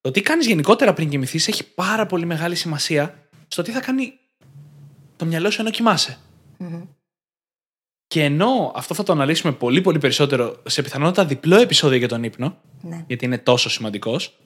το 0.01 0.11
τι 0.11 0.21
κάνεις 0.21 0.47
γενικότερα 0.47 0.93
πριν 0.93 1.09
κοιμηθείς 1.09 1.47
έχει 1.47 1.73
πάρα 1.73 2.05
πολύ 2.05 2.25
μεγάλη 2.25 2.55
σημασία 2.55 3.29
στο 3.47 3.61
τι 3.61 3.71
θα 3.71 3.79
κάνει 3.79 4.13
το 5.15 5.25
μυαλό 5.25 5.49
σου 5.49 5.61
ενώ 5.61 5.69
κοιμάσαι. 5.69 6.17
Και 8.07 8.23
ενώ 8.23 8.71
αυτό 8.75 8.93
θα 8.93 9.03
το 9.03 9.11
αναλύσουμε 9.11 9.53
πολύ 9.53 9.81
πολύ 9.81 9.97
περισσότερο 9.97 10.61
σε 10.65 10.81
πιθανότητα 10.81 11.25
διπλό 11.25 11.55
επεισόδιο 11.55 11.97
για 11.97 12.07
τον 12.07 12.23
ύπνο, 12.23 12.57
ναι. 12.81 13.03
γιατί 13.07 13.25
είναι 13.25 13.37
τόσο 13.37 13.69
σημαντικός, 13.69 14.37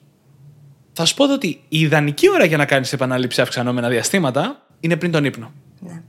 θα 0.92 1.04
σου 1.04 1.14
πω 1.14 1.32
ότι 1.32 1.46
η 1.68 1.80
ιδανική 1.80 2.30
ώρα 2.30 2.44
για 2.44 2.56
να 2.56 2.64
κάνεις 2.64 2.92
επανάληψη 2.92 3.40
αυξανόμενα 3.40 3.88
διαστήματα 3.88 4.66
είναι 4.80 4.96
πριν 4.96 5.10
τον 5.10 5.24
ύπνο. 5.24 5.52
Ναι. 5.80 6.02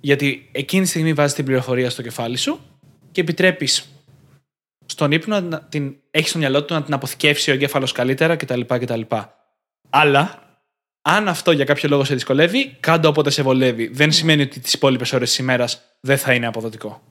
Γιατί 0.00 0.48
εκείνη 0.52 0.82
τη 0.82 0.88
στιγμή 0.88 1.12
βάζεις 1.12 1.34
την 1.34 1.44
πληροφορία 1.44 1.90
στο 1.90 2.02
κεφάλι 2.02 2.36
σου 2.36 2.60
και 3.12 3.20
επιτρέπεις 3.20 3.91
στον 4.92 5.12
ύπνο 5.12 5.40
να 5.40 5.62
την 5.62 5.96
έχεις 6.10 6.30
στο 6.30 6.38
μυαλό 6.38 6.64
του 6.64 6.74
να 6.74 6.82
την 6.82 6.94
αποθηκεύσει 6.94 7.50
ο 7.50 7.54
εγκέφαλος 7.54 7.92
καλύτερα 7.92 8.36
κτλ. 8.36 8.60
κτλ. 8.60 9.00
Αλλά 9.90 10.42
αν 11.02 11.28
αυτό 11.28 11.52
για 11.52 11.64
κάποιο 11.64 11.88
λόγο 11.88 12.04
σε 12.04 12.14
δυσκολεύει, 12.14 12.76
κάντο 12.80 13.08
όποτε 13.08 13.30
σε 13.30 13.42
βολεύει. 13.42 13.86
Δεν 13.86 14.12
σημαίνει 14.12 14.42
ότι 14.42 14.60
τις 14.60 14.72
υπόλοιπες 14.72 15.12
ώρες 15.12 15.28
της 15.28 15.38
ημέρας 15.38 15.96
δεν 16.00 16.18
θα 16.18 16.34
είναι 16.34 16.46
αποδοτικό. 16.46 17.02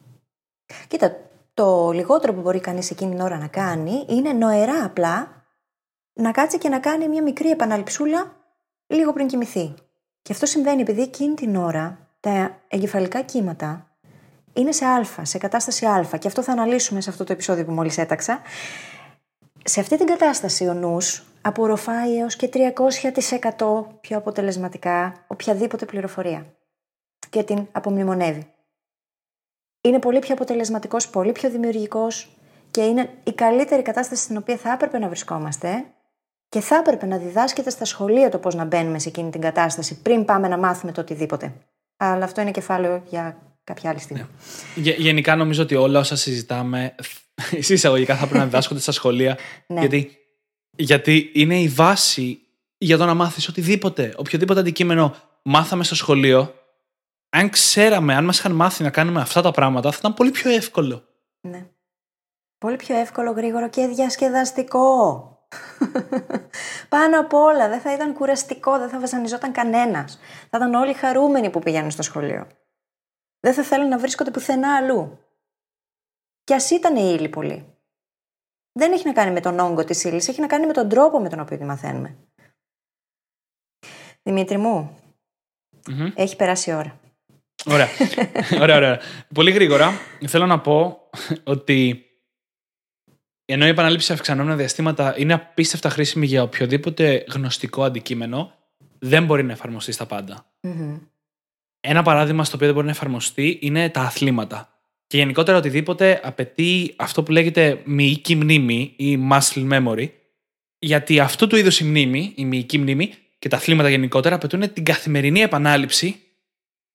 Κοίτα, 0.88 1.18
το 1.54 1.92
λιγότερο 1.92 2.34
που 2.34 2.42
μπορεί 2.42 2.60
κανείς 2.60 2.92
εκείνη 2.92 3.12
την 3.12 3.22
ώρα 3.22 3.38
να 3.38 3.48
κάνει 3.48 4.06
είναι 4.10 4.34
νοερά 4.34 4.86
απλά 4.86 5.46
να 6.14 6.32
κάτσει 6.32 6.58
και 6.58 6.70
να 6.70 6.80
κάνει 6.80 7.08
μια 7.08 7.22
μικρή 7.22 7.50
επαναληψούλα 7.50 8.36
λίγο 8.88 9.14
πριν 9.14 9.28
κοιμηθεί. 9.28 9.74
Και 10.22 10.32
αυτό 10.32 10.46
συμβαίνει 10.46 10.82
επειδή 10.82 11.02
εκείνη 11.02 11.34
την 11.34 11.56
ώρα 11.56 12.10
τα 12.20 12.62
εγκεφαλικά 12.68 13.22
κύματα 13.22 13.91
είναι 14.54 14.72
σε 14.72 14.86
α, 14.86 15.06
σε 15.22 15.38
κατάσταση 15.38 15.86
α. 15.86 16.18
Και 16.20 16.28
αυτό 16.28 16.44
θα 16.44 16.52
αναλύσουμε 16.52 17.02
σε 17.02 17.10
αυτό 17.10 17.24
το 17.24 17.34
επεισόδιο 17.34 17.66
που 17.66 17.72
μόλις 17.72 17.98
έταξα. 17.98 18.42
Σε 19.64 19.80
αυτή 19.80 19.98
την 19.98 20.06
κατάσταση 20.06 20.68
ο 20.68 20.74
νους 20.74 21.24
απορροφάει 21.42 22.18
έως 22.18 22.36
και 22.36 22.50
300% 22.54 23.86
πιο 24.02 24.18
αποτελεσματικά 24.18 25.14
οποιαδήποτε 25.28 25.86
πληροφορία 25.86 26.46
και 27.30 27.44
την 27.44 27.68
απομνημονεύει. 27.72 28.54
Είναι 29.82 30.00
πολύ 30.00 30.20
πιο 30.20 30.34
αποτελεσματικός, 30.34 31.10
πολύ 31.10 31.32
πιο 31.32 31.50
δημιουργικός 31.50 32.38
και 32.72 32.82
είναι 32.82 33.10
η 33.24 33.34
καλύτερη 33.34 33.82
κατάσταση 33.82 34.24
στην 34.24 34.38
οποία 34.38 34.58
θα 34.58 34.72
έπρεπε 34.72 34.98
να 35.00 35.08
βρισκόμαστε 35.08 35.86
και 36.50 36.60
θα 36.60 36.76
έπρεπε 36.76 37.06
να 37.06 37.18
διδάσκεται 37.18 37.70
στα 37.70 37.86
σχολεία 37.86 38.30
το 38.30 38.38
πώς 38.38 38.56
να 38.56 38.66
μπαίνουμε 38.66 39.00
σε 39.00 39.10
εκείνη 39.10 39.30
την 39.30 39.42
κατάσταση 39.42 40.02
πριν 40.02 40.26
πάμε 40.26 40.48
να 40.48 40.58
μάθουμε 40.58 40.92
το 40.92 41.02
οτιδήποτε. 41.02 41.54
Αλλά 41.98 42.24
αυτό 42.24 42.42
είναι 42.42 42.52
κεφάλαιο 42.52 43.04
για 43.06 43.38
κάποια 43.64 43.90
άλλη 43.90 44.00
στιγμή. 44.00 44.26
Ναι. 44.76 44.92
Γενικά 44.92 45.36
νομίζω 45.36 45.64
ότι 45.64 45.76
όλα 45.76 46.00
όσα 46.00 46.16
συζητάμε, 46.16 46.96
εισαγωγικά 47.52 48.16
θα 48.16 48.22
πρέπει 48.22 48.38
να 48.38 48.46
διδάσκονται 48.46 48.80
στα 48.80 48.92
σχολεία. 48.92 49.38
ναι. 49.68 49.80
γιατί, 49.80 50.18
γιατί 50.76 51.32
είναι 51.34 51.60
η 51.60 51.68
βάση 51.68 52.40
για 52.78 52.98
το 52.98 53.06
να 53.06 53.14
μάθεις 53.14 53.48
οτιδήποτε. 53.48 54.14
Οποιοδήποτε 54.18 54.60
αντικείμενο 54.60 55.16
μάθαμε 55.44 55.84
στο 55.84 55.96
σχολείο, 55.96 56.54
αν 57.30 57.50
ξέραμε, 57.50 58.16
αν 58.16 58.26
μας 58.26 58.40
είχαν 58.40 58.52
μάθει 58.52 58.84
να 58.84 58.90
κάνουμε 58.90 59.22
αυτά 59.22 59.42
τα 59.42 59.52
πράγματα, 59.52 59.92
θα 59.92 59.98
ήταν 60.00 60.14
πολύ 60.14 60.32
πιο 60.32 60.52
εύκολο. 60.52 61.04
Ναι. 61.42 61.66
Πολύ 62.58 62.76
πιο 62.76 62.96
εύκολο, 62.96 63.32
γρήγορο 63.32 63.70
και 63.70 63.88
διασκεδαστικό. 63.88 65.26
Πάνω 66.90 67.20
απ' 67.20 67.34
όλα, 67.34 67.70
δεν 67.70 67.80
θα 67.80 67.94
ήταν 67.94 68.14
κουραστικό, 68.14 68.78
δεν 68.78 68.90
θα 68.90 69.00
βασανιζόταν 69.00 69.52
κανένας. 69.52 70.20
Θα 70.50 70.58
ήταν 70.58 70.74
όλοι 70.74 70.94
χαρούμενοι 70.94 71.50
που 71.50 71.60
πηγαίνουν 71.60 71.92
στο 71.92 72.02
σχολείο 72.02 72.48
δεν 73.42 73.54
θα 73.54 73.64
θέλουν 73.64 73.88
να 73.88 73.98
βρίσκονται 73.98 74.32
πουθενά 74.32 74.76
αλλού. 74.76 75.20
Κι 76.44 76.54
ας 76.54 76.70
ήταν 76.70 76.96
η 76.96 77.16
ύλη 77.18 77.30
πολύ. 77.30 77.66
Δεν 78.72 78.92
έχει 78.92 79.06
να 79.06 79.14
κάνει 79.14 79.32
με 79.32 79.40
τον 79.40 79.60
όγκο 79.60 79.84
της 79.84 80.04
ύλης, 80.04 80.28
έχει 80.28 80.42
να 80.42 80.48
κάνει 80.48 80.66
με 80.66 80.74
τον 80.74 80.90
τρόπο 80.90 81.20
με 81.20 81.30
τον 81.30 81.40
οποίο 81.40 81.58
τη 81.58 81.64
μαθαίνουμε. 81.64 82.18
Δημήτρη 84.24 84.58
μου, 84.58 84.98
έχει 86.16 86.36
περάσει 86.36 86.70
η 86.70 86.74
ώρα. 86.74 87.00
Ωραία. 87.66 87.88
ωραία, 88.62 88.76
ωραία. 88.76 89.00
Πολύ 89.34 89.52
γρήγορα 89.52 89.92
θέλω 90.28 90.46
να 90.46 90.60
πω 90.60 91.10
ότι 91.44 92.06
ενώ 93.46 93.66
η 93.66 93.70
επανάληψη 93.70 94.14
αυξανόμενα 94.14 94.56
διαστήματα 94.56 95.18
είναι 95.18 95.34
απίστευτα 95.34 95.90
χρήσιμη 95.90 96.26
για 96.26 96.44
οποιοδήποτε 96.44 97.26
γνωστικό 97.30 97.84
αντικείμενο, 97.84 98.54
δεν 99.00 99.26
μπορεί 99.26 99.44
να 99.44 99.52
εφαρμοστεί 99.52 99.92
στα 99.92 100.06
πάντα. 100.06 100.46
Ένα 101.82 102.02
παράδειγμα 102.02 102.44
στο 102.44 102.56
οποίο 102.56 102.66
δεν 102.66 102.76
μπορεί 102.76 102.88
να 102.88 102.92
εφαρμοστεί 102.92 103.58
είναι 103.62 103.90
τα 103.90 104.02
αθλήματα. 104.02 104.70
Και 105.08 105.18
γενικότερα 105.18 105.58
οτιδήποτε 105.58 106.20
απαιτεί 106.24 106.94
αυτό 106.96 107.24
που 107.24 107.32
λέγεται 107.32 107.82
μυϊκή 107.86 108.36
μνήμη 108.36 108.94
ή 108.96 109.20
muscle 109.32 109.70
memory, 109.72 110.10
γιατί 110.80 111.20
αυτού 111.20 111.48
του 111.48 111.56
είδους 111.56 111.80
η 111.80 111.84
μνήμη, 111.84 112.34
η 112.36 112.46
μυϊκή 112.46 112.78
μνήμη 112.78 113.14
και 113.40 113.48
τα 113.48 113.58
αθλήματα 113.58 113.90
γενικότερα 113.90 114.36
απαιτούν 114.36 114.74
την 114.74 114.86
καθημερινή 114.86 115.40
επανάληψη 115.40 116.22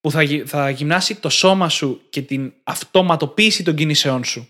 που 0.01 0.11
θα, 0.11 0.21
θα 0.45 0.69
γυμνάσει 0.69 1.15
το 1.15 1.29
σώμα 1.29 1.69
σου 1.69 2.01
και 2.09 2.21
την 2.21 2.53
αυτοματοποίηση 2.63 3.63
των 3.63 3.75
κινήσεών 3.75 4.23
σου. 4.23 4.49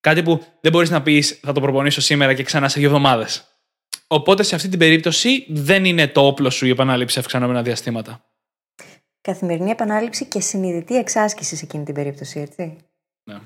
Κάτι 0.00 0.22
που 0.22 0.44
δεν 0.60 0.72
μπορείς 0.72 0.90
να 0.90 1.02
πεις 1.02 1.38
θα 1.42 1.52
το 1.52 1.60
προπονήσω 1.60 2.00
σήμερα 2.00 2.34
και 2.34 2.42
ξανά 2.42 2.68
σε 2.68 2.78
δύο 2.78 2.88
εβδομάδες. 2.88 3.44
Οπότε 4.06 4.42
σε 4.42 4.54
αυτή 4.54 4.68
την 4.68 4.78
περίπτωση 4.78 5.44
δεν 5.48 5.84
είναι 5.84 6.08
το 6.08 6.26
όπλο 6.26 6.50
σου 6.50 6.66
η 6.66 6.70
επανάληψη 6.70 7.18
αυξανόμενα 7.18 7.62
διαστήματα 7.62 8.22
καθημερινή 9.32 9.70
επανάληψη 9.70 10.26
και 10.26 10.40
συνειδητή 10.40 10.96
εξάσκηση 10.96 11.56
σε 11.56 11.64
εκείνη 11.64 11.84
την 11.84 11.94
περίπτωση, 11.94 12.40
έτσι. 12.40 12.76
Ναι. 13.30 13.40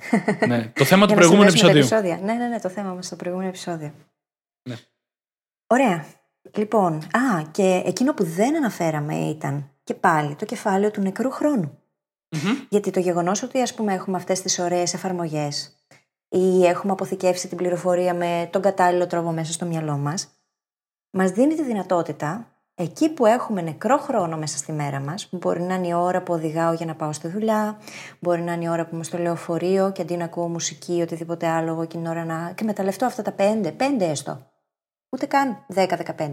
ναι. 0.47 0.73
Το 0.75 0.85
θέμα 0.85 1.07
του 1.09 1.15
προηγούμενου 1.15 1.45
επεισοδίου. 1.45 2.15
Ναι, 2.23 2.33
ναι, 2.33 2.49
ναι, 2.49 2.61
το 2.61 2.69
θέμα 2.69 2.95
μας 2.95 3.07
στο 3.07 3.17
προηγούμενο 3.17 3.49
επεισόδιο. 3.49 3.93
Ναι. 4.69 4.77
Ωραία. 5.67 6.05
Λοιπόν, 6.57 6.95
α, 6.95 7.43
και 7.51 7.83
εκείνο 7.87 8.15
που 8.15 8.25
δεν 8.25 8.57
αναφέραμε 8.57 9.15
ήταν 9.15 9.71
και 9.85 9.95
πάλι 9.95 10.35
το 10.35 10.45
κεφάλαιο 10.45 10.91
του 10.91 11.01
νεκρού 11.01 11.31
χρόνου. 11.31 11.79
Μμμ. 12.29 12.67
Γιατί 12.69 12.91
το 12.91 13.01
γεγονός 13.01 13.43
ότι 13.43 13.61
ας 13.61 13.75
πούμε 13.75 13.95
έχουμε 13.95 14.17
αυτές 14.17 14.43
τις 14.43 14.59
ωραίες 14.59 14.95
εφαρμογές 14.95 15.77
ή 16.29 16.67
έχουμε 16.67 16.93
αποθηκεύσει 16.93 17.49
την 17.49 17.57
πληροφορία 17.57 18.15
με 18.15 18.49
τον 18.53 18.63
κατάλληλο 18.63 19.07
τρόπο 19.07 19.31
μέσα 19.31 19.53
στο 19.53 19.67
μυαλό 19.67 19.97
μας, 19.97 20.29
μας 21.11 21.31
δίνει 21.31 21.55
τη 21.55 21.63
δυνατότητα 21.63 22.52
εκεί 22.75 23.09
που 23.09 23.27
έχουμε 23.27 23.63
νεκρό 23.63 23.99
χρόνο 23.99 24.37
μέσα 24.37 24.57
στη 24.59 24.73
μέρα 24.73 25.01
μας, 25.01 25.29
που 25.29 25.37
μπορεί 25.37 25.63
να 25.63 25.75
είναι 25.75 25.87
η 25.87 25.93
ώρα 25.93 26.23
που 26.23 26.33
οδηγάω 26.33 26.73
για 26.73 26.87
να 26.87 26.95
πάω 26.95 27.13
στη 27.13 27.29
δουλειά, 27.29 27.79
μπορεί 28.19 28.43
να 28.43 28.53
είναι 28.53 28.65
η 28.65 28.69
ώρα 28.69 28.87
που 28.87 28.95
είμαι 28.95 29.05
στο 29.05 29.19
λεωφορείο 29.19 29.93
και 29.93 30.03
αντί 30.03 30.17
να 30.17 30.25
ακούω 30.25 30.49
μουσική 30.49 30.97
ή 30.97 31.03
οτιδήποτε 31.03 31.47
άλλο, 31.47 31.71
εγώ 31.71 31.83
εκείνη 31.83 32.03
την 32.03 32.13
ώρα 32.13 32.25
να. 32.25 32.53
και 32.55 32.65
μεταλλευτώ 32.65 33.07
αυτά 33.07 33.23
τα 33.23 33.33
πέντε, 33.33 33.73
πέντε 33.73 34.05
έστω. 34.05 34.47
Ούτε 35.15 35.27
καν 35.27 35.67
10-15, 35.75 35.85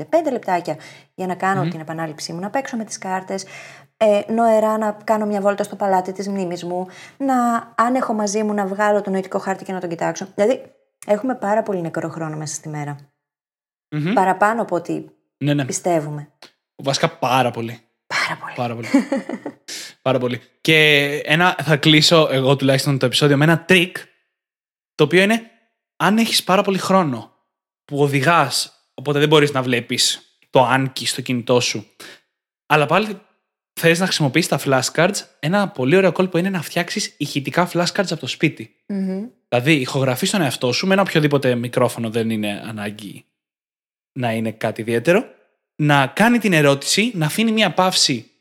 πέντε 0.10 0.32
λεπτάκια 0.32 0.76
για 1.16 1.28
να 1.28 1.36
κάνω 1.36 1.68
την 1.68 1.80
επανάληψή 1.80 2.34
μου, 2.34 2.40
να 2.40 2.50
παίξω 2.50 2.78
με 2.78 2.84
τις 2.84 2.98
κάρτες, 2.98 3.46
ε, 3.98 4.22
νοερά 4.28 4.78
να 4.78 4.98
κάνω 5.04 5.26
μια 5.26 5.42
βόλτα 5.42 5.64
στο 5.64 5.76
παλάτι 5.76 6.12
της 6.12 6.28
μνήμης 6.28 6.64
μου, 6.64 6.88
να, 7.18 7.36
αν 7.76 7.96
έχω 7.96 8.14
μαζί 8.14 8.44
μου 8.44 8.54
να 8.54 8.66
βγάλω 8.66 9.02
το 9.02 9.10
νοητικό 9.10 9.40
χάρτη 9.40 9.64
και 9.64 9.74
να 9.74 9.80
τον 9.80 9.90
κοιτάξω. 9.90 10.28
Δηλαδή, 10.36 10.62
έχουμε 11.08 11.36
πάρα 11.36 11.64
πολύ 11.64 11.82
νεκρό 11.82 12.10
χρόνο 12.10 12.38
μέσα 12.38 12.56
στη 12.56 12.70
μέρα. 12.70 12.96
Μμμ. 13.92 14.14
Παραπάνω 14.14 14.62
από 14.62 14.76
ό,τι 14.76 15.06
Ναι, 15.44 15.54
ναι. 15.54 15.66
πιστεύουμε. 15.66 16.32
Βασικά 16.76 17.10
πάρα 17.18 17.52
πολύ. 17.52 17.80
Πάρα 18.08 18.40
πολύ. 18.40 18.54
Πάρα 18.56 18.76
πολύ. 18.76 18.88
πάρα 20.02 20.20
πολύ. 20.20 20.42
Και 20.62 21.06
ένα, 21.26 21.56
θα 21.64 21.78
κλείσω 21.78 22.28
εγώ 22.32 22.56
τουλάχιστον 22.56 22.98
το 22.98 23.06
επεισόδιο 23.06 23.38
με 23.38 23.44
ένα 23.44 23.66
τρίκ, 23.66 23.98
το 24.96 25.04
οποίο 25.04 25.22
είναι 25.22 25.42
αν 25.96 26.18
έχεις 26.18 26.44
πάρα 26.44 26.62
πολύ 26.62 26.78
χρόνο 26.78 27.34
που 27.86 28.02
οδηγάς, 28.02 28.74
οπότε 28.94 29.20
δεν 29.20 29.28
μπορείς 29.28 29.52
να 29.52 29.62
βλέπεις 29.62 30.22
το 30.50 30.70
Anki 30.74 31.06
στο 31.06 31.22
κινητό 31.22 31.60
σου, 31.60 31.86
αλλά 32.66 32.86
πάλι 32.86 33.22
θες 33.80 34.00
να 34.00 34.06
χρησιμοποιήσεις 34.06 34.50
τα 34.50 34.60
flashcards, 34.66 35.26
ένα 35.40 35.70
πολύ 35.70 35.96
ωραίο 35.96 36.12
κόλπο 36.12 36.38
είναι 36.38 36.50
να 36.50 36.62
φτιάξεις 36.62 37.16
ηχητικά 37.18 37.70
flashcards 37.74 38.12
από 38.12 38.20
το 38.20 38.28
σπίτι. 38.28 38.76
Μμμ. 38.88 39.28
Δηλαδή, 39.50 39.74
ηχογραφείς 39.74 40.30
τον 40.30 40.42
εαυτό 40.42 40.72
σου 40.72 40.88
με 40.88 40.94
ένα 40.94 41.02
οποιοδήποτε 41.02 41.56
μικρόφωνο, 41.56 42.10
δεν 42.10 42.30
είναι 42.30 42.64
ανάγκη 42.66 43.26
να 44.20 44.32
είναι 44.32 44.52
κάτι 44.52 44.82
ιδιαίτερο. 44.82 45.26
Να 45.76 46.08
κάνει 46.08 46.38
την 46.38 46.54
ερώτηση, 46.54 47.12
να 47.16 47.26
αφήνει 47.26 47.52
μία 47.52 47.74
παύση 47.74 48.32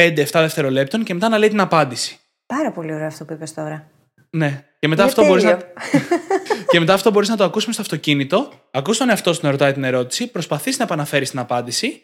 5-7 0.00 0.14
δευτερολέπτων 0.32 1.04
και 1.04 1.14
μετά 1.14 1.28
να 1.28 1.38
λέει 1.38 1.48
την 1.48 1.60
απάντηση. 1.60 2.18
Πάρα 2.46 2.72
πολύ 2.72 2.94
ωραίο 2.94 3.06
αυτό 3.06 3.24
που 3.24 3.32
είπες 3.32 3.54
τώρα. 3.54 3.90
Ναι. 4.30 4.64
Και 4.78 4.88
μετά, 4.88 5.02
Είναι 5.02 5.10
αυτό 5.10 5.26
μπορείς 5.26 5.44
να... 5.44 5.56
τέλειο. 5.56 5.72
και 6.70 6.80
μετά 6.80 6.94
αυτό 6.94 7.10
μπορείς 7.10 7.28
να 7.28 7.36
το 7.36 7.44
ακούσουμε 7.44 7.72
στο 7.72 7.82
αυτοκίνητο. 7.82 8.52
Ακούς 8.70 8.98
τον 8.98 9.08
εαυτό 9.08 9.32
σου 9.32 9.40
να 9.42 9.50
ρωτάει 9.50 9.72
την 9.72 9.84
ερώτηση, 9.84 10.26
προσπαθείς 10.26 10.78
να 10.78 10.84
επαναφέρεις 10.84 11.30
την 11.30 11.38
απάντηση 11.38 12.02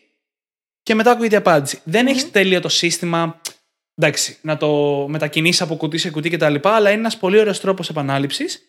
και 0.83 0.95
μετά 0.95 1.11
ακούγεται 1.11 1.35
η 1.35 1.39
απάντηση. 1.39 1.81
Δεν 1.85 2.07
έχεις 2.07 2.31
τέλειο 2.31 2.61
το 2.61 2.69
σύστημα. 2.69 3.41
Εντάξει, 3.95 4.39
να 4.41 4.57
το 4.57 4.69
μετακινήσεις 5.09 5.61
από 5.61 5.77
κουτί 5.77 5.99
σε 5.99 6.11
κουτί 6.11 6.31
κτλ. 6.31 6.55
Αλλά 6.63 6.91
είναι 6.91 6.99
ένας 6.99 7.17
πολύ 7.17 7.39
ωραίος 7.39 7.61
τρόπος 7.61 7.89
επανάληψης 7.89 8.63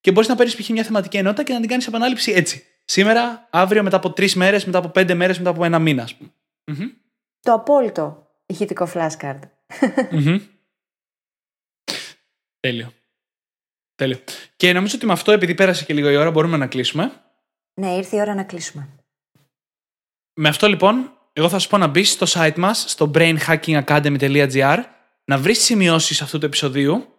και 0.00 0.12
μπορείς 0.12 0.28
να 0.28 0.34
παίρνεις 0.34 0.56
π.χ. 0.56 0.68
μια 0.68 0.84
θεματική 0.84 1.16
ενότητα 1.16 1.42
και 1.42 1.52
να 1.52 1.60
την 1.60 1.68
κάνεις 1.68 1.86
επανάληψη 1.86 2.32
έτσι. 2.32 2.64
Σήμερα, 2.90 3.48
αύριο, 3.50 3.82
μετά 3.82 3.96
από 3.96 4.12
τρεις 4.12 4.34
μέρες, 4.34 4.64
μετά 4.64 4.78
από 4.78 4.88
πέντε 4.88 5.14
μέρες, 5.14 5.38
μετά 5.38 5.50
από 5.50 5.64
ένα 5.64 5.78
μήνα, 5.78 6.02
ας 6.02 6.14
πούμε. 6.14 6.30
Μμμ. 6.70 6.88
Το 7.40 7.52
απόλυτο 7.52 8.30
ηχητικό 8.46 8.88
flashcard. 8.94 9.40
Μμμ. 10.10 10.38
Τέλειο. 12.60 12.92
Τέλειο. 13.94 14.18
Και 14.56 14.72
νομίζω 14.72 14.96
ότι 14.96 15.06
με 15.06 15.12
αυτό, 15.12 15.32
επειδή 15.32 15.54
πέρασε 15.54 15.84
και 15.84 15.94
λίγο 15.94 16.10
η 16.10 16.16
ώρα, 16.16 16.30
μπορούμε 16.30 16.56
να 16.56 16.66
κλείσουμε. 16.66 17.22
Ναι, 17.80 17.90
ήρθε 17.96 18.16
η 18.16 18.20
ώρα 18.20 18.34
να 18.34 18.44
κλείσουμε. 18.44 18.88
Με 20.34 20.48
αυτό 20.48 20.66
λοιπόν, 20.68 21.18
εγώ 21.32 21.48
θα 21.48 21.58
σου 21.58 21.68
πω 21.68 21.78
να 21.78 21.86
μπεις 21.86 22.10
στο 22.10 22.26
site 22.28 22.56
μας, 22.56 22.84
στο 22.90 23.10
brainhackingacademy.gr, 23.14 24.78
να 25.24 25.38
βρεις 25.38 25.62
σημειώσεις 25.62 26.22
αυτού 26.22 26.38
του 26.38 26.46
επεισοδίου 26.46 27.14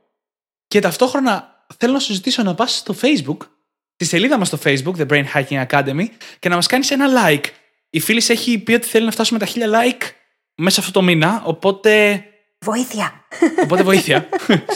και 0.67 0.79
ταυτόχρονα 0.79 1.65
θέλω 1.77 1.93
να 1.93 1.99
σου 1.99 2.13
ζητήσω 2.13 2.43
να 2.43 2.55
πας 2.55 2.77
στο 2.77 2.95
Facebook, 3.01 3.37
στη 4.01 4.07
σελίδα 4.07 4.37
μας 4.37 4.47
στο 4.47 4.57
Facebook, 4.63 4.95
The 4.97 5.07
Brain 5.07 5.23
Hacking 5.33 5.65
Academy, 5.67 6.05
και 6.39 6.49
να 6.49 6.55
μας 6.55 6.67
κάνεις 6.67 6.91
ένα 6.91 7.05
like. 7.07 7.43
Η 7.89 7.99
φίλης 7.99 8.25
σε 8.25 8.33
έχει 8.33 8.59
πει 8.59 8.73
ότι 8.73 8.87
θέλει 8.87 9.05
να 9.05 9.11
φτάσουμε 9.11 9.39
τα 9.39 9.45
1000 9.45 9.49
like 9.49 10.03
μέσα 10.55 10.79
αυτό 10.79 10.91
το 10.91 11.01
μήνα, 11.01 11.41
οπότε, 11.45 12.23
Βοήθεια! 12.59 13.25
οπότε 13.63 13.83
βοήθεια. 13.83 14.29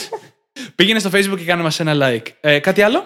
Πήγαινε 0.76 1.00
στο 1.00 1.10
Facebook 1.14 1.38
και 1.38 1.44
κάνε 1.46 1.64
μας 1.64 1.80
ένα 1.80 1.94
like. 1.96 2.26
Ε, 2.42 2.60
κάτι 2.60 2.82
άλλο; 2.82 3.06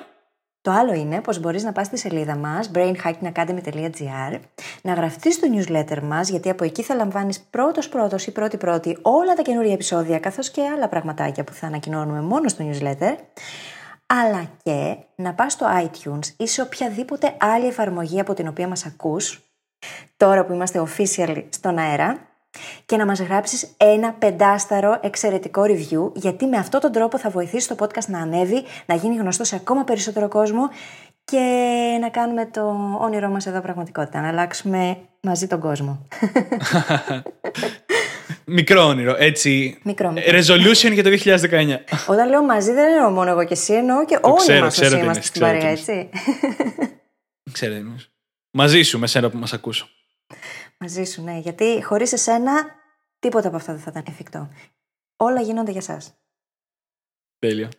Το 0.61 0.71
άλλο 0.71 0.93
είναι 0.93 1.21
πως 1.21 1.39
μπορείς 1.39 1.63
να 1.63 1.71
πας 1.71 1.85
στη 1.85 1.97
σελίδα 1.97 2.35
μας 2.35 2.71
brainhackingacademy.gr 2.73 4.39
να 4.81 4.93
γραφτείς 4.93 5.35
στο 5.35 5.47
newsletter 5.55 6.01
μας 6.01 6.29
γιατί 6.29 6.49
από 6.49 6.63
εκεί 6.63 6.83
θα 6.83 6.95
λαμβάνεις 6.95 7.39
πρώτος 7.49 7.89
πρώτος 7.89 8.25
ή 8.25 8.31
πρώτη 8.31 8.57
πρώτη 8.57 8.97
όλα 9.01 9.33
τα 9.33 9.41
καινούργια 9.41 9.73
επεισόδια 9.73 10.19
καθώς 10.19 10.49
και 10.49 10.61
άλλα 10.75 10.89
πραγματάκια 10.89 11.43
που 11.43 11.53
θα 11.53 11.67
ανακοινώνουμε 11.67 12.21
μόνο 12.21 12.47
στο 12.47 12.69
newsletter 12.69 13.15
αλλά 14.07 14.49
και 14.63 14.97
να 15.15 15.33
πας 15.33 15.53
στο 15.53 15.65
iTunes 15.83 16.33
ή 16.37 16.47
σε 16.47 16.61
οποιαδήποτε 16.61 17.35
άλλη 17.39 17.67
εφαρμογή 17.67 18.19
από 18.19 18.33
την 18.33 18.47
οποία 18.47 18.67
μας 18.67 18.85
ακούς 18.85 19.41
τώρα 20.17 20.45
που 20.45 20.53
είμαστε 20.53 20.83
official 20.87 21.43
στον 21.49 21.77
αέρα 21.77 22.17
και 22.85 22.97
να 22.97 23.05
μας 23.05 23.19
γράψεις 23.19 23.73
ένα 23.77 24.13
πεντάσταρο 24.13 24.99
εξαιρετικό 25.01 25.63
review 25.63 26.11
γιατί 26.13 26.45
με 26.45 26.57
αυτόν 26.57 26.79
τον 26.79 26.91
τρόπο 26.91 27.17
θα 27.17 27.29
βοηθήσει 27.29 27.67
το 27.67 27.75
podcast 27.79 28.05
να 28.07 28.19
ανέβει, 28.19 28.63
να 28.85 28.95
γίνει 28.95 29.15
γνωστό 29.15 29.43
σε 29.43 29.55
ακόμα 29.55 29.83
περισσότερο 29.83 30.27
κόσμο 30.27 30.69
και 31.25 31.97
να 32.01 32.09
κάνουμε 32.09 32.45
το 32.45 32.75
όνειρό 32.99 33.29
μας 33.29 33.45
εδώ 33.45 33.61
πραγματικότητα, 33.61 34.21
να 34.21 34.27
αλλάξουμε 34.27 34.97
μαζί 35.21 35.47
τον 35.47 35.59
κόσμο. 35.59 35.99
Μικρό 38.45 38.87
όνειρο, 38.87 39.15
έτσι. 39.17 39.79
Μικρό, 39.83 40.11
μικρό. 40.11 40.31
Resolution 40.37 40.93
για 40.93 41.03
το 41.03 41.09
2019. 41.09 41.77
Όταν 42.07 42.29
λέω 42.29 42.43
μαζί 42.43 42.71
δεν 42.71 42.93
εννοώ 42.93 43.09
μόνο 43.09 43.29
εγώ 43.29 43.45
και 43.45 43.53
εσύ, 43.53 43.73
εννοώ 43.73 44.05
και 44.05 44.19
όλοι 44.21 44.35
ξέρω, 44.37 44.63
μας 44.63 44.73
ξέρω 44.73 44.87
όσοι 44.87 44.97
τι 44.97 45.03
είμαστε 45.03 45.19
είναι, 45.19 45.21
στην 45.21 45.41
ξέρω 45.41 45.45
παρέα, 45.45 45.73
τι 45.73 45.79
έτσι. 45.79 46.09
Ξέρετε, 47.51 47.79
εννοείς. 47.79 48.11
Μαζί 48.51 48.81
σου, 48.81 48.99
με 48.99 49.07
σένα 49.07 49.29
που 49.29 49.37
μας 49.37 49.53
ακούσω. 49.53 49.89
μαζί 50.79 51.03
σου, 51.03 51.23
ναι, 51.23 51.37
γιατί 51.37 51.83
χωρίς 51.83 52.13
εσένα 52.13 52.65
τίποτα 53.19 53.47
από 53.47 53.57
αυτά 53.57 53.73
δεν 53.73 53.81
θα 53.81 53.89
ήταν 53.91 54.03
εφικτό. 54.07 54.49
Όλα 55.15 55.41
γίνονται 55.41 55.71
για 55.71 55.81
σας. 55.81 56.13
Τέλειο. 57.39 57.69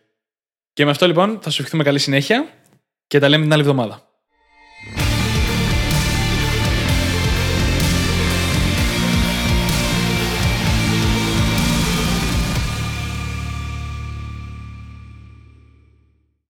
Και 0.73 0.85
με 0.85 0.91
αυτό 0.91 1.07
λοιπόν 1.07 1.39
θα 1.41 1.49
σου 1.49 1.57
ευχηθούμε 1.59 1.83
καλή 1.83 1.99
συνέχεια 1.99 2.53
και 3.07 3.19
τα 3.19 3.29
λέμε 3.29 3.43
την 3.43 3.53
άλλη 3.53 3.61
εβδομάδα. 3.61 4.08